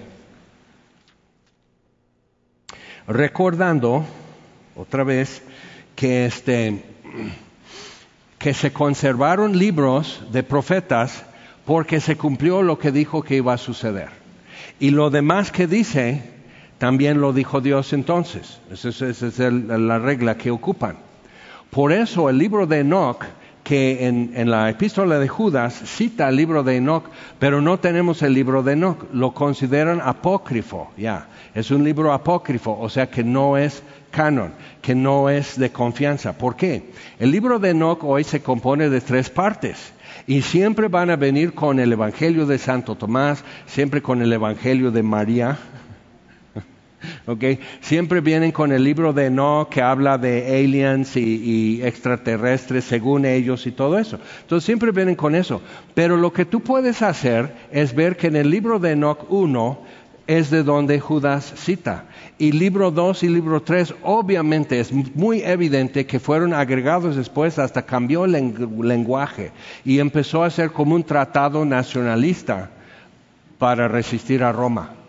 recordando 3.08 4.06
otra 4.76 5.04
vez 5.04 5.42
que 5.96 6.28
este 6.28 6.84
que 8.38 8.54
se 8.54 8.72
conservaron 8.72 9.58
libros 9.58 10.24
de 10.32 10.44
profetas 10.44 11.24
porque 11.66 12.00
se 12.00 12.16
cumplió 12.16 12.62
lo 12.62 12.78
que 12.78 12.92
dijo 12.92 13.24
que 13.24 13.38
iba 13.38 13.54
a 13.54 13.58
suceder. 13.58 14.10
Y 14.80 14.92
lo 14.92 15.10
demás 15.10 15.52
que 15.52 15.66
dice 15.66 16.34
también 16.84 17.22
lo 17.22 17.32
dijo 17.32 17.62
Dios 17.62 17.94
entonces. 17.94 18.60
Esa 18.70 18.90
es, 18.90 19.40
la 19.40 20.00
regla 20.00 20.36
que 20.36 20.52
ocupan. 20.52 20.98
Por 21.70 21.94
eso 21.94 22.30
el 22.30 22.38
libro 22.38 22.68
de 22.68 22.80
Enoch, 22.80 23.24
que 23.64 24.06
en, 24.06 24.52
la 24.52 24.70
epístola 24.70 25.18
de 25.18 25.30
Judas 25.30 25.74
cita 25.86 26.28
el 26.28 26.36
libro 26.36 26.62
de 26.62 26.76
Enoch, 26.76 27.06
pero 27.40 27.62
no 27.62 27.80
tenemos 27.80 28.22
el 28.22 28.34
libro 28.34 28.64
de 28.64 28.74
Enoch, 28.74 28.98
lo 29.14 29.34
consideran 29.34 30.02
apócrifo, 30.04 30.92
ya. 30.98 31.28
Es 31.56 31.72
un 31.72 31.86
libro 31.86 32.12
apócrifo, 32.12 32.78
o 32.78 32.90
sea 32.90 33.10
que 33.10 33.24
no 33.24 33.56
es 33.56 33.82
canon, 34.12 34.52
que 34.82 34.94
no 34.94 35.30
es 35.30 35.58
de 35.58 35.72
confianza. 35.72 36.38
¿Por 36.38 36.58
qué? 36.58 36.92
El 37.18 37.32
libro 37.32 37.60
de 37.60 37.70
Enoch 37.70 38.04
hoy 38.04 38.26
se 38.26 38.42
compone 38.42 38.90
de 38.90 39.00
tres 39.00 39.30
partes. 39.30 39.94
Y 40.28 40.42
siempre 40.42 40.90
van 40.90 41.10
a 41.12 41.16
venir 41.16 41.54
con 41.54 41.80
el 41.80 41.94
Evangelio 41.94 42.46
de 42.46 42.58
Santo 42.58 42.96
Tomás, 42.96 43.46
siempre 43.68 44.02
con 44.02 44.22
el 44.22 44.34
Evangelio 44.34 44.92
de 44.92 45.02
María, 45.02 45.58
Siempre 47.82 48.22
vienen 48.22 48.52
con 48.52 48.72
el 48.72 48.84
libro 48.84 49.14
de 49.14 49.30
No 49.30 49.68
que 49.70 49.82
habla 49.82 50.18
de 50.18 50.60
aliens 50.60 51.16
y, 51.16 51.82
extraterrestres 51.84 52.86
según 52.86 53.26
ellos 53.26 53.66
y 53.68 53.72
todo 53.72 53.98
eso. 53.98 54.20
Entonces 54.42 54.66
siempre 54.66 54.92
vienen 54.92 55.16
con 55.16 55.36
eso. 55.36 55.62
Pero 55.94 56.18
lo 56.18 56.32
que 56.34 56.46
tú 56.46 56.62
puedes 56.62 57.02
hacer 57.02 57.54
es 57.72 57.94
ver 57.94 58.18
que 58.18 58.28
en 58.28 58.36
el 58.36 58.50
libro 58.50 58.80
de 58.80 58.92
Enoch 58.92 59.26
1 59.30 59.80
es 60.28 60.50
de 60.50 60.64
donde 60.64 61.00
Judas 61.00 61.54
cita. 61.58 62.06
Y 62.38 62.52
libro 62.52 62.92
2 62.92 63.24
y 63.24 63.30
libro 63.30 63.62
3 63.62 63.96
obviamente 64.04 64.80
es 64.80 64.92
muy 64.92 65.42
evidente 65.42 66.06
que 66.06 66.20
fueron 66.20 66.54
agregados 66.54 67.16
después, 67.16 67.60
hasta 67.60 67.86
cambió 67.86 68.26
el 68.26 68.54
lenguaje 68.82 69.52
y 69.84 70.00
empezó 70.00 70.44
a 70.44 70.50
ser 70.50 70.72
como 70.72 70.96
un 70.96 71.04
tratado 71.04 71.66
nacionalista 71.66 72.70
para 73.58 73.88
resistir 73.88 74.44
a 74.44 74.52
Roma. 74.52 75.03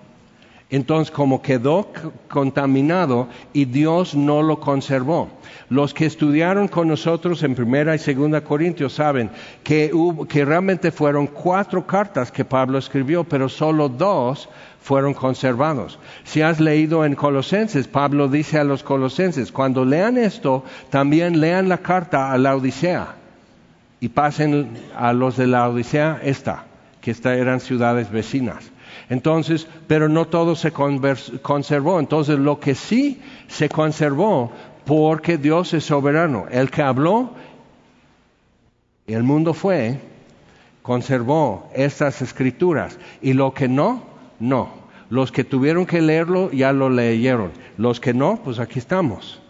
Entonces, 0.70 1.12
como 1.12 1.42
quedó 1.42 1.88
contaminado 2.28 3.28
y 3.52 3.66
Dios 3.66 4.14
no 4.14 4.42
lo 4.42 4.60
conservó. 4.60 5.28
Los 5.68 5.94
que 5.94 6.06
estudiaron 6.06 6.68
con 6.68 6.88
nosotros 6.88 7.42
en 7.42 7.54
Primera 7.54 7.94
y 7.94 7.98
Segunda 7.98 8.42
Corintios 8.42 8.94
saben 8.94 9.30
que, 9.62 9.92
que 10.28 10.44
realmente 10.44 10.90
fueron 10.90 11.26
cuatro 11.26 11.86
cartas 11.86 12.32
que 12.32 12.44
Pablo 12.44 12.78
escribió, 12.78 13.24
pero 13.24 13.48
solo 13.48 13.88
dos 13.88 14.48
fueron 14.80 15.14
conservados. 15.14 15.98
Si 16.24 16.42
has 16.42 16.60
leído 16.60 17.04
en 17.04 17.14
Colosenses, 17.14 17.86
Pablo 17.86 18.28
dice 18.28 18.58
a 18.58 18.64
los 18.64 18.82
colosenses, 18.82 19.52
cuando 19.52 19.84
lean 19.84 20.18
esto, 20.18 20.64
también 20.90 21.40
lean 21.40 21.68
la 21.68 21.78
carta 21.78 22.32
a 22.32 22.38
la 22.38 22.56
Odisea 22.56 23.14
y 24.00 24.08
pasen 24.08 24.76
a 24.94 25.12
los 25.12 25.36
de 25.36 25.46
la 25.46 25.68
Odisea 25.68 26.20
esta, 26.22 26.64
que 27.00 27.10
esta 27.10 27.34
eran 27.34 27.60
ciudades 27.60 28.10
vecinas. 28.10 28.73
Entonces, 29.08 29.66
pero 29.86 30.08
no 30.08 30.26
todo 30.26 30.54
se 30.56 30.72
conservó. 30.72 32.00
Entonces, 32.00 32.38
lo 32.38 32.60
que 32.60 32.74
sí 32.74 33.20
se 33.48 33.68
conservó, 33.68 34.50
porque 34.84 35.38
Dios 35.38 35.74
es 35.74 35.84
soberano. 35.84 36.46
El 36.50 36.70
que 36.70 36.82
habló, 36.82 37.30
el 39.06 39.22
mundo 39.22 39.54
fue, 39.54 39.98
conservó 40.82 41.70
estas 41.74 42.22
escrituras. 42.22 42.98
Y 43.20 43.34
lo 43.34 43.52
que 43.52 43.68
no, 43.68 44.02
no. 44.40 44.84
Los 45.10 45.32
que 45.32 45.44
tuvieron 45.44 45.86
que 45.86 46.00
leerlo 46.00 46.50
ya 46.50 46.72
lo 46.72 46.88
leyeron. 46.88 47.52
Los 47.76 48.00
que 48.00 48.14
no, 48.14 48.40
pues 48.42 48.58
aquí 48.58 48.78
estamos. 48.78 49.40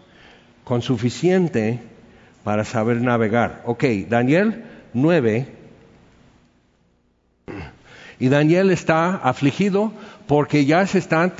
Con 0.63 0.81
suficiente 0.81 1.79
para 2.43 2.65
saber 2.65 3.01
navegar. 3.01 3.63
Ok, 3.65 3.83
Daniel 4.09 4.65
9, 4.93 5.47
y 8.19 8.29
Daniel 8.29 8.71
está 8.71 9.15
afligido 9.15 9.91
porque 10.27 10.65
ya 10.65 10.87
se 10.87 10.97
están 10.97 11.33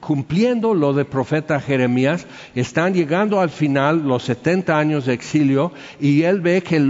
cumpliendo 0.00 0.74
lo 0.74 0.92
de 0.92 1.04
profeta 1.04 1.60
Jeremías, 1.60 2.26
están 2.54 2.92
llegando 2.94 3.40
al 3.40 3.50
final 3.50 4.02
los 4.02 4.24
70 4.24 4.76
años 4.76 5.06
de 5.06 5.12
exilio 5.12 5.72
y 6.00 6.22
él 6.22 6.40
ve 6.40 6.62
que, 6.62 6.80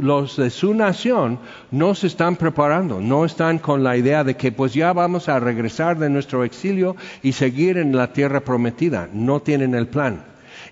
los 0.00 0.36
de 0.36 0.50
su 0.50 0.74
nación 0.74 1.38
no 1.70 1.94
se 1.94 2.06
están 2.06 2.36
preparando, 2.36 3.00
no 3.00 3.24
están 3.24 3.58
con 3.58 3.82
la 3.82 3.96
idea 3.96 4.24
de 4.24 4.36
que 4.36 4.52
pues 4.52 4.72
ya 4.72 4.92
vamos 4.92 5.28
a 5.28 5.40
regresar 5.40 5.98
de 5.98 6.08
nuestro 6.08 6.44
exilio 6.44 6.96
y 7.22 7.32
seguir 7.32 7.76
en 7.76 7.94
la 7.94 8.12
tierra 8.12 8.40
prometida, 8.40 9.08
no 9.12 9.40
tienen 9.40 9.74
el 9.74 9.88
plan. 9.88 10.24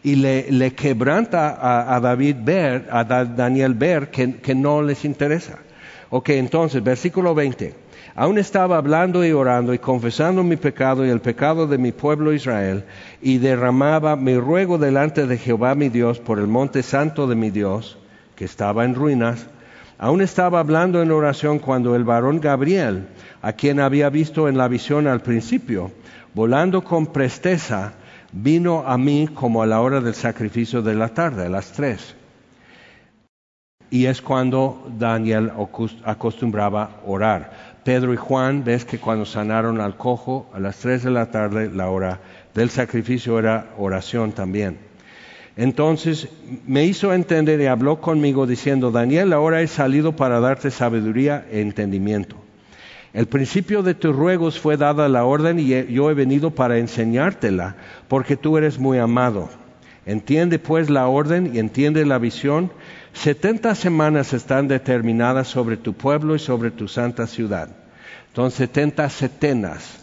Y 0.03 0.14
le, 0.16 0.72
quebranta 0.74 1.95
a, 1.95 1.99
David 2.01 2.37
ver, 2.41 2.89
a 2.93 3.03
Daniel 3.03 3.74
ver 3.74 4.11
que 4.11 4.55
no 4.55 4.81
les 4.81 5.05
interesa. 5.05 5.59
Ok, 6.11 6.30
entonces, 6.30 6.82
versículo 6.84 7.34
20. 7.34 7.74
Aún 8.14 8.38
estaba 8.38 8.78
hablando 8.78 9.24
y 9.24 9.32
orando 9.32 9.74
y 9.74 9.78
confesando 9.78 10.42
mi 10.42 10.57
pecado 10.57 11.04
y 11.04 11.11
el 11.11 11.20
pecado 11.20 11.66
de 11.66 11.78
mi 11.78 11.92
pueblo 11.92 12.32
Israel, 12.32 12.84
y 13.20 13.38
derramaba 13.38 14.16
mi 14.16 14.38
ruego 14.38 14.78
delante 14.78 15.26
de 15.26 15.36
Jehová 15.36 15.74
mi 15.74 15.88
Dios 15.88 16.20
por 16.20 16.38
el 16.38 16.46
monte 16.46 16.82
santo 16.82 17.26
de 17.26 17.34
mi 17.34 17.50
Dios, 17.50 17.98
que 18.36 18.44
estaba 18.44 18.84
en 18.84 18.94
ruinas. 18.94 19.46
Aún 19.98 20.22
estaba 20.22 20.61
hablando 20.61 21.02
en 21.02 21.11
oración 21.11 21.59
cuando 21.59 21.96
el 21.96 22.04
varón 22.04 22.40
Gabriel, 22.40 23.09
a 23.42 23.52
quien 23.52 23.80
había 23.80 24.09
visto 24.09 24.48
en 24.48 24.57
la 24.57 24.68
visión 24.68 25.07
al 25.07 25.22
principio, 25.22 25.90
volando 26.34 26.84
con 26.84 27.07
presteza, 27.07 27.94
vino 28.32 28.84
a 28.86 28.96
mí 28.96 29.28
como 29.34 29.62
a 29.62 29.66
la 29.66 29.80
hora 29.80 30.00
del 30.00 30.14
sacrificio 30.14 30.82
de 30.82 30.94
la 30.94 31.09
tarde, 31.09 31.46
a 31.46 31.50
las 31.50 31.72
tres. 31.72 32.14
Y 33.91 34.07
es 34.07 34.20
cuando 34.20 34.91
Daniel 34.99 35.53
acostumbraba 36.05 37.01
orar. 37.07 37.76
Pedro 37.84 38.12
y 38.12 38.16
Juan, 38.16 38.64
ves 38.64 38.84
que 38.84 38.99
cuando 38.99 39.24
sanaron 39.24 39.80
al 39.80 39.97
cojo 39.97 40.51
a 40.53 40.59
las 40.59 40.76
tres 40.78 41.05
de 41.05 41.11
la 41.11 41.30
tarde, 41.30 41.70
la 41.72 41.89
hora 41.89 42.20
del 42.53 42.70
sacrificio 42.70 43.39
era 43.39 43.68
oración 43.78 44.32
también. 44.32 44.78
Entonces 45.57 46.28
me 46.66 46.84
hizo 46.84 47.14
entender 47.14 47.61
y 47.61 47.66
habló 47.66 48.01
conmigo 48.01 48.47
diciendo, 48.47 48.91
Daniel, 48.91 49.32
ahora 49.32 49.62
he 49.62 49.66
salido 49.66 50.16
para 50.16 50.41
darte 50.41 50.70
sabiduría 50.70 51.47
e 51.51 51.61
entendimiento. 51.61 52.37
El 53.14 53.26
principio 53.26 53.82
de 53.82 53.95
tus 53.95 54.14
ruegos 54.14 54.61
fue 54.61 54.76
dada 54.76 55.09
la 55.09 55.24
orden 55.24 55.59
y 55.59 55.87
yo 55.87 56.11
he 56.11 56.14
venido 56.14 56.51
para 56.51 56.76
enseñártela, 56.76 57.76
porque 58.09 58.37
tú 58.37 58.59
eres 58.59 58.78
muy 58.78 58.99
amado. 58.99 59.49
Entiende 60.05 60.59
pues 60.59 60.91
la 60.91 61.09
orden 61.09 61.51
y 61.55 61.59
entiende 61.59 62.05
la 62.05 62.18
visión 62.18 62.70
Setenta 63.16 63.74
semanas 63.74 64.34
están 64.34 64.68
determinadas 64.68 65.48
sobre 65.48 65.78
tu 65.78 65.94
pueblo 65.94 66.36
y 66.36 66.38
sobre 66.38 66.70
tu 66.70 66.86
santa 66.86 67.26
ciudad. 67.26 67.70
Entonces, 68.28 68.58
setenta 68.58 69.08
setenas. 69.08 70.00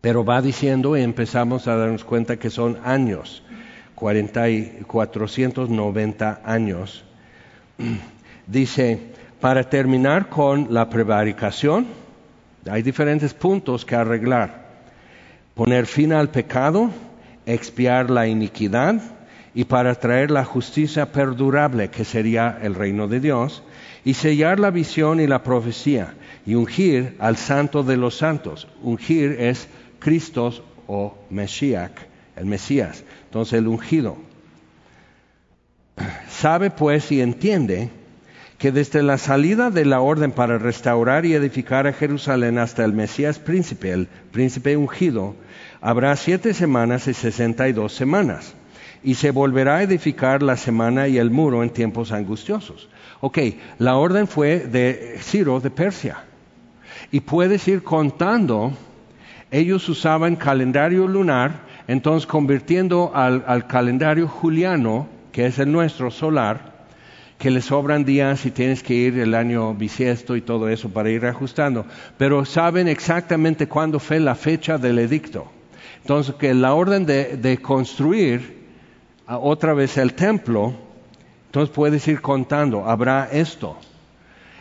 Pero 0.00 0.24
va 0.24 0.42
diciendo 0.42 0.96
y 0.96 1.02
empezamos 1.02 1.68
a 1.68 1.76
darnos 1.76 2.04
cuenta 2.04 2.36
que 2.36 2.50
son 2.50 2.78
años, 2.84 3.44
cuarenta 3.94 4.50
y 4.50 4.82
noventa 5.68 6.40
años. 6.44 7.04
Dice, 8.46 8.98
para 9.40 9.70
terminar 9.70 10.28
con 10.28 10.74
la 10.74 10.90
prevaricación, 10.90 11.86
hay 12.68 12.82
diferentes 12.82 13.34
puntos 13.34 13.84
que 13.84 13.94
arreglar. 13.94 14.68
Poner 15.54 15.86
fin 15.86 16.12
al 16.12 16.30
pecado, 16.30 16.90
expiar 17.46 18.10
la 18.10 18.26
iniquidad, 18.26 19.19
y 19.54 19.64
para 19.64 19.94
traer 19.94 20.30
la 20.30 20.44
justicia 20.44 21.12
perdurable 21.12 21.88
que 21.88 22.04
sería 22.04 22.58
el 22.62 22.74
reino 22.74 23.08
de 23.08 23.20
Dios, 23.20 23.62
y 24.04 24.14
sellar 24.14 24.60
la 24.60 24.70
visión 24.70 25.20
y 25.20 25.26
la 25.26 25.42
profecía, 25.42 26.14
y 26.46 26.54
ungir 26.54 27.16
al 27.18 27.36
santo 27.36 27.82
de 27.82 27.96
los 27.96 28.16
santos. 28.16 28.66
Ungir 28.82 29.36
es 29.38 29.68
Cristo 29.98 30.52
o 30.86 31.18
Mesías, 31.30 31.90
el 32.36 32.46
Mesías, 32.46 33.04
entonces 33.24 33.58
el 33.58 33.68
ungido. 33.68 34.16
Sabe 36.30 36.70
pues 36.70 37.12
y 37.12 37.20
entiende 37.20 37.90
que 38.56 38.72
desde 38.72 39.02
la 39.02 39.18
salida 39.18 39.70
de 39.70 39.84
la 39.84 40.00
orden 40.00 40.32
para 40.32 40.58
restaurar 40.58 41.26
y 41.26 41.34
edificar 41.34 41.86
a 41.86 41.92
Jerusalén 41.92 42.58
hasta 42.58 42.84
el 42.84 42.92
Mesías 42.92 43.38
príncipe, 43.38 43.90
el 43.90 44.06
príncipe 44.32 44.76
ungido, 44.76 45.34
habrá 45.80 46.14
siete 46.16 46.54
semanas 46.54 47.08
y 47.08 47.14
sesenta 47.14 47.68
y 47.68 47.72
dos 47.72 47.92
semanas 47.92 48.54
y 49.02 49.14
se 49.14 49.30
volverá 49.30 49.76
a 49.76 49.82
edificar 49.82 50.42
la 50.42 50.56
semana 50.56 51.08
y 51.08 51.18
el 51.18 51.30
muro 51.30 51.62
en 51.62 51.70
tiempos 51.70 52.12
angustiosos. 52.12 52.88
Ok, 53.20 53.38
la 53.78 53.96
orden 53.96 54.26
fue 54.26 54.60
de 54.60 55.16
Ciro 55.20 55.60
de 55.60 55.70
Persia. 55.70 56.24
Y 57.10 57.20
puedes 57.20 57.66
ir 57.68 57.82
contando, 57.82 58.72
ellos 59.50 59.88
usaban 59.88 60.36
calendario 60.36 61.06
lunar, 61.06 61.62
entonces 61.88 62.26
convirtiendo 62.26 63.12
al, 63.14 63.44
al 63.46 63.66
calendario 63.66 64.28
juliano, 64.28 65.08
que 65.32 65.46
es 65.46 65.58
el 65.58 65.72
nuestro 65.72 66.10
solar, 66.10 66.70
que 67.38 67.50
le 67.50 67.62
sobran 67.62 68.04
días 68.04 68.44
y 68.44 68.50
tienes 68.50 68.82
que 68.82 68.92
ir 68.92 69.18
el 69.18 69.34
año 69.34 69.74
bisiesto 69.74 70.36
y 70.36 70.42
todo 70.42 70.68
eso 70.68 70.90
para 70.90 71.08
ir 71.08 71.24
ajustando, 71.24 71.86
pero 72.18 72.44
saben 72.44 72.86
exactamente 72.86 73.66
cuándo 73.66 73.98
fue 73.98 74.20
la 74.20 74.34
fecha 74.34 74.76
del 74.76 74.98
edicto. 74.98 75.50
Entonces, 76.02 76.34
que 76.34 76.52
la 76.52 76.74
orden 76.74 77.06
de, 77.06 77.38
de 77.38 77.58
construir 77.58 78.59
otra 79.38 79.74
vez 79.74 79.96
el 79.98 80.14
templo, 80.14 80.72
entonces 81.46 81.74
puedes 81.74 82.06
ir 82.08 82.20
contando, 82.20 82.84
habrá 82.86 83.28
esto. 83.30 83.76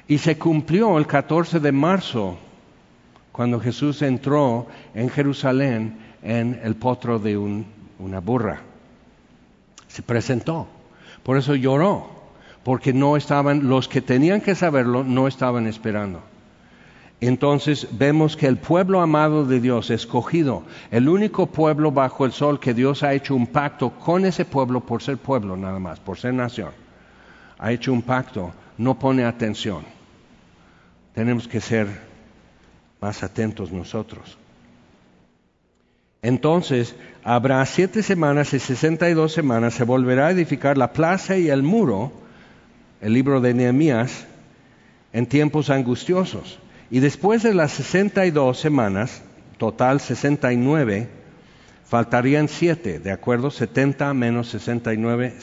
Y 0.08 0.18
se 0.18 0.38
cumplió 0.38 0.98
el 0.98 1.08
14 1.08 1.60
de 1.60 1.72
marzo, 1.72 2.38
cuando 3.32 3.60
Jesús 3.60 4.02
entró 4.02 4.68
en 4.94 5.10
Jerusalén 5.10 5.98
en 6.22 6.60
el 6.64 6.76
potro 6.76 7.20
de 7.20 7.38
una 7.38 8.20
burra. 8.20 8.62
Se 9.88 10.02
presentó. 10.02 10.68
Por 11.24 11.38
eso 11.38 11.56
lloró, 11.56 12.10
porque 12.64 12.92
no 12.92 13.18
estaban, 13.18 13.70
los 13.70 13.88
que 13.88 14.02
tenían 14.02 14.42
que 14.42 14.56
saberlo, 14.56 15.04
no 15.04 15.28
estaban 15.28 15.68
esperando. 15.68 16.22
Entonces 17.22 17.88
vemos 17.92 18.38
que 18.38 18.48
el 18.48 18.58
pueblo 18.58 19.02
amado 19.02 19.46
de 19.46 19.60
Dios, 19.60 19.90
escogido, 19.90 20.64
el 20.90 21.10
único 21.10 21.48
pueblo 21.48 21.92
bajo 21.92 22.26
el 22.26 22.32
sol 22.32 22.60
que 22.60 22.74
Dios 22.74 23.04
ha 23.04 23.14
hecho 23.14 23.36
un 23.36 23.48
pacto 23.48 23.92
con 23.92 24.26
ese 24.26 24.46
pueblo 24.46 24.80
por 24.80 25.04
ser 25.04 25.18
pueblo 25.18 25.58
nada 25.58 25.80
más, 25.80 26.00
por 26.00 26.18
ser 26.18 26.34
nación, 26.34 26.72
ha 27.58 27.72
hecho 27.74 27.92
un 27.92 28.04
pacto, 28.04 28.54
no 28.78 28.98
pone 28.98 29.26
atención. 29.26 29.84
Tenemos 31.14 31.48
que 31.48 31.60
ser 31.60 31.88
más 33.02 33.22
atentos 33.22 33.72
nosotros. 33.72 34.38
Entonces, 36.22 36.96
habrá 37.24 37.66
siete 37.66 38.02
semanas 38.02 38.54
y 38.54 38.60
sesenta 38.60 39.10
y 39.10 39.14
dos 39.14 39.34
semanas, 39.34 39.74
se 39.74 39.84
volverá 39.84 40.28
a 40.28 40.32
edificar 40.32 40.78
la 40.78 40.94
plaza 40.94 41.38
y 41.38 41.50
el 41.50 41.64
muro, 41.64 42.14
el 43.02 43.14
libro 43.14 43.42
de 43.42 43.54
Nehemías, 43.54 44.26
en 45.12 45.26
tiempos 45.26 45.70
angustiosos. 45.70 46.60
Y 46.92 47.00
después 47.00 47.44
de 47.44 47.54
las 47.54 47.72
62 47.74 48.60
semanas, 48.60 49.22
total 49.58 50.00
69, 50.00 51.10
faltarían 51.86 52.48
7, 52.48 53.00
¿de 53.00 53.12
acuerdo? 53.12 53.52
70 53.52 54.14
menos 54.14 54.50
69 54.50 55.34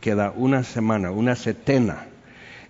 queda 0.00 0.32
una 0.36 0.64
semana, 0.64 1.10
una 1.10 1.34
setena. 1.34 2.06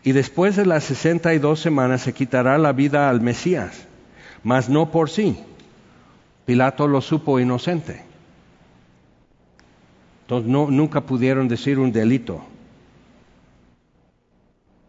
Y 0.03 0.13
después 0.13 0.57
de 0.57 0.67
las 0.67 0.85
62 0.85 1.59
semanas 1.59 2.03
se 2.03 2.13
quitará 2.13 2.59
la 2.59 2.73
vida 2.73 3.11
al 3.11 3.21
Mesías. 3.21 3.87
mas 4.43 4.69
no 4.69 4.93
por 4.93 5.11
sí. 5.11 5.37
Pilato 6.45 6.87
lo 6.87 7.01
supo 7.01 7.41
inocente. 7.41 8.05
Entonces 10.23 10.49
no, 10.49 10.71
nunca 10.71 11.01
pudieron 11.01 11.49
decir 11.49 11.79
un 11.79 11.93
delito. 11.93 12.45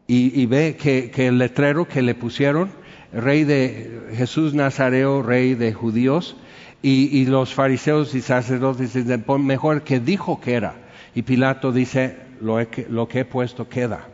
Y, 0.10 0.46
ve 0.46 0.78
que, 0.78 1.12
el 1.28 1.38
letrero 1.38 1.86
que 1.86 2.02
le 2.02 2.16
pusieron, 2.16 2.72
rey 3.14 3.44
de 3.44 4.14
Jesús 4.16 4.54
Nazareo, 4.54 5.22
rey 5.22 5.54
de 5.56 5.74
judíos, 5.74 6.36
y, 6.82 7.26
los 7.26 7.54
fariseos 7.54 8.16
y 8.16 8.22
sacerdotes 8.22 8.94
dicen, 8.94 9.26
mejor 9.40 9.82
que 9.82 10.00
dijo 10.00 10.40
que 10.40 10.54
era. 10.54 10.76
Y 11.16 11.24
Pilato 11.24 11.72
dice, 11.72 12.16
lo, 12.40 12.60
lo 12.90 13.08
que 13.08 13.20
he 13.20 13.26
puesto 13.26 13.68
queda. 13.68 14.08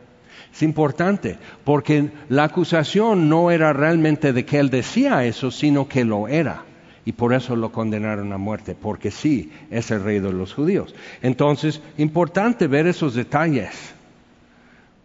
Es 0.52 0.64
importante, 0.64 1.38
porque 1.64 2.10
la 2.30 2.46
acusación 2.46 3.28
no 3.30 3.52
era 3.52 3.74
realmente 3.74 4.34
de 4.34 4.46
que 4.46 4.60
él 4.60 4.70
decía 4.70 5.26
eso, 5.26 5.52
sino 5.52 5.88
que 5.88 6.06
lo 6.06 6.28
era 6.28 6.64
y 7.06 7.12
por 7.12 7.34
eso 7.34 7.56
lo 7.56 7.72
condenaron 7.72 8.32
a 8.32 8.38
muerte, 8.38 8.76
porque 8.80 9.12
sí 9.12 9.52
es 9.70 9.92
el 9.92 10.04
rey 10.04 10.20
de 10.20 10.32
los 10.32 10.54
judíos. 10.54 10.96
Entonces, 11.22 11.82
importante 11.98 12.68
ver 12.68 12.88
esos 12.88 13.14
detalles. 13.14 13.94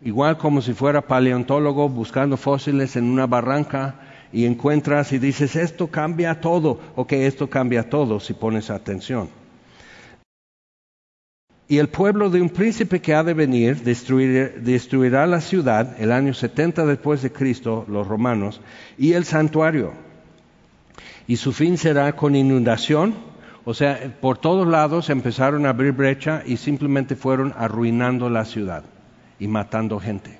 Igual 0.08 0.38
como 0.38 0.62
si 0.62 0.72
fuera 0.72 1.02
paleontólogo 1.02 1.86
buscando 1.90 2.38
fósiles 2.38 2.96
en 2.96 3.04
una 3.04 3.26
barranca 3.26 3.96
y 4.32 4.46
encuentras 4.46 5.12
y 5.12 5.18
dices, 5.18 5.54
esto 5.54 5.88
cambia 5.88 6.40
todo, 6.40 6.80
ok, 6.96 7.12
esto 7.12 7.50
cambia 7.50 7.90
todo 7.90 8.18
si 8.18 8.32
pones 8.32 8.70
atención. 8.70 9.28
Y 11.68 11.76
el 11.76 11.90
pueblo 11.90 12.30
de 12.30 12.40
un 12.40 12.48
príncipe 12.48 13.02
que 13.02 13.12
ha 13.12 13.22
de 13.22 13.34
venir 13.34 13.82
destruirá 13.82 15.26
la 15.26 15.42
ciudad 15.42 15.94
el 16.00 16.10
año 16.10 16.32
70 16.32 16.86
después 16.86 17.20
de 17.20 17.30
Cristo, 17.30 17.84
los 17.86 18.06
romanos, 18.06 18.62
y 18.96 19.12
el 19.12 19.26
santuario 19.26 19.92
y 21.26 21.36
su 21.36 21.52
fin 21.52 21.76
será 21.76 22.16
con 22.16 22.34
inundación. 22.34 23.14
O 23.66 23.74
sea, 23.74 24.16
por 24.22 24.38
todos 24.38 24.66
lados 24.66 25.10
empezaron 25.10 25.66
a 25.66 25.68
abrir 25.68 25.92
brecha 25.92 26.42
y 26.46 26.56
simplemente 26.56 27.14
fueron 27.14 27.52
arruinando 27.58 28.30
la 28.30 28.46
ciudad 28.46 28.84
y 29.38 29.48
matando 29.48 30.00
gente. 30.00 30.38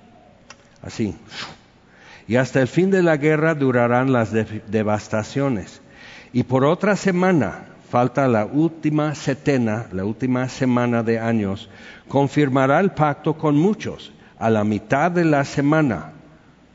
Así. 0.82 1.16
Y 2.26 2.36
hasta 2.36 2.60
el 2.60 2.68
fin 2.68 2.90
de 2.90 3.02
la 3.02 3.16
guerra 3.16 3.54
durarán 3.54 4.12
las 4.12 4.32
devastaciones. 4.32 5.80
Y 6.32 6.42
por 6.42 6.64
otra 6.64 6.94
semana, 6.94 7.66
falta 7.90 8.28
la 8.28 8.44
última 8.44 9.14
setena, 9.14 9.86
la 9.92 10.04
última 10.04 10.48
semana 10.48 11.02
de 11.02 11.18
años, 11.18 11.70
confirmará 12.06 12.80
el 12.80 12.90
pacto 12.90 13.38
con 13.38 13.56
muchos. 13.56 14.12
A 14.38 14.50
la 14.50 14.62
mitad 14.62 15.10
de 15.10 15.24
la 15.24 15.44
semana, 15.44 16.12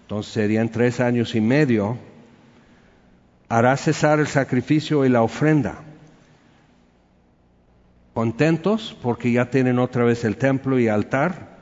entonces 0.02 0.34
serían 0.34 0.70
tres 0.70 1.00
años 1.00 1.34
y 1.36 1.40
medio, 1.40 1.98
hará 3.48 3.78
cesar 3.78 4.20
el 4.20 4.28
sacrificio 4.28 5.06
y 5.06 5.10
la 5.10 5.22
ofrenda. 5.22 5.76
Contentos 8.14 8.98
porque 9.02 9.32
ya 9.32 9.50
tienen 9.50 9.80
otra 9.80 10.04
vez 10.04 10.26
el 10.26 10.38
templo 10.38 10.78
y 10.80 10.88
altar, 10.88 11.53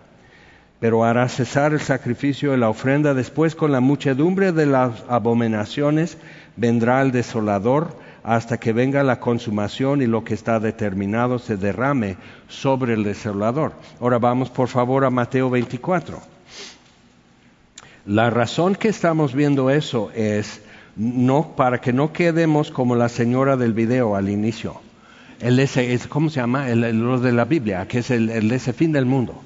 pero 0.82 1.04
hará 1.04 1.30
cesar 1.30 1.74
el 1.74 1.80
sacrificio 1.80 2.56
y 2.56 2.58
la 2.58 2.68
ofrenda. 2.68 3.14
Después 3.14 3.54
con 3.54 3.72
la 3.72 3.82
muchedumbre 3.82 4.52
de 4.52 4.66
las 4.66 5.04
abominaciones 5.08 6.18
vendrá 6.58 7.04
el 7.04 7.12
desolador 7.12 7.96
hasta 8.24 8.58
que 8.58 8.74
venga 8.74 9.04
la 9.04 9.20
consumación 9.20 10.02
y 10.02 10.08
lo 10.08 10.24
que 10.24 10.34
está 10.34 10.60
determinado 10.60 11.38
se 11.38 11.56
derrame 11.56 12.18
sobre 12.48 12.96
el 12.96 13.04
desolador. 13.04 13.74
Ahora 14.00 14.18
vamos 14.18 14.50
por 14.50 14.70
favor 14.70 15.06
a 15.06 15.12
Mateo 15.12 15.52
24. 15.52 16.20
La 18.08 18.32
razón 18.32 18.74
que 18.74 18.88
estamos 18.88 19.36
viendo 19.36 19.70
eso 19.70 20.10
es 20.16 20.62
no, 20.96 21.54
para 21.56 21.80
que 21.80 21.94
no 21.94 22.12
quedemos 22.12 22.72
como 22.72 22.96
la 22.96 23.08
señora 23.08 23.56
del 23.56 23.74
video 23.74 24.16
al 24.16 24.30
inicio. 24.30 24.82
El 25.40 25.60
ese, 25.60 26.00
¿Cómo 26.10 26.32
se 26.32 26.40
llama? 26.40 26.72
El, 26.72 26.82
de 27.22 27.32
la 27.32 27.46
Biblia, 27.46 27.88
que 27.88 28.00
es 28.00 28.10
el, 28.10 28.52
ese 28.52 28.74
fin 28.74 28.92
del 28.92 29.06
mundo, 29.06 29.40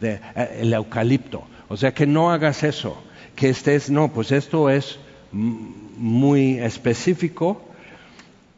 eh, 0.00 0.20
el 0.60 0.72
eucalipto. 0.72 1.44
O 1.68 1.76
sea, 1.76 1.92
que 1.94 2.06
no 2.06 2.30
hagas 2.30 2.62
eso, 2.62 3.02
que 3.36 3.48
estés, 3.50 3.90
no, 3.90 4.08
pues 4.12 4.32
esto 4.32 4.70
es 4.70 4.98
muy 5.32 6.58
específico 6.58 7.62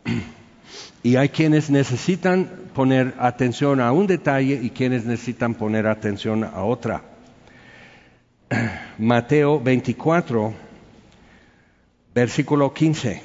y 1.02 1.16
hay 1.16 1.28
quienes 1.28 1.70
necesitan 1.70 2.50
poner 2.74 3.14
atención 3.18 3.80
a 3.80 3.92
un 3.92 4.06
detalle 4.06 4.58
y 4.62 4.70
quienes 4.70 5.04
necesitan 5.04 5.54
poner 5.54 5.86
atención 5.86 6.44
a 6.44 6.64
otra. 6.64 7.02
Mateo 8.98 9.60
24 9.60 10.54
versículo 12.14 12.72
15, 12.72 13.22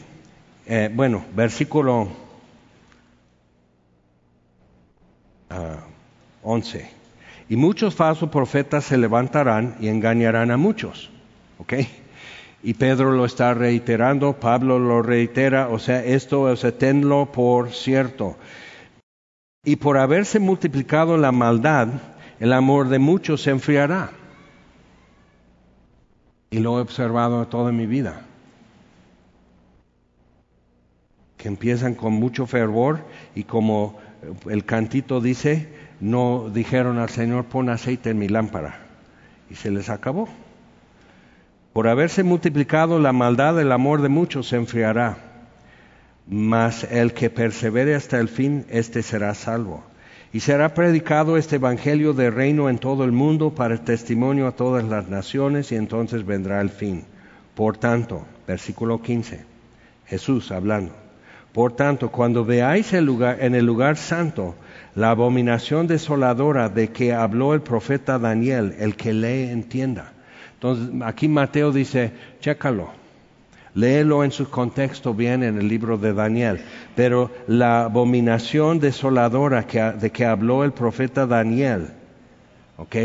eh, 0.68 0.90
bueno, 0.94 1.26
versículo 1.36 2.10
11. 6.44 6.97
Y 7.50 7.56
muchos 7.56 7.96
falsos 7.96 8.30
profetas 8.30 8.86
se 8.86 8.98
levantarán 8.98 9.76
y 9.80 9.88
engañarán 9.88 10.52
a 10.52 10.58
muchos. 10.58 11.10
¿Ok? 11.60 11.74
Y 12.64 12.74
Pedro 12.74 13.12
lo 13.12 13.26
está 13.26 13.54
reiterando, 13.54 14.34
Pablo 14.34 14.80
lo 14.80 15.02
reitera, 15.02 15.70
o 15.70 15.80
sea, 15.80 16.04
esto, 16.04 16.42
o 16.42 16.56
tenlo 16.74 17.32
por 17.32 17.72
cierto. 17.72 18.36
Y 19.64 19.78
por 19.78 19.98
haberse 19.98 20.40
multiplicado 20.40 21.18
la 21.18 21.32
maldad, 21.32 21.88
el 22.40 22.54
amor 22.54 22.90
de 22.90 23.00
muchos 23.00 23.44
se 23.44 23.52
enfriará. 23.52 24.12
Y 26.50 26.60
lo 26.60 26.78
he 26.78 26.82
observado 26.82 27.48
toda 27.48 27.72
mi 27.72 27.86
vida. 27.86 28.28
que 31.38 31.48
empiezan 31.48 31.94
con 31.94 32.14
mucho 32.14 32.48
fervor 32.48 33.02
y 33.36 33.44
como 33.44 34.00
el 34.50 34.66
cantito 34.66 35.22
dice, 35.22 35.70
no 36.00 36.50
dijeron 36.54 36.98
al 37.00 37.10
Señor, 37.10 37.46
pon 37.46 37.70
aceite 37.70 38.12
en 38.12 38.20
mi 38.20 38.28
lámpara. 38.28 38.80
Y 39.50 39.56
se 39.56 39.72
les 39.72 39.90
acabó. 39.90 40.28
Por 41.74 41.88
haberse 41.88 42.24
multiplicado 42.24 43.00
la 43.00 43.14
maldad, 43.14 43.60
el 43.60 43.72
amor 43.72 44.02
de 44.02 44.10
muchos 44.10 44.48
se 44.48 44.58
enfriará. 44.58 45.18
Mas 46.28 46.84
el 46.84 47.14
que 47.14 47.30
persevere 47.30 47.96
hasta 47.96 48.20
el 48.20 48.28
fin, 48.28 48.66
éste 48.70 49.02
será 49.02 49.34
salvo. 49.34 49.84
Y 50.34 50.42
será 50.42 50.74
predicado 50.74 51.38
este 51.38 51.56
Evangelio 51.56 52.14
de 52.14 52.30
reino 52.30 52.70
en 52.70 52.80
todo 52.80 53.06
el 53.06 53.12
mundo 53.12 53.56
para 53.56 53.78
testimonio 53.78 54.48
a 54.48 54.52
todas 54.52 54.84
las 54.84 55.08
naciones 55.08 55.72
y 55.72 55.76
entonces 55.76 56.26
vendrá 56.26 56.60
el 56.62 56.70
fin. 56.70 57.06
Por 57.56 57.78
tanto, 57.78 58.26
versículo 58.46 59.02
15, 59.02 59.46
Jesús 60.06 60.52
hablando. 60.52 60.94
Por 61.54 61.72
tanto, 61.72 62.12
cuando 62.12 62.46
veáis 62.46 62.94
el 62.94 63.06
lugar, 63.06 63.38
en 63.42 63.56
el 63.56 63.66
lugar 63.66 63.98
santo 63.98 64.56
la 64.98 65.12
abominación 65.12 65.86
desoladora 65.86 66.70
de 66.70 66.90
que 66.90 67.14
habló 67.14 67.54
el 67.54 67.62
profeta 67.62 68.18
Daniel, 68.18 68.74
el 68.80 68.96
que 68.96 69.14
lee 69.14 69.52
entienda. 69.52 70.12
Entonces, 70.56 70.90
aquí 71.04 71.28
Mateo 71.28 71.72
dice, 71.72 72.14
chécalo, 72.40 72.90
léelo 73.76 74.24
en 74.24 74.32
su 74.32 74.50
contexto 74.50 75.14
bien 75.14 75.44
en 75.44 75.60
el 75.60 75.68
libro 75.68 76.00
de 76.00 76.14
Daniel. 76.14 76.62
Pero 76.96 77.30
la 77.46 77.84
abominación 77.84 78.80
desoladora 78.80 79.68
de 79.94 80.10
que 80.10 80.26
habló 80.26 80.64
el 80.64 80.72
profeta 80.72 81.28
Daniel, 81.28 81.90
¿ok? 82.78 82.96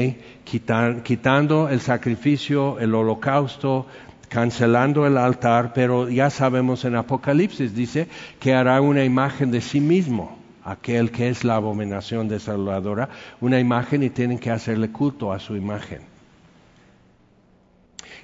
quitando 0.45 1.68
el 1.68 1.80
sacrificio, 1.80 2.78
el 2.80 2.95
holocausto, 2.95 3.86
cancelando 4.30 5.07
el 5.07 5.18
altar, 5.18 5.74
pero 5.74 6.09
ya 6.09 6.30
sabemos 6.30 6.86
en 6.86 6.97
Apocalipsis 6.97 7.74
dice 7.74 8.09
que 8.40 8.55
hará 8.55 8.80
una 8.80 9.05
imagen 9.05 9.51
de 9.51 9.61
sí 9.61 9.78
mismo, 9.78 10.41
aquel 10.64 11.10
que 11.10 11.28
es 11.28 11.44
la 11.44 11.56
abominación 11.56 12.28
desoladora, 12.28 13.08
una 13.40 13.58
imagen 13.58 14.02
y 14.02 14.10
tienen 14.10 14.38
que 14.38 14.50
hacerle 14.50 14.90
culto 14.90 15.32
a 15.32 15.38
su 15.38 15.56
imagen. 15.56 16.00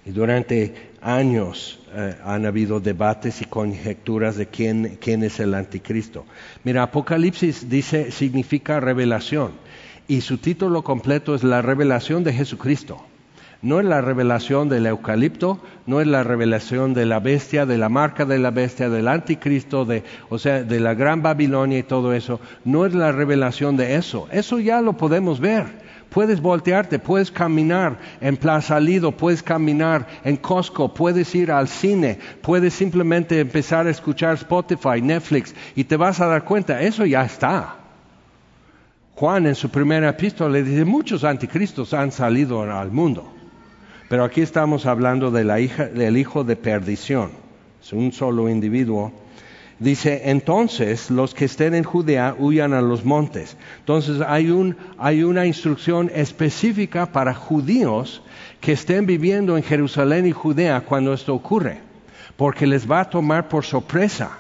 Y 0.05 0.11
durante 0.11 0.93
años 1.03 1.81
eh, 1.93 2.17
han 2.25 2.47
habido 2.47 2.81
debates 2.81 3.43
y 3.43 3.45
conjeturas 3.45 4.37
de 4.37 4.47
quién, 4.47 4.99
quién 5.01 5.23
es 5.23 5.41
el 5.41 5.55
anticristo. 5.55 6.25
Mira, 6.65 6.83
Apocalipsis 6.85 7.69
dice, 7.69 8.11
significa 8.11 8.81
revelación, 8.81 9.53
y 10.07 10.23
su 10.23 10.39
título 10.39 10.83
completo 10.83 11.35
es 11.35 11.45
la 11.45 11.61
revelación 11.61 12.25
de 12.25 12.33
Jesucristo. 12.33 13.05
No 13.61 13.81
es 13.81 13.87
la 13.87 14.01
revelación 14.01 14.69
del 14.69 14.87
eucalipto, 14.87 15.61
no 15.87 16.01
es 16.01 16.07
la 16.07 16.23
revelación 16.23 16.95
de 16.95 17.07
la 17.07 17.19
bestia, 17.19 17.67
de 17.67 17.77
la 17.77 17.89
marca 17.89 18.25
de 18.25 18.39
la 18.39 18.53
bestia, 18.53 18.89
del 18.89 19.09
anticristo, 19.09 19.85
de, 19.85 20.05
o 20.29 20.39
sea, 20.39 20.63
de 20.63 20.79
la 20.79 20.95
gran 20.95 21.23
Babilonia 21.23 21.81
y 21.81 21.83
todo 21.83 22.13
eso. 22.13 22.39
No 22.65 22.87
es 22.87 22.95
la 22.95 23.11
revelación 23.11 23.77
de 23.77 23.97
eso. 23.97 24.29
Eso 24.31 24.61
ya 24.61 24.81
lo 24.81 24.93
podemos 24.93 25.41
ver. 25.41 25.89
Puedes 26.09 26.41
voltearte, 26.41 27.01
puedes 27.01 27.33
caminar 27.33 27.99
en 28.21 28.37
Plaza 28.37 28.79
Lido, 28.79 29.11
puedes 29.11 29.43
caminar 29.43 30.07
en 30.25 30.37
Costco, 30.37 30.95
puedes 30.95 31.35
ir 31.35 31.51
al 31.51 31.67
cine, 31.67 32.19
puedes 32.41 32.75
simplemente 32.75 33.41
empezar 33.41 33.89
a 33.89 33.91
escuchar 33.91 34.35
Spotify, 34.35 35.03
Netflix 35.03 35.55
y 35.75 35.85
te 35.85 35.97
vas 35.97 36.21
a 36.21 36.27
dar 36.27 36.45
cuenta, 36.45 36.81
eso 36.81 37.05
ya 37.05 37.25
está. 37.25 37.77
Juan 39.17 39.47
en 39.47 39.55
su 39.57 39.69
primera 39.69 40.11
epístola 40.11 40.51
le 40.51 40.63
dice, 40.63 40.85
muchos 40.85 41.25
anticristos 41.25 41.93
han 41.93 42.13
salido 42.13 42.63
al 42.63 42.91
mundo. 42.91 43.35
Pero 44.09 44.25
aquí 44.25 44.41
estamos 44.41 44.87
hablando 44.87 45.31
del 45.31 46.17
hijo 46.17 46.45
de 46.45 46.57
perdición, 46.57 47.31
es 47.83 47.93
un 47.93 48.13
solo 48.13 48.49
individuo. 48.49 49.13
Dice, 49.79 50.23
entonces 50.25 51.09
los 51.09 51.35
que 51.35 51.45
estén 51.45 51.75
en 51.75 51.85
Judea 51.85 52.35
huyan 52.37 52.73
a 52.73 52.81
los 52.81 53.05
montes. 53.05 53.57
Entonces 53.79 54.21
hay, 54.27 54.75
hay 54.99 55.23
una 55.23 55.47
instrucción 55.47 56.11
específica 56.13 57.13
para 57.13 57.33
judíos 57.33 58.23
que 58.61 58.73
estén 58.73 59.07
viviendo 59.07 59.57
en 59.57 59.63
Jerusalén 59.63 60.27
y 60.27 60.33
Judea 60.33 60.81
cuando 60.81 61.13
esto 61.13 61.33
ocurre, 61.33 61.79
porque 62.37 62.67
les 62.67 62.91
va 62.91 63.01
a 63.01 63.11
tomar 63.11 63.49
por 63.49 63.65
sorpresa. 63.65 64.39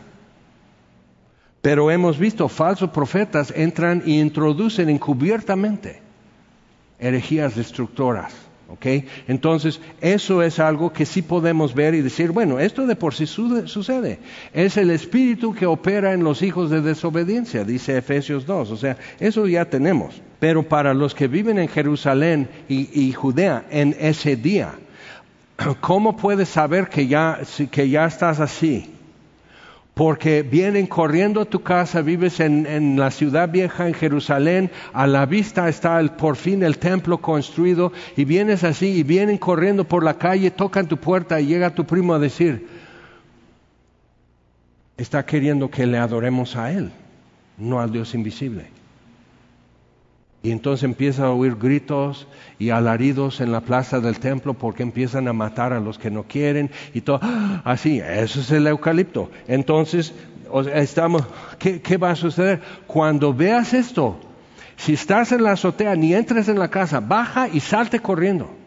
Pero 1.60 1.90
hemos 1.90 2.18
visto 2.18 2.48
falsos 2.48 2.90
profetas 2.90 3.52
entran 3.54 4.02
y 4.06 4.20
introducen 4.20 4.88
encubiertamente 4.88 6.00
herejías 6.98 7.54
destructoras. 7.54 8.47
Entonces, 9.26 9.80
eso 10.00 10.42
es 10.42 10.58
algo 10.58 10.92
que 10.92 11.06
sí 11.06 11.22
podemos 11.22 11.74
ver 11.74 11.94
y 11.94 12.02
decir, 12.02 12.32
bueno, 12.32 12.58
esto 12.58 12.86
de 12.86 12.96
por 12.96 13.14
sí 13.14 13.26
sucede. 13.26 14.18
Es 14.52 14.76
el 14.76 14.90
espíritu 14.90 15.54
que 15.54 15.64
opera 15.64 16.12
en 16.12 16.22
los 16.22 16.42
hijos 16.42 16.68
de 16.68 16.82
desobediencia, 16.82 17.64
dice 17.64 17.96
Efesios 17.96 18.44
2. 18.44 18.70
O 18.70 18.76
sea, 18.76 18.98
eso 19.20 19.46
ya 19.46 19.64
tenemos. 19.64 20.20
Pero 20.38 20.62
para 20.62 20.92
los 20.92 21.14
que 21.14 21.28
viven 21.28 21.58
en 21.58 21.68
Jerusalén 21.68 22.48
y, 22.68 23.12
Judea 23.12 23.64
en 23.70 23.96
ese 23.98 24.36
día, 24.36 24.74
¿cómo 25.80 26.16
puedes 26.16 26.50
saber 26.50 26.88
que 26.88 27.06
ya, 27.06 27.40
que 27.70 27.88
ya 27.88 28.04
estás 28.04 28.38
así? 28.38 28.97
Porque 29.98 30.44
vienen 30.44 30.86
corriendo 30.86 31.40
a 31.40 31.44
tu 31.44 31.64
casa, 31.64 32.02
vives 32.02 32.38
en, 32.38 32.96
la 32.96 33.10
ciudad 33.10 33.50
vieja, 33.50 33.88
en 33.88 33.94
Jerusalén, 33.94 34.70
a 34.92 35.08
la 35.08 35.26
vista 35.26 35.68
está 35.68 35.98
el, 35.98 36.10
por 36.10 36.36
fin 36.36 36.62
el 36.62 36.78
templo 36.78 37.18
construido, 37.18 37.92
y 38.16 38.24
vienes 38.24 38.62
así, 38.62 38.90
y 38.90 39.02
vienen 39.02 39.38
corriendo 39.38 39.82
por 39.82 40.04
la 40.04 40.14
calle, 40.14 40.52
tocan 40.52 40.86
tu 40.86 40.98
puerta 40.98 41.40
y 41.40 41.46
llega 41.46 41.74
tu 41.74 41.84
primo 41.84 42.14
a 42.14 42.20
decir, 42.20 42.68
está 44.96 45.26
queriendo 45.26 45.68
que 45.68 45.84
le 45.84 45.98
adoremos 45.98 46.54
a 46.54 46.70
Él, 46.70 46.92
no 47.56 47.80
al 47.80 47.90
Dios 47.90 48.14
invisible. 48.14 48.77
Y 50.42 50.52
entonces 50.52 50.84
empieza 50.84 51.26
a 51.26 51.30
oír 51.30 51.56
gritos 51.56 52.28
y 52.58 52.70
alaridos 52.70 53.40
en 53.40 53.50
la 53.50 53.60
plaza 53.60 54.00
del 54.00 54.20
templo 54.20 54.54
porque 54.54 54.84
empiezan 54.84 55.26
a 55.26 55.32
matar 55.32 55.72
a 55.72 55.80
los 55.80 55.98
que 55.98 56.10
no 56.10 56.24
quieren 56.24 56.70
y 56.94 57.00
todo. 57.00 57.20
Así, 57.64 58.00
eso 58.00 58.40
es 58.40 58.50
el 58.52 58.66
eucalipto. 58.66 59.30
Entonces, 59.48 60.14
estamos, 60.74 61.24
¿qué, 61.58 61.80
¿qué 61.80 61.96
va 61.96 62.10
a 62.10 62.16
suceder? 62.16 62.60
Cuando 62.86 63.34
veas 63.34 63.74
esto, 63.74 64.16
si 64.76 64.92
estás 64.92 65.32
en 65.32 65.42
la 65.42 65.52
azotea, 65.52 65.96
ni 65.96 66.14
entres 66.14 66.48
en 66.48 66.58
la 66.58 66.68
casa, 66.68 67.00
baja 67.00 67.48
y 67.48 67.58
salte 67.58 67.98
corriendo. 68.00 68.57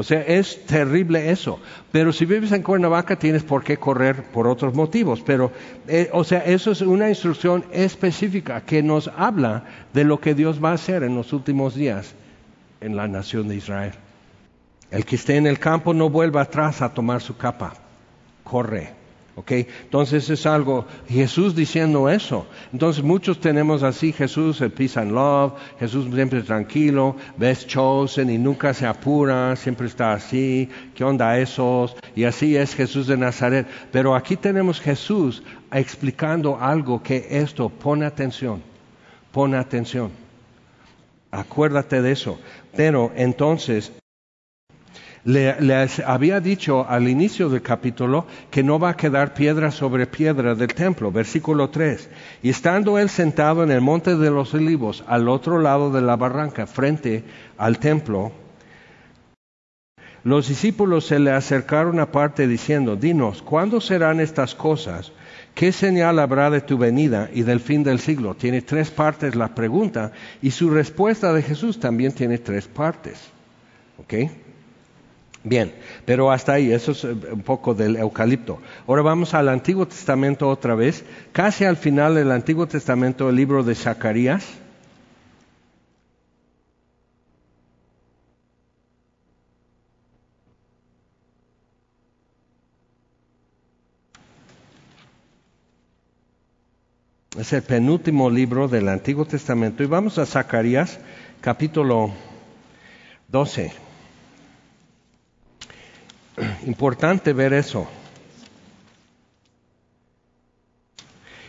O 0.00 0.02
sea, 0.02 0.22
es 0.22 0.64
terrible 0.64 1.30
eso. 1.30 1.60
Pero 1.92 2.10
si 2.10 2.24
vives 2.24 2.52
en 2.52 2.62
Cuernavaca 2.62 3.16
tienes 3.16 3.42
por 3.42 3.62
qué 3.62 3.76
correr 3.76 4.24
por 4.32 4.46
otros 4.46 4.74
motivos. 4.74 5.20
Pero, 5.20 5.52
eh, 5.86 6.08
o 6.14 6.24
sea, 6.24 6.38
eso 6.40 6.70
es 6.70 6.80
una 6.80 7.10
instrucción 7.10 7.66
específica 7.70 8.62
que 8.62 8.82
nos 8.82 9.08
habla 9.14 9.64
de 9.92 10.04
lo 10.04 10.18
que 10.18 10.34
Dios 10.34 10.64
va 10.64 10.70
a 10.70 10.74
hacer 10.74 11.02
en 11.02 11.14
los 11.14 11.34
últimos 11.34 11.74
días 11.74 12.14
en 12.80 12.96
la 12.96 13.08
nación 13.08 13.46
de 13.48 13.56
Israel. 13.56 13.92
El 14.90 15.04
que 15.04 15.16
esté 15.16 15.36
en 15.36 15.46
el 15.46 15.58
campo 15.58 15.92
no 15.92 16.08
vuelva 16.08 16.40
atrás 16.40 16.80
a 16.80 16.94
tomar 16.94 17.20
su 17.20 17.36
capa. 17.36 17.74
Corre. 18.42 18.99
Entonces 19.48 20.28
es 20.30 20.46
algo, 20.46 20.86
Jesús 21.08 21.54
diciendo 21.54 22.08
eso. 22.08 22.46
Entonces 22.72 23.02
muchos 23.02 23.40
tenemos 23.40 23.82
así, 23.82 24.12
Jesús, 24.12 24.60
el 24.60 24.70
peace 24.70 24.98
and 24.98 25.12
love, 25.12 25.52
Jesús 25.78 26.06
siempre 26.14 26.42
tranquilo, 26.42 27.16
ves 27.36 27.66
chosen 27.66 28.30
y 28.30 28.38
nunca 28.38 28.74
se 28.74 28.86
apura, 28.86 29.56
siempre 29.56 29.86
está 29.86 30.12
así, 30.12 30.68
¿qué 30.94 31.04
onda 31.04 31.38
esos? 31.38 31.96
Y 32.14 32.24
así 32.24 32.56
es 32.56 32.74
Jesús 32.74 33.06
de 33.06 33.16
Nazaret. 33.16 33.66
Pero 33.92 34.14
aquí 34.14 34.36
tenemos 34.36 34.80
Jesús 34.80 35.42
explicando 35.72 36.58
algo 36.60 37.02
que 37.02 37.26
esto, 37.30 37.68
pone 37.68 38.06
atención, 38.06 38.62
pone 39.32 39.56
atención. 39.56 40.10
Acuérdate 41.30 42.02
de 42.02 42.12
eso. 42.12 42.38
Pero 42.74 43.12
entonces 43.14 43.92
le, 45.24 45.54
había 46.06 46.40
dicho 46.40 46.86
al 46.88 47.08
inicio 47.08 47.48
del 47.48 47.62
capítulo 47.62 48.26
que 48.50 48.62
no 48.62 48.78
va 48.78 48.90
a 48.90 48.96
quedar 48.96 49.34
piedra 49.34 49.70
sobre 49.70 50.06
piedra 50.06 50.54
del 50.54 50.74
templo, 50.74 51.12
versículo 51.12 51.68
3. 51.70 52.08
Y 52.42 52.50
estando 52.50 52.98
él 52.98 53.10
sentado 53.10 53.62
en 53.62 53.70
el 53.70 53.80
monte 53.80 54.16
de 54.16 54.30
los 54.30 54.54
olivos, 54.54 55.04
al 55.06 55.28
otro 55.28 55.60
lado 55.60 55.90
de 55.90 56.00
la 56.00 56.16
barranca, 56.16 56.66
frente 56.66 57.24
al 57.58 57.78
templo, 57.78 58.32
los 60.22 60.48
discípulos 60.48 61.06
se 61.06 61.18
le 61.18 61.30
acercaron 61.30 61.98
aparte 61.98 62.46
diciendo, 62.46 62.96
dinos, 62.96 63.42
¿cuándo 63.42 63.80
serán 63.80 64.20
estas 64.20 64.54
cosas? 64.54 65.12
¿Qué 65.54 65.72
señal 65.72 66.18
habrá 66.18 66.50
de 66.50 66.60
tu 66.60 66.78
venida 66.78 67.28
y 67.32 67.42
del 67.42 67.60
fin 67.60 67.82
del 67.82 68.00
siglo? 68.00 68.34
Tiene 68.34 68.62
tres 68.62 68.90
partes 68.90 69.34
la 69.34 69.54
pregunta 69.54 70.12
y 70.42 70.50
su 70.50 70.70
respuesta 70.70 71.32
de 71.32 71.42
Jesús 71.42 71.80
también 71.80 72.12
tiene 72.12 72.38
tres 72.38 72.68
partes. 72.68 73.18
¿Ok? 73.98 74.14
Bien, 75.42 75.72
pero 76.04 76.30
hasta 76.30 76.52
ahí, 76.52 76.70
eso 76.70 76.92
es 76.92 77.02
eh, 77.04 77.16
un 77.32 77.42
poco 77.42 77.74
del 77.74 77.96
eucalipto. 77.96 78.60
Ahora 78.86 79.02
vamos 79.02 79.32
al 79.32 79.48
Antiguo 79.48 79.86
Testamento 79.86 80.48
otra 80.48 80.74
vez, 80.74 81.04
casi 81.32 81.64
al 81.64 81.78
final 81.78 82.14
del 82.14 82.30
Antiguo 82.30 82.66
Testamento, 82.66 83.30
el 83.30 83.36
libro 83.36 83.62
de 83.62 83.74
Zacarías. 83.74 84.46
Es 97.38 97.54
el 97.54 97.62
penúltimo 97.62 98.28
libro 98.28 98.68
del 98.68 98.88
Antiguo 98.88 99.24
Testamento 99.24 99.82
y 99.82 99.86
vamos 99.86 100.18
a 100.18 100.26
Zacarías 100.26 100.98
capítulo 101.40 102.10
12. 103.28 103.89
Importante 106.66 107.32
ver 107.32 107.52
eso. 107.52 107.88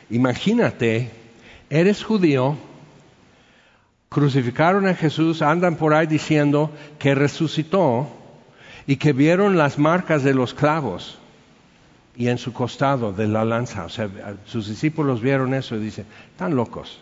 Imagínate, 0.10 1.10
eres 1.70 2.04
judío, 2.04 2.58
crucificaron 4.10 4.88
a 4.88 4.94
Jesús, 4.94 5.42
andan 5.42 5.76
por 5.76 5.94
ahí 5.94 6.06
diciendo 6.06 6.72
que 7.00 7.16
resucitó 7.16 8.10
y 8.86 8.98
que 8.98 9.14
vieron 9.14 9.58
las 9.58 9.80
marcas 9.80 10.24
de 10.24 10.34
los 10.34 10.54
clavos 10.54 11.18
y 12.16 12.28
en 12.28 12.38
su 12.38 12.52
costado 12.52 13.14
de 13.14 13.28
la 13.28 13.46
lanza. 13.46 13.86
O 13.86 13.90
sea, 13.90 14.10
sus 14.46 14.68
discípulos 14.68 15.22
vieron 15.22 15.54
eso 15.54 15.78
y 15.78 15.80
dicen, 15.80 16.06
están 16.32 16.56
locos. 16.56 17.00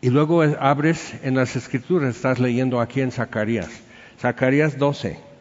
Y 0.00 0.10
luego 0.10 0.42
abres 0.42 1.14
en 1.22 1.36
las 1.36 1.54
escrituras, 1.54 2.16
estás 2.16 2.38
leyendo 2.40 2.80
aquí 2.80 3.00
en 3.00 3.12
Zacarías, 3.12 3.70
Zacarías 4.20 4.78
12. 4.78 5.35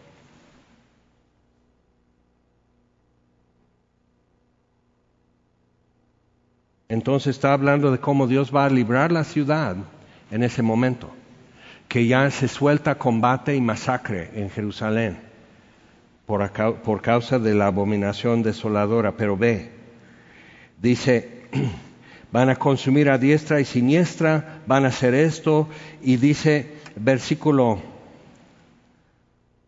Entonces 6.90 7.36
está 7.36 7.54
hablando 7.54 7.92
de 7.92 8.00
cómo 8.00 8.28
Dios 8.28 8.56
va 8.56 8.66
a 8.66 8.70
librar 8.70 9.12
la 9.12 9.24
ciudad 9.24 9.76
en 10.32 10.44
ese 10.44 10.62
momento, 10.62 11.10
que 11.88 12.08
ya 12.08 12.30
se 12.32 12.48
suelta 12.48 12.96
combate 12.96 13.56
y 13.56 13.62
masacre 13.62 14.30
en 14.36 14.50
Jerusalén 14.50 15.18
por, 16.26 17.02
causa 17.02 17.40
de 17.40 17.54
la 17.54 17.68
abominación 17.68 18.44
desoladora. 18.44 19.16
Pero 19.18 19.38
ve, 19.38 19.72
dice, 20.82 21.44
van 22.32 22.50
a 22.50 22.56
consumir 22.56 23.10
a 23.10 23.18
diestra 23.18 23.60
y 23.60 23.66
siniestra, 23.66 24.62
van 24.68 24.86
a 24.86 24.90
hacer 24.90 25.14
esto, 25.14 25.68
y 26.02 26.18
dice, 26.18 26.74
versículo 26.96 27.82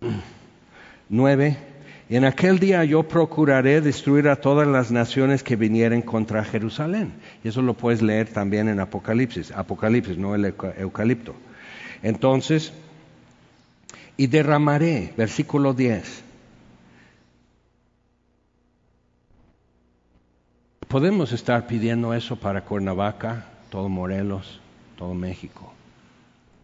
9, 1.09 1.57
y 1.57 1.66
en 2.09 2.23
aquel 2.23 2.59
día 2.59 2.85
yo 2.85 3.03
procuraré 3.03 3.81
destruir 3.81 4.29
a 4.29 4.37
todas 4.37 4.65
las 4.65 4.91
naciones 4.91 5.43
que 5.43 5.57
vinieren 5.57 6.01
contra 6.01 6.45
Jerusalén. 6.45 7.13
Y 7.43 7.49
eso 7.49 7.61
lo 7.61 7.73
puedes 7.73 8.01
leer 8.01 8.29
también 8.29 8.69
en 8.69 8.79
Apocalipsis, 8.79 9.51
Apocalipsis, 9.51 10.17
no 10.17 10.33
el 10.33 10.53
eucalipto. 10.77 11.35
Entonces, 12.01 12.71
y 14.15 14.27
derramaré, 14.27 15.13
versículo 15.17 15.73
10. 15.73 16.23
Podemos 20.87 21.33
estar 21.33 21.67
pidiendo 21.67 22.13
eso 22.13 22.37
para 22.37 22.63
Cuernavaca, 22.63 23.47
todo 23.69 23.89
Morelos, 23.89 24.61
todo 24.95 25.13
México, 25.13 25.73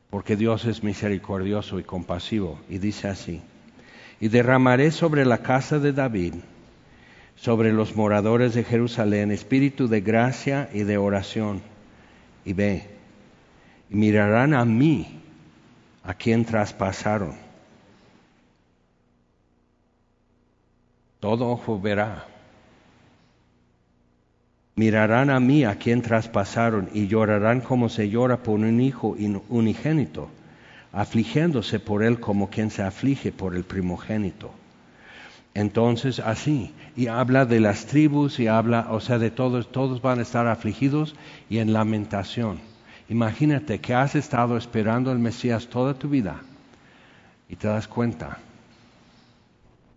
porque 0.10 0.38
Dios 0.38 0.64
es 0.64 0.82
misericordioso 0.82 1.78
y 1.78 1.84
compasivo 1.84 2.62
y 2.70 2.78
dice 2.78 3.10
así 3.10 3.42
y 4.24 4.30
derramaré 4.30 4.92
sobre 4.92 5.26
la 5.26 5.40
casa 5.40 5.80
de 5.80 5.92
David, 5.92 6.36
sobre 7.36 7.74
los 7.74 7.98
moradores 7.98 8.54
de 8.54 8.64
Jerusalén, 8.64 9.32
espíritu 9.32 9.90
de 9.90 10.00
gracia 10.00 10.70
y 10.74 10.84
de 10.84 10.98
oración. 10.98 11.62
Y 12.46 12.54
ve, 12.54 12.88
y 13.90 13.96
mirarán 13.96 14.54
a 14.54 14.64
mí, 14.64 15.20
a 16.06 16.14
quien 16.14 16.46
traspasaron. 16.46 17.34
Todo 21.20 21.50
ojo 21.50 21.82
verá 21.82 22.26
Mirarán 24.78 25.32
a 25.32 25.42
mí 25.42 25.66
a 25.66 25.76
quien 25.76 26.02
traspasaron 26.02 26.90
y 26.94 27.08
llorarán 27.08 27.60
como 27.60 27.90
se 27.90 28.08
llora 28.10 28.38
por 28.38 28.58
un 28.58 28.80
hijo 28.80 29.18
unigénito, 29.50 30.30
afligiéndose 30.94 31.80
por 31.80 32.04
él 32.04 32.20
como 32.20 32.50
quien 32.50 32.70
se 32.70 32.84
aflige 32.84 33.32
por 33.32 33.56
el 33.56 33.64
primogénito. 33.64 34.52
Entonces 35.56 36.20
así, 36.20 36.74
y 36.96 37.08
habla 37.08 37.46
de 37.46 37.60
las 37.60 37.86
tribus 37.86 38.40
y 38.40 38.48
habla, 38.48 38.88
o 38.92 39.00
sea, 39.00 39.20
de 39.20 39.32
todos, 39.32 39.72
todos 39.72 40.02
van 40.02 40.20
a 40.20 40.22
estar 40.22 40.48
afligidos 40.48 41.16
y 41.50 41.58
en 41.58 41.74
lamentación. 41.74 42.60
Imagínate 43.10 43.80
que 43.80 43.94
has 43.94 44.16
estado 44.16 44.56
esperando 44.56 45.12
al 45.12 45.20
Mesías 45.20 45.68
toda 45.68 45.94
tu 45.96 46.10
vida 46.10 46.42
y 47.50 47.56
te 47.56 47.68
das 47.68 47.88
cuenta 47.88 48.38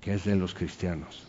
que 0.00 0.14
es 0.14 0.24
de 0.24 0.36
los 0.36 0.54
cristianos. 0.54 1.26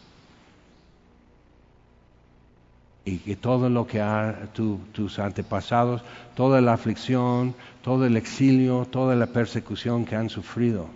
Y 3.07 3.19
que 3.19 3.37
todo 3.37 3.69
lo 3.69 3.87
que 3.87 4.01
ha 4.01 4.49
tus 4.51 5.17
antepasados, 5.17 6.03
toda 6.35 6.59
la 6.59 6.73
aflicción, 6.73 7.55
todo 7.81 8.05
el 8.05 8.17
exilio, 8.17 8.85
toda 8.91 9.15
la 9.15 9.27
persecución 9.27 10.03
que 10.03 10.17
han 10.17 10.29
sufrido. 10.29 10.89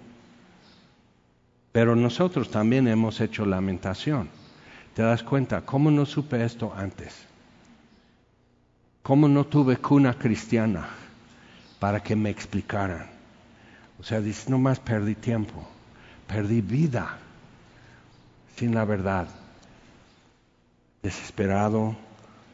Pero 1.72 1.95
nosotros 1.95 2.51
también 2.51 2.89
hemos 2.89 3.22
hecho 3.22 3.45
lamentación. 3.45 4.28
¿Te 4.93 5.03
das 5.03 5.24
cuenta? 5.24 5.62
¿Cómo 5.62 5.89
no 5.89 6.05
supe 6.05 6.43
esto 6.43 6.74
antes? 6.76 7.16
¿Cómo 9.03 9.30
no 9.30 9.45
tuve 9.45 9.78
cuna 9.78 10.14
cristiana 10.14 10.89
para 11.80 12.03
que 12.03 12.18
me 12.18 12.30
explicaran? 12.30 13.05
O 14.01 14.03
sea, 14.03 14.22
no 14.49 14.57
más 14.57 14.82
perdí 14.82 15.16
tiempo, 15.16 15.66
perdí 16.28 16.59
vida 16.59 17.20
sin 18.57 18.76
la 18.76 18.84
verdad, 18.84 19.30
desesperado, 21.02 21.95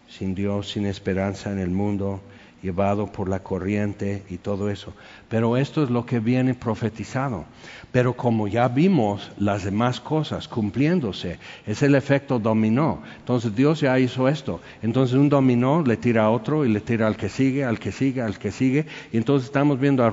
sin 0.08 0.36
Dios, 0.36 0.70
sin 0.70 0.86
esperanza 0.86 1.52
en 1.52 1.60
el 1.60 1.70
mundo, 1.70 2.22
llevado 2.62 3.08
por 3.12 3.30
la 3.30 3.39
corriente 3.39 4.24
y 4.30 4.38
todo 4.38 4.70
eso. 4.70 4.93
Pero 5.30 5.58
esto 5.58 5.84
es 5.84 5.89
lo 5.89 6.05
que 6.05 6.20
viene 6.20 6.53
profetizado. 6.53 7.45
Pero 7.91 8.14
como 8.14 8.47
ya 8.47 8.68
vimos 8.68 9.32
las 9.38 9.64
demás 9.64 10.01
cosas 10.01 10.47
cumpliéndose, 10.47 11.39
es 11.66 11.82
el 11.84 11.95
efecto 11.95 12.39
dominó. 12.39 13.01
Entonces 13.20 13.55
Dios 13.55 13.82
ya 13.82 13.97
hizo 13.99 14.28
esto. 14.28 14.60
Entonces 14.82 15.16
un 15.16 15.30
dominó 15.30 15.84
le 15.84 15.97
tira 15.97 16.26
a 16.26 16.30
otro 16.30 16.66
y 16.66 16.70
le 16.70 16.82
tira 16.82 17.08
al 17.08 17.16
que 17.16 17.30
sigue, 17.30 17.64
al 17.64 17.80
que 17.80 17.91
sigue, 17.91 18.22
al 18.22 18.38
que 18.38 18.51
sigue. 18.51 18.86
Y 19.12 19.18
entonces 19.18 19.47
estamos 19.47 19.80
viendo, 19.80 20.12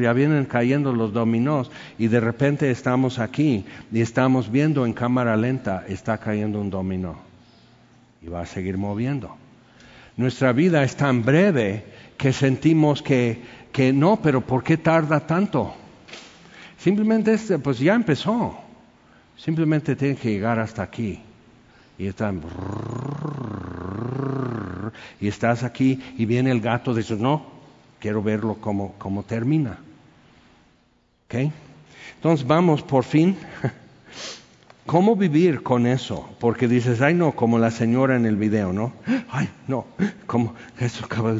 ya 0.00 0.12
vienen 0.12 0.44
cayendo 0.44 0.92
los 0.92 1.12
dominós 1.12 1.70
y 1.98 2.08
de 2.08 2.20
repente 2.20 2.70
estamos 2.70 3.18
aquí 3.18 3.64
y 3.92 4.00
estamos 4.00 4.50
viendo 4.50 4.86
en 4.86 4.92
cámara 4.92 5.36
lenta, 5.36 5.84
está 5.88 6.18
cayendo 6.18 6.60
un 6.60 6.70
dominó. 6.70 7.16
Y 8.22 8.28
va 8.28 8.42
a 8.42 8.46
seguir 8.46 8.76
moviendo. 8.76 9.39
Nuestra 10.20 10.52
vida 10.52 10.82
es 10.82 10.96
tan 10.96 11.24
breve 11.24 11.82
que 12.18 12.34
sentimos 12.34 13.00
que, 13.00 13.40
que 13.72 13.90
no, 13.90 14.20
pero 14.20 14.42
¿por 14.42 14.62
qué 14.62 14.76
tarda 14.76 15.26
tanto? 15.26 15.74
Simplemente 16.76 17.32
es, 17.32 17.50
pues 17.64 17.78
ya 17.78 17.94
empezó. 17.94 18.54
Simplemente 19.34 19.96
tiene 19.96 20.16
que 20.16 20.30
llegar 20.32 20.58
hasta 20.58 20.82
aquí. 20.82 21.20
Y 21.96 22.06
están 22.06 22.42
y 25.22 25.28
estás 25.28 25.62
aquí 25.62 25.98
y 26.18 26.26
viene 26.26 26.50
el 26.50 26.60
gato 26.60 26.92
y 26.92 26.96
dice, 26.96 27.16
no, 27.16 27.46
quiero 27.98 28.22
verlo 28.22 28.56
como, 28.56 28.92
como 28.98 29.22
termina. 29.22 29.78
¿Ok? 31.24 31.50
Entonces 32.16 32.46
vamos 32.46 32.82
por 32.82 33.04
fin 33.04 33.38
¿Cómo 34.86 35.14
vivir 35.14 35.62
con 35.62 35.86
eso? 35.86 36.28
Porque 36.40 36.66
dices, 36.66 37.00
ay 37.00 37.14
no, 37.14 37.32
como 37.32 37.58
la 37.58 37.70
señora 37.70 38.16
en 38.16 38.26
el 38.26 38.36
video, 38.36 38.72
¿no? 38.72 38.92
Ay 39.30 39.48
no, 39.68 39.86
como 40.26 40.54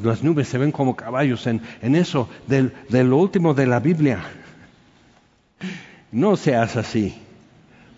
las 0.02 0.22
nubes 0.22 0.48
se 0.48 0.58
ven 0.58 0.72
como 0.72 0.94
caballos 0.94 1.46
en, 1.46 1.60
eso, 1.94 2.28
del, 2.46 2.72
de 2.88 3.04
último 3.04 3.54
de 3.54 3.66
la 3.66 3.80
Biblia. 3.80 4.20
No 6.12 6.36
seas 6.36 6.76
así. 6.76 7.20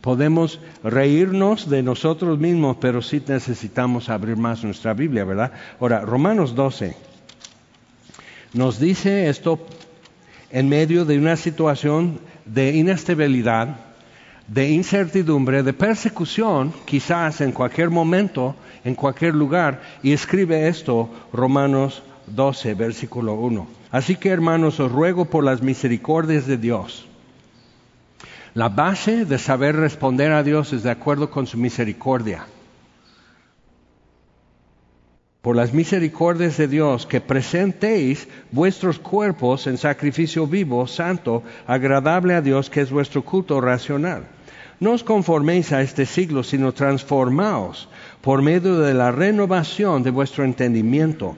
Podemos 0.01 0.61
reírnos 0.83 1.71
de 1.71 1.83
nosotros 1.83 2.39
mismos, 2.39 2.79
pero 2.81 3.03
sí 3.03 3.23
necesitamos 3.27 4.09
abrir 4.09 4.37
más 4.37 4.65
nuestra 4.65 4.95
Biblia, 4.95 5.25
¿verdad? 5.25 5.53
Ahora, 5.81 6.01
Romanos 6.01 6.55
12 6.55 6.97
nos 8.53 8.79
dice 8.81 9.29
esto 9.29 9.65
en 10.51 10.69
medio 10.69 11.05
de 11.05 11.19
una 11.19 11.37
situación 11.37 12.21
de 12.45 12.75
inestabilidad 12.77 13.77
de 14.49 14.71
incertidumbre, 14.71 15.63
de 15.63 15.73
persecución, 15.73 16.73
quizás 16.85 17.41
en 17.41 17.53
cualquier 17.53 17.91
momento, 17.91 18.55
en 18.85 18.95
cualquier 18.95 19.35
lugar, 19.35 19.83
y 20.03 20.13
escribe 20.13 20.69
esto 20.69 21.09
Romanos 21.33 22.03
12, 22.27 22.75
versículo 22.75 23.35
1. 23.35 23.67
Así 23.91 24.17
que 24.17 24.31
hermanos, 24.31 24.81
os 24.81 24.91
ruego 24.91 25.27
por 25.27 25.45
las 25.45 25.63
misericordias 25.63 26.47
de 26.47 26.57
Dios. 26.57 27.07
La 28.55 28.69
base 28.69 29.25
de 29.25 29.39
saber 29.39 29.77
responder 29.77 30.33
a 30.33 30.43
Dios 30.43 30.73
es 30.73 30.83
de 30.83 30.91
acuerdo 30.91 31.31
con 31.31 31.47
su 31.47 31.57
misericordia 31.57 32.47
por 35.43 35.57
las 35.57 35.75
misericordias 35.75 36.57
de 36.57 36.69
Dios, 36.69 37.05
que 37.05 37.21
presentéis 37.21 38.29
vuestros 38.53 39.01
cuerpos 39.01 39.67
en 39.67 39.77
sacrificio 39.77 40.47
vivo, 40.47 40.87
santo, 40.87 41.43
agradable 41.67 42.35
a 42.35 42.41
Dios, 42.41 42.71
que 42.71 42.81
es 42.81 42.91
vuestro 42.91 43.23
culto 43.23 43.61
racional. 43.61 44.23
No 44.79 44.93
os 44.93 45.03
conforméis 45.03 45.73
a 45.73 45.83
este 45.83 46.07
siglo, 46.07 46.43
sino 46.45 46.73
transformaos 46.73 47.89
por 48.21 48.41
medio 48.41 48.79
de 48.79 48.95
la 48.95 49.11
renovación 49.11 50.05
de 50.05 50.11
vuestro 50.11 50.45
entendimiento, 50.45 51.37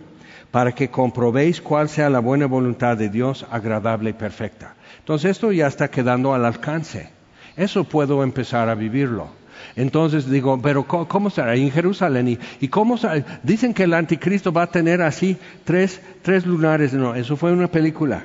para 0.51 0.73
que 0.73 0.91
comprobéis 0.91 1.63
cuál 1.63 1.89
sea 1.89 2.11
la 2.11 2.21
buena 2.21 2.47
voluntad 2.47 2.99
de 2.99 3.09
Dios, 3.09 3.47
agradable 3.51 4.11
y 4.11 4.13
perfecta. 4.13 4.75
Entonces 4.99 5.33
esto 5.33 5.51
ya 5.51 5.67
está 5.67 5.89
quedando 5.89 6.35
al 6.35 6.45
alcance. 6.45 7.09
Eso 7.57 7.85
puedo 7.85 8.23
empezar 8.23 8.69
a 8.69 8.75
vivirlo. 8.75 9.29
Entonces 9.77 10.31
digo, 10.31 10.61
pero 10.63 10.85
¿cómo 10.85 11.31
será 11.31 11.57
en 11.57 11.71
Jerusalén? 11.71 12.39
¿Y, 12.61 12.69
cómo 12.69 12.97
Dicen 13.43 13.75
que 13.75 13.85
el 13.85 13.95
anticristo 13.95 14.53
va 14.53 14.63
a 14.63 14.67
tener 14.71 15.03
así 15.03 15.37
tres, 15.65 16.01
tres 16.23 16.47
lunares. 16.47 16.93
No, 16.93 17.15
eso 17.15 17.37
fue 17.37 17.53
una 17.53 17.67
película. 17.67 18.25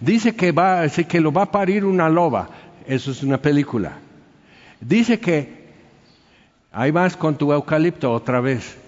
Dice 0.00 0.34
que, 0.34 0.50
va, 0.50 0.88
que 0.88 1.20
lo 1.20 1.32
va 1.32 1.42
a 1.42 1.50
parir 1.52 1.84
una 1.84 2.08
loba. 2.08 2.48
Eso 2.86 3.12
es 3.12 3.22
una 3.22 3.38
película. 3.38 3.98
Dice 4.80 5.20
que 5.20 5.60
ahí 6.72 6.90
vas 6.90 7.16
con 7.16 7.36
tu 7.36 7.52
eucalipto 7.52 8.12
otra 8.12 8.40
vez. 8.40 8.78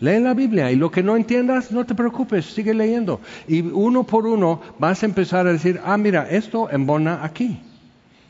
Lee 0.00 0.18
la 0.18 0.32
Biblia 0.32 0.72
y 0.72 0.76
lo 0.76 0.90
que 0.90 1.02
no 1.02 1.14
entiendas, 1.14 1.72
no 1.72 1.84
te 1.84 1.94
preocupes, 1.94 2.46
sigue 2.46 2.72
leyendo. 2.72 3.20
Y 3.46 3.60
uno 3.60 4.04
por 4.04 4.26
uno 4.26 4.62
vas 4.78 5.02
a 5.02 5.06
empezar 5.06 5.46
a 5.46 5.52
decir, 5.52 5.78
ah, 5.84 5.98
mira, 5.98 6.26
esto 6.30 6.70
embona 6.70 7.22
aquí. 7.22 7.60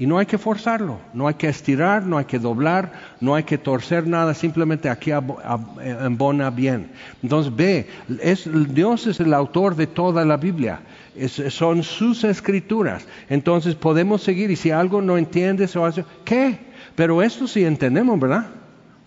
Y 0.00 0.06
no 0.06 0.16
hay 0.16 0.24
que 0.24 0.38
forzarlo, 0.38 0.98
no 1.12 1.28
hay 1.28 1.34
que 1.34 1.46
estirar, 1.46 2.04
no 2.04 2.16
hay 2.16 2.24
que 2.24 2.38
doblar, 2.38 2.90
no 3.20 3.34
hay 3.34 3.42
que 3.42 3.58
torcer 3.58 4.06
nada, 4.06 4.32
simplemente 4.32 4.88
aquí 4.88 5.10
embona 5.10 6.48
bien. 6.48 6.90
Entonces 7.22 7.54
ve, 7.54 7.86
Dios 8.70 9.06
es 9.06 9.20
el 9.20 9.34
autor 9.34 9.76
de 9.76 9.86
toda 9.86 10.24
la 10.24 10.38
Biblia, 10.38 10.80
son 11.50 11.82
sus 11.82 12.24
escrituras. 12.24 13.06
Entonces 13.28 13.74
podemos 13.74 14.22
seguir 14.22 14.50
y 14.50 14.56
si 14.56 14.70
algo 14.70 15.02
no 15.02 15.18
entiendes 15.18 15.76
o 15.76 15.84
hace, 15.84 16.06
¿qué? 16.24 16.58
Pero 16.94 17.20
esto 17.20 17.46
sí 17.46 17.62
entendemos, 17.66 18.18
¿verdad? 18.18 18.46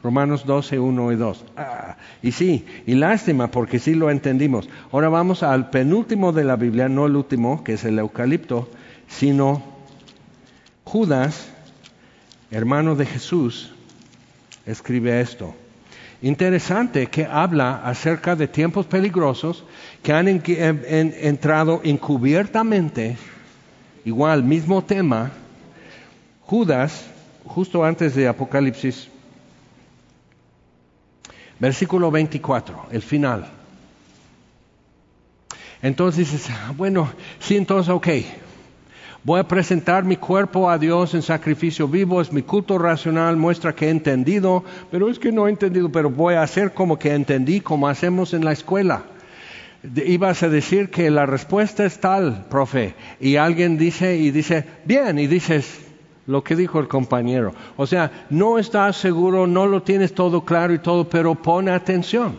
Romanos 0.03 0.45
12, 0.45 0.77
1 0.77 1.11
y 1.11 1.15
2. 1.15 1.45
Ah, 1.57 1.97
y 2.21 2.33
sí, 2.33 2.67
y 2.85 2.93
lástima 2.93 3.47
porque 3.47 3.79
sí 3.79 3.95
lo 3.95 4.11
entendimos. 4.11 4.69
Ahora 4.91 5.09
vamos 5.09 5.41
al 5.41 5.71
penúltimo 5.71 6.33
de 6.33 6.43
la 6.43 6.55
Biblia, 6.55 6.87
no 6.87 7.07
el 7.07 7.15
último, 7.15 7.63
que 7.63 7.73
es 7.73 7.83
el 7.83 7.97
eucalipto, 7.97 8.69
sino 9.07 9.72
Judas, 10.93 11.47
hermano 12.51 12.95
de 12.95 13.07
Jesús, 13.07 13.73
escribe 14.63 15.21
esto. 15.21 15.55
Interesante 16.21 17.07
que 17.07 17.25
habla 17.25 17.81
acerca 17.83 18.35
de 18.35 18.47
tiempos 18.47 18.85
peligrosos 18.85 19.63
que 20.03 20.13
han 20.13 20.27
entrado 20.27 21.81
encubiertamente, 21.83 23.17
igual, 24.05 24.43
mismo 24.43 24.83
tema. 24.83 25.31
Judas, 26.41 27.07
justo 27.43 27.83
antes 27.83 28.13
de 28.13 28.27
Apocalipsis, 28.27 29.07
versículo 31.57 32.11
24, 32.11 32.89
el 32.91 33.01
final. 33.01 33.49
Entonces 35.81 36.31
dices, 36.31 36.55
bueno, 36.77 37.11
sí, 37.39 37.57
entonces, 37.57 37.89
ok, 37.89 38.07
Voy 39.25 39.39
a 39.39 39.47
presentar 39.47 40.03
mi 40.03 40.17
cuerpo 40.17 40.69
a 40.69 40.77
Dios 40.77 41.13
en 41.13 41.21
sacrificio 41.21 41.87
vivo, 41.87 42.19
es 42.19 42.33
mi 42.33 42.41
culto 42.41 42.77
racional, 42.77 43.37
muestra 43.37 43.73
que 43.73 43.87
he 43.87 43.89
entendido, 43.89 44.65
pero 44.91 45.09
es 45.09 45.17
que 45.17 45.31
no 45.31 45.47
he 45.47 45.49
entendido, 45.49 45.89
pero 45.89 46.09
voy 46.09 46.33
a 46.33 46.41
hacer 46.41 46.73
como 46.73 46.99
que 46.99 47.13
entendí, 47.13 47.61
como 47.61 47.87
hacemos 47.87 48.33
en 48.33 48.43
la 48.43 48.51
escuela. 48.51 49.03
Ibas 49.95 50.43
a 50.43 50.49
decir 50.49 50.89
que 50.89 51.09
la 51.09 51.25
respuesta 51.25 51.85
es 51.85 52.01
tal, 52.01 52.47
profe, 52.49 52.95
y 53.21 53.37
alguien 53.37 53.77
dice 53.77 54.17
y 54.17 54.31
dice, 54.31 54.65
bien, 54.83 55.17
y 55.17 55.27
dices, 55.27 55.79
lo 56.27 56.43
que 56.43 56.57
dijo 56.57 56.81
el 56.81 56.89
compañero. 56.89 57.53
O 57.77 57.87
sea, 57.87 58.25
no 58.29 58.59
estás 58.59 58.97
seguro, 58.97 59.47
no 59.47 59.67
lo 59.67 59.83
tienes 59.83 60.13
todo 60.13 60.43
claro 60.43 60.73
y 60.73 60.79
todo, 60.79 61.07
pero 61.07 61.33
pone 61.33 61.71
atención. 61.71 62.35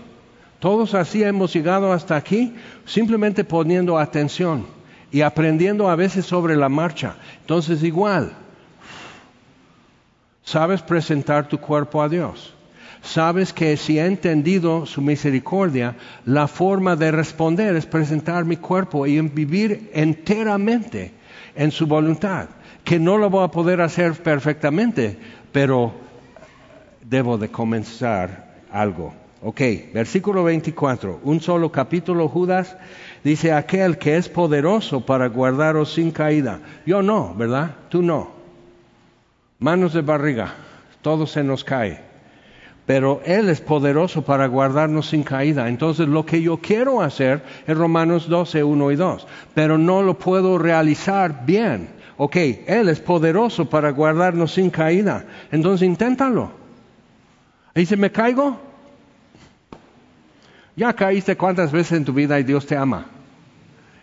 Todos 0.58 0.92
así 0.92 1.22
hemos 1.22 1.54
llegado 1.54 1.94
hasta 1.94 2.14
aquí 2.14 2.52
simplemente 2.84 3.42
poniendo 3.42 3.98
atención 3.98 4.73
y 5.14 5.22
aprendiendo 5.22 5.88
a 5.88 5.94
veces 5.94 6.26
sobre 6.26 6.56
la 6.56 6.68
marcha. 6.68 7.14
Entonces 7.42 7.84
igual, 7.84 8.32
sabes 10.42 10.82
presentar 10.82 11.46
tu 11.46 11.58
cuerpo 11.58 12.02
a 12.02 12.08
Dios. 12.08 12.52
Sabes 13.00 13.52
que 13.52 13.76
si 13.76 14.00
he 14.00 14.06
entendido 14.06 14.86
su 14.86 15.00
misericordia, 15.02 15.94
la 16.24 16.48
forma 16.48 16.96
de 16.96 17.12
responder 17.12 17.76
es 17.76 17.86
presentar 17.86 18.44
mi 18.44 18.56
cuerpo 18.56 19.06
y 19.06 19.20
vivir 19.20 19.88
enteramente 19.94 21.12
en 21.54 21.70
su 21.70 21.86
voluntad 21.86 22.48
que 22.82 22.98
no 22.98 23.16
lo 23.16 23.30
voy 23.30 23.44
a 23.44 23.52
poder 23.52 23.82
hacer 23.82 24.14
perfectamente, 24.14 25.16
pero 25.52 25.94
debo 27.08 27.38
de 27.38 27.52
comenzar 27.52 28.52
algo. 28.68 29.14
Ok, 29.46 29.60
versículo 29.92 30.42
24, 30.42 31.20
un 31.22 31.40
solo 31.40 31.70
capítulo 31.70 32.28
Judas 32.28 32.76
dice, 33.24 33.52
aquel 33.52 33.98
que 33.98 34.16
es 34.16 34.28
poderoso 34.28 35.00
para 35.00 35.28
guardaros 35.28 35.94
sin 35.94 36.10
caída. 36.12 36.60
Yo 36.86 37.02
no, 37.02 37.34
¿verdad? 37.34 37.70
Tú 37.88 38.02
no. 38.02 38.30
Manos 39.58 39.94
de 39.94 40.02
barriga, 40.02 40.54
todo 41.02 41.26
se 41.26 41.42
nos 41.42 41.64
cae. 41.64 42.00
Pero 42.86 43.22
Él 43.24 43.48
es 43.48 43.60
poderoso 43.60 44.22
para 44.22 44.46
guardarnos 44.46 45.08
sin 45.08 45.22
caída. 45.22 45.68
Entonces 45.68 46.06
lo 46.06 46.26
que 46.26 46.42
yo 46.42 46.58
quiero 46.58 47.00
hacer 47.00 47.42
es 47.66 47.76
Romanos 47.76 48.28
12, 48.28 48.62
1 48.62 48.92
y 48.92 48.96
2. 48.96 49.26
Pero 49.54 49.78
no 49.78 50.02
lo 50.02 50.18
puedo 50.18 50.58
realizar 50.58 51.46
bien 51.46 51.88
ok, 52.16 52.36
Él 52.66 52.88
es 52.88 53.00
poderoso 53.00 53.68
para 53.68 53.90
guardarnos 53.90 54.52
sin 54.52 54.70
caída. 54.70 55.24
Entonces 55.50 55.86
inténtalo. 55.86 56.50
Y 57.74 57.80
dice, 57.80 57.96
¿me 57.96 58.10
caigo? 58.10 58.58
Ya 60.76 60.92
caíste 60.92 61.36
cuántas 61.36 61.72
veces 61.72 61.98
en 61.98 62.04
tu 62.04 62.12
vida 62.12 62.38
y 62.38 62.44
Dios 62.44 62.66
te 62.66 62.76
ama. 62.76 63.06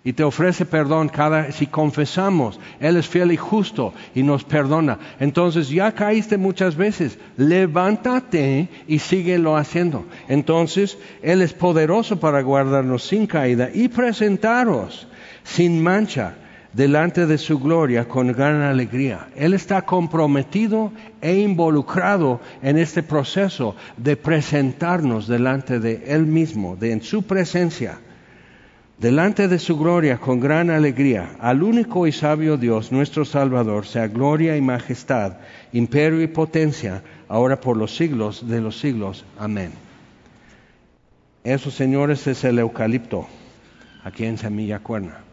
Y 0.04 0.14
te 0.14 0.24
ofrece 0.24 0.66
perdón 0.66 1.10
cada 1.10 1.52
si 1.52 1.68
confesamos, 1.68 2.60
Él 2.80 2.98
es 2.98 3.08
fiel 3.08 3.32
y 3.32 3.38
justo 3.38 3.94
y 4.16 4.24
nos 4.24 4.44
perdona. 4.44 4.98
Entonces 5.20 5.70
ya 5.70 5.92
caíste 5.92 6.38
muchas 6.38 6.76
veces, 6.76 7.20
levántate 7.38 8.68
y 8.88 8.98
síguelo 8.98 9.58
haciendo. 9.58 10.06
Entonces 10.28 10.98
Él 11.22 11.44
es 11.44 11.54
poderoso 11.54 12.20
para 12.20 12.42
guardarnos 12.42 13.04
sin 13.04 13.28
caída 13.28 13.70
y 13.72 13.90
presentaros 13.90 15.08
sin 15.44 15.84
mancha 15.84 16.36
delante 16.74 17.26
de 17.26 17.38
su 17.38 17.60
gloria 17.60 18.08
con 18.08 18.32
gran 18.32 18.62
alegría. 18.62 19.28
Él 19.36 19.54
está 19.54 19.84
comprometido 19.84 20.92
e 21.22 21.36
involucrado 21.40 22.40
en 22.62 22.78
este 22.78 23.04
proceso 23.04 23.76
de 23.98 24.16
presentarnos 24.16 25.28
delante 25.28 25.80
de 25.80 26.06
Él 26.08 26.26
mismo, 26.26 26.76
de 26.76 26.94
en 26.94 27.02
su 27.02 27.24
presencia, 27.24 28.00
delante 29.02 29.48
de 29.48 29.58
su 29.58 29.80
gloria 29.80 30.20
con 30.20 30.40
gran 30.40 30.70
alegría. 30.70 31.36
Al 31.40 31.64
único 31.64 32.06
y 32.06 32.12
sabio 32.12 32.56
Dios, 32.56 32.92
nuestro 32.92 33.26
Salvador, 33.26 33.88
sea 33.88 34.08
gloria 34.08 34.56
y 34.56 34.62
majestad, 34.62 35.38
imperio 35.74 36.22
y 36.22 36.28
potencia, 36.28 37.02
ahora 37.28 37.60
por 37.60 37.78
los 37.78 37.96
siglos 37.96 38.48
de 38.48 38.62
los 38.62 38.80
siglos. 38.80 39.26
Amén. 39.40 39.72
Eso, 41.44 41.72
señores, 41.72 42.28
es 42.28 42.44
el 42.44 42.60
eucalipto, 42.60 43.28
aquí 44.04 44.26
en 44.26 44.38
Semilla 44.38 44.78
Cuerna. 44.78 45.31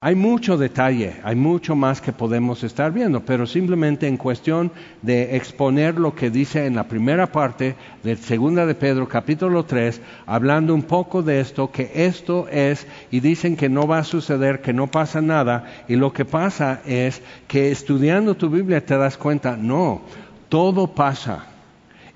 Hay 0.00 0.14
mucho 0.14 0.56
detalle, 0.56 1.16
hay 1.24 1.34
mucho 1.34 1.74
más 1.74 2.00
que 2.00 2.12
podemos 2.12 2.62
estar 2.62 2.92
viendo, 2.92 3.24
pero 3.24 3.48
simplemente 3.48 4.06
en 4.06 4.16
cuestión 4.16 4.70
de 5.02 5.34
exponer 5.34 5.98
lo 5.98 6.14
que 6.14 6.30
dice 6.30 6.66
en 6.66 6.76
la 6.76 6.86
primera 6.86 7.32
parte 7.32 7.74
de 8.04 8.14
Segunda 8.14 8.64
de 8.64 8.76
Pedro, 8.76 9.08
capítulo 9.08 9.64
3, 9.64 10.00
hablando 10.24 10.72
un 10.72 10.84
poco 10.84 11.24
de 11.24 11.40
esto, 11.40 11.72
que 11.72 11.90
esto 11.92 12.46
es, 12.48 12.86
y 13.10 13.18
dicen 13.18 13.56
que 13.56 13.68
no 13.68 13.88
va 13.88 13.98
a 13.98 14.04
suceder, 14.04 14.62
que 14.62 14.72
no 14.72 14.86
pasa 14.86 15.20
nada, 15.20 15.64
y 15.88 15.96
lo 15.96 16.12
que 16.12 16.24
pasa 16.24 16.80
es 16.86 17.20
que 17.48 17.72
estudiando 17.72 18.36
tu 18.36 18.50
Biblia 18.50 18.86
te 18.86 18.96
das 18.96 19.16
cuenta, 19.18 19.56
no, 19.56 20.02
todo 20.48 20.94
pasa, 20.94 21.46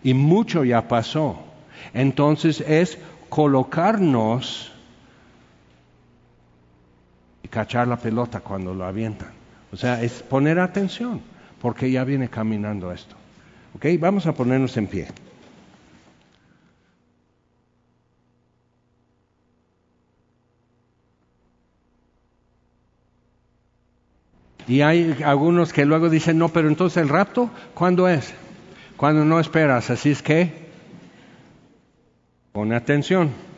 y 0.05 0.15
mucho 0.15 0.63
ya 0.63 0.87
pasó. 0.87 1.37
Entonces 1.95 2.61
es 2.61 2.97
colocarnos 3.29 4.72
cachar 7.53 7.87
la 7.87 7.99
pelota 7.99 8.41
cuando 8.41 8.73
lo 8.73 8.87
avientan. 8.87 9.29
O 9.73 9.77
sea, 9.77 10.03
es 10.03 10.23
poner 10.23 10.59
atención, 10.59 11.21
porque 11.61 11.91
ya 11.91 12.03
viene 12.03 12.29
caminando 12.29 12.91
esto. 12.91 13.15
¿Ok? 13.77 13.87
Vamos 14.01 14.27
a 14.27 14.33
ponernos 14.33 14.75
en 14.79 14.87
pie. 14.87 15.09
Y 24.67 24.81
hay 24.81 25.19
algunos 25.23 25.75
que 25.75 25.85
luego 25.85 26.09
dicen, 26.09 26.39
no, 26.39 26.49
pero 26.49 26.69
entonces 26.69 27.03
el 27.03 27.11
rapto, 27.11 27.51
¿cuándo 27.75 28.09
es? 28.09 28.33
Cuando 28.97 29.27
no 29.27 29.39
esperas. 29.39 29.91
Así 29.91 30.13
es 30.13 30.23
que, 30.23 30.53
pone 32.53 32.75
atención. 32.75 33.52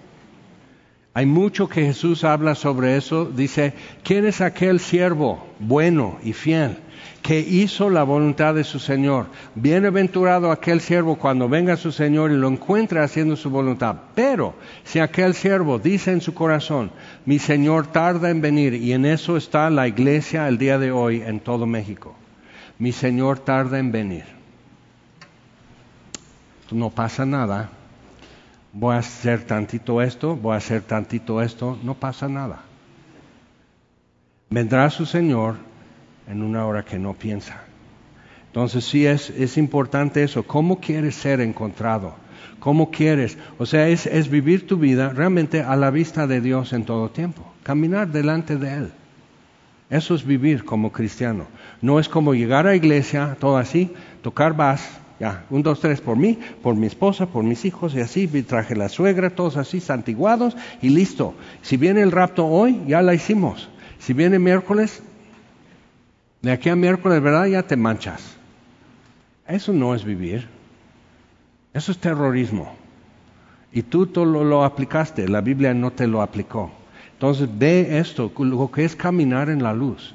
Hay 1.16 1.26
mucho 1.26 1.68
que 1.68 1.82
Jesús 1.82 2.24
habla 2.24 2.56
sobre 2.56 2.96
eso. 2.96 3.24
Dice, 3.26 3.72
¿quién 4.02 4.26
es 4.26 4.40
aquel 4.40 4.80
siervo 4.80 5.46
bueno 5.60 6.18
y 6.24 6.32
fiel 6.32 6.78
que 7.22 7.38
hizo 7.38 7.88
la 7.88 8.02
voluntad 8.02 8.56
de 8.56 8.64
su 8.64 8.80
Señor? 8.80 9.26
Bienaventurado 9.54 10.50
aquel 10.50 10.80
siervo 10.80 11.16
cuando 11.16 11.48
venga 11.48 11.76
su 11.76 11.92
Señor 11.92 12.32
y 12.32 12.36
lo 12.36 12.48
encuentre 12.48 12.98
haciendo 12.98 13.36
su 13.36 13.48
voluntad. 13.48 13.94
Pero 14.16 14.54
si 14.82 14.98
aquel 14.98 15.34
siervo 15.34 15.78
dice 15.78 16.10
en 16.10 16.20
su 16.20 16.34
corazón, 16.34 16.90
mi 17.24 17.38
Señor 17.38 17.86
tarda 17.86 18.28
en 18.28 18.40
venir, 18.40 18.74
y 18.74 18.92
en 18.92 19.06
eso 19.06 19.36
está 19.36 19.70
la 19.70 19.86
iglesia 19.86 20.48
el 20.48 20.58
día 20.58 20.80
de 20.80 20.90
hoy 20.90 21.22
en 21.22 21.38
todo 21.38 21.64
México. 21.64 22.16
Mi 22.80 22.90
Señor 22.90 23.38
tarda 23.38 23.78
en 23.78 23.92
venir. 23.92 24.24
No 26.72 26.90
pasa 26.90 27.24
nada 27.24 27.70
voy 28.74 28.96
a 28.96 28.98
hacer 28.98 29.44
tantito 29.44 30.02
esto, 30.02 30.36
voy 30.36 30.54
a 30.54 30.58
hacer 30.58 30.82
tantito 30.82 31.40
esto, 31.40 31.78
no 31.82 31.94
pasa 31.94 32.28
nada. 32.28 32.62
Vendrá 34.50 34.90
su 34.90 35.06
Señor 35.06 35.56
en 36.28 36.42
una 36.42 36.66
hora 36.66 36.84
que 36.84 36.98
no 36.98 37.14
piensa. 37.14 37.62
Entonces 38.48 38.84
sí 38.84 39.06
es, 39.06 39.30
es 39.30 39.56
importante 39.56 40.22
eso. 40.22 40.42
¿Cómo 40.42 40.80
quieres 40.80 41.14
ser 41.14 41.40
encontrado? 41.40 42.14
¿Cómo 42.60 42.90
quieres? 42.90 43.38
O 43.58 43.66
sea, 43.66 43.88
es, 43.88 44.06
es 44.06 44.28
vivir 44.28 44.66
tu 44.66 44.76
vida 44.76 45.10
realmente 45.10 45.62
a 45.62 45.76
la 45.76 45.90
vista 45.90 46.26
de 46.26 46.40
Dios 46.40 46.72
en 46.72 46.84
todo 46.84 47.10
tiempo. 47.10 47.52
Caminar 47.62 48.08
delante 48.08 48.56
de 48.56 48.74
Él. 48.74 48.92
Eso 49.90 50.14
es 50.14 50.24
vivir 50.24 50.64
como 50.64 50.92
cristiano. 50.92 51.46
No 51.80 52.00
es 52.00 52.08
como 52.08 52.34
llegar 52.34 52.66
a 52.66 52.70
la 52.70 52.76
iglesia, 52.76 53.36
todo 53.38 53.56
así, 53.58 53.92
tocar 54.22 54.54
vas, 54.56 55.00
un, 55.50 55.62
dos, 55.62 55.80
tres 55.80 56.00
por 56.00 56.16
mí, 56.16 56.38
por 56.62 56.74
mi 56.74 56.86
esposa, 56.86 57.26
por 57.26 57.44
mis 57.44 57.64
hijos 57.64 57.94
y 57.94 58.00
así, 58.00 58.26
traje 58.42 58.76
la 58.76 58.88
suegra, 58.88 59.30
todos 59.30 59.56
así 59.56 59.80
santiguados 59.80 60.56
y 60.82 60.90
listo. 60.90 61.34
Si 61.62 61.76
viene 61.76 62.02
el 62.02 62.12
rapto 62.12 62.46
hoy, 62.46 62.82
ya 62.86 63.02
la 63.02 63.14
hicimos. 63.14 63.68
Si 63.98 64.12
viene 64.12 64.38
miércoles, 64.38 65.02
de 66.42 66.52
aquí 66.52 66.68
a 66.68 66.76
miércoles, 66.76 67.22
¿verdad? 67.22 67.46
Ya 67.46 67.62
te 67.62 67.76
manchas. 67.76 68.36
Eso 69.46 69.72
no 69.72 69.94
es 69.94 70.04
vivir. 70.04 70.48
Eso 71.72 71.90
es 71.90 71.98
terrorismo. 71.98 72.74
Y 73.72 73.82
tú 73.82 74.08
lo, 74.14 74.44
lo 74.44 74.64
aplicaste, 74.64 75.28
la 75.28 75.40
Biblia 75.40 75.74
no 75.74 75.90
te 75.90 76.06
lo 76.06 76.22
aplicó. 76.22 76.70
Entonces 77.14 77.48
ve 77.52 77.98
esto, 77.98 78.30
lo 78.38 78.70
que 78.70 78.84
es 78.84 78.94
caminar 78.94 79.48
en 79.48 79.62
la 79.62 79.72
luz, 79.72 80.14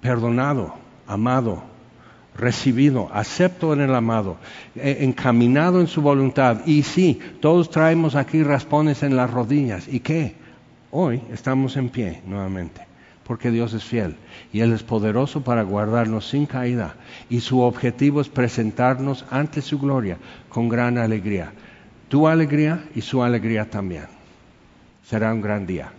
perdonado, 0.00 0.74
amado, 1.06 1.62
recibido, 2.40 3.08
acepto 3.12 3.72
en 3.72 3.80
el 3.80 3.94
amado, 3.94 4.38
eh, 4.74 4.98
encaminado 5.00 5.80
en 5.80 5.86
su 5.86 6.02
voluntad. 6.02 6.66
Y 6.66 6.82
sí, 6.82 7.20
todos 7.40 7.70
traemos 7.70 8.16
aquí 8.16 8.42
raspones 8.42 9.02
en 9.02 9.16
las 9.16 9.30
rodillas. 9.30 9.86
¿Y 9.86 10.00
qué? 10.00 10.34
Hoy 10.90 11.22
estamos 11.32 11.76
en 11.76 11.90
pie 11.90 12.22
nuevamente, 12.26 12.80
porque 13.24 13.50
Dios 13.50 13.74
es 13.74 13.84
fiel 13.84 14.16
y 14.52 14.60
Él 14.60 14.72
es 14.72 14.82
poderoso 14.82 15.42
para 15.42 15.62
guardarnos 15.62 16.28
sin 16.28 16.46
caída. 16.46 16.94
Y 17.28 17.40
su 17.40 17.60
objetivo 17.60 18.20
es 18.20 18.28
presentarnos 18.28 19.24
ante 19.30 19.62
su 19.62 19.78
gloria 19.78 20.18
con 20.48 20.68
gran 20.68 20.98
alegría. 20.98 21.52
Tu 22.08 22.26
alegría 22.26 22.84
y 22.94 23.02
su 23.02 23.22
alegría 23.22 23.70
también. 23.70 24.06
Será 25.06 25.32
un 25.32 25.40
gran 25.40 25.66
día. 25.66 25.92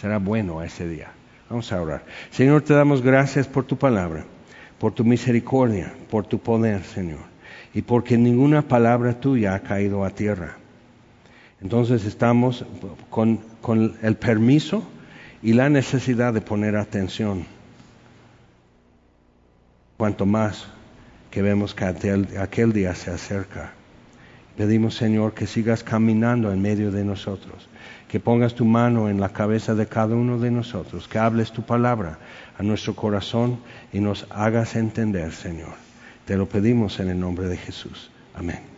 Será 0.00 0.18
bueno 0.18 0.62
ese 0.62 0.88
día. 0.88 1.08
Vamos 1.50 1.70
a 1.72 1.82
orar. 1.82 2.04
Señor, 2.30 2.62
te 2.62 2.72
damos 2.72 3.02
gracias 3.02 3.46
por 3.46 3.64
tu 3.64 3.76
palabra 3.76 4.24
por 4.82 4.92
tu 4.92 5.04
misericordia, 5.04 5.94
por 6.10 6.26
tu 6.26 6.40
poder, 6.40 6.82
Señor, 6.82 7.20
y 7.72 7.82
porque 7.82 8.18
ninguna 8.18 8.62
palabra 8.62 9.20
tuya 9.20 9.54
ha 9.54 9.60
caído 9.60 10.04
a 10.04 10.10
tierra. 10.10 10.56
Entonces 11.62 12.04
estamos 12.04 12.64
con, 13.08 13.38
el 14.02 14.16
permiso 14.16 14.82
y 15.40 15.52
la 15.52 15.68
necesidad 15.70 16.34
de 16.34 16.40
poner 16.40 16.74
atención. 16.74 17.46
cuanto 19.98 20.26
más 20.26 20.66
que 21.30 21.42
vemos 21.42 21.76
que 21.76 21.84
aquel 21.84 22.72
día 22.72 22.96
se 22.96 23.12
acerca. 23.12 23.74
Pedimos, 24.56 24.96
Señor, 24.96 25.32
que 25.32 25.46
sigas 25.46 25.84
caminando 25.84 26.52
en 26.52 26.60
medio 26.60 26.90
de 26.90 27.04
nosotros, 27.04 27.68
que 28.08 28.18
pongas 28.18 28.56
tu 28.56 28.64
mano 28.64 29.08
en 29.08 29.20
la 29.20 29.28
cabeza 29.28 29.76
de 29.76 29.86
cada 29.86 30.16
uno 30.16 30.40
de 30.40 30.50
nosotros, 30.50 31.06
que 31.06 31.20
hables 31.20 31.52
tu 31.52 31.62
palabra 31.62 32.18
nuestro 32.62 32.94
corazón 32.94 33.58
y 33.92 34.00
nos 34.00 34.26
hagas 34.30 34.76
entender, 34.76 35.32
Señor. 35.32 35.74
Te 36.24 36.36
lo 36.36 36.48
pedimos 36.48 37.00
en 37.00 37.08
el 37.08 37.18
nombre 37.18 37.48
de 37.48 37.56
Jesús. 37.56 38.10
Amén. 38.34 38.71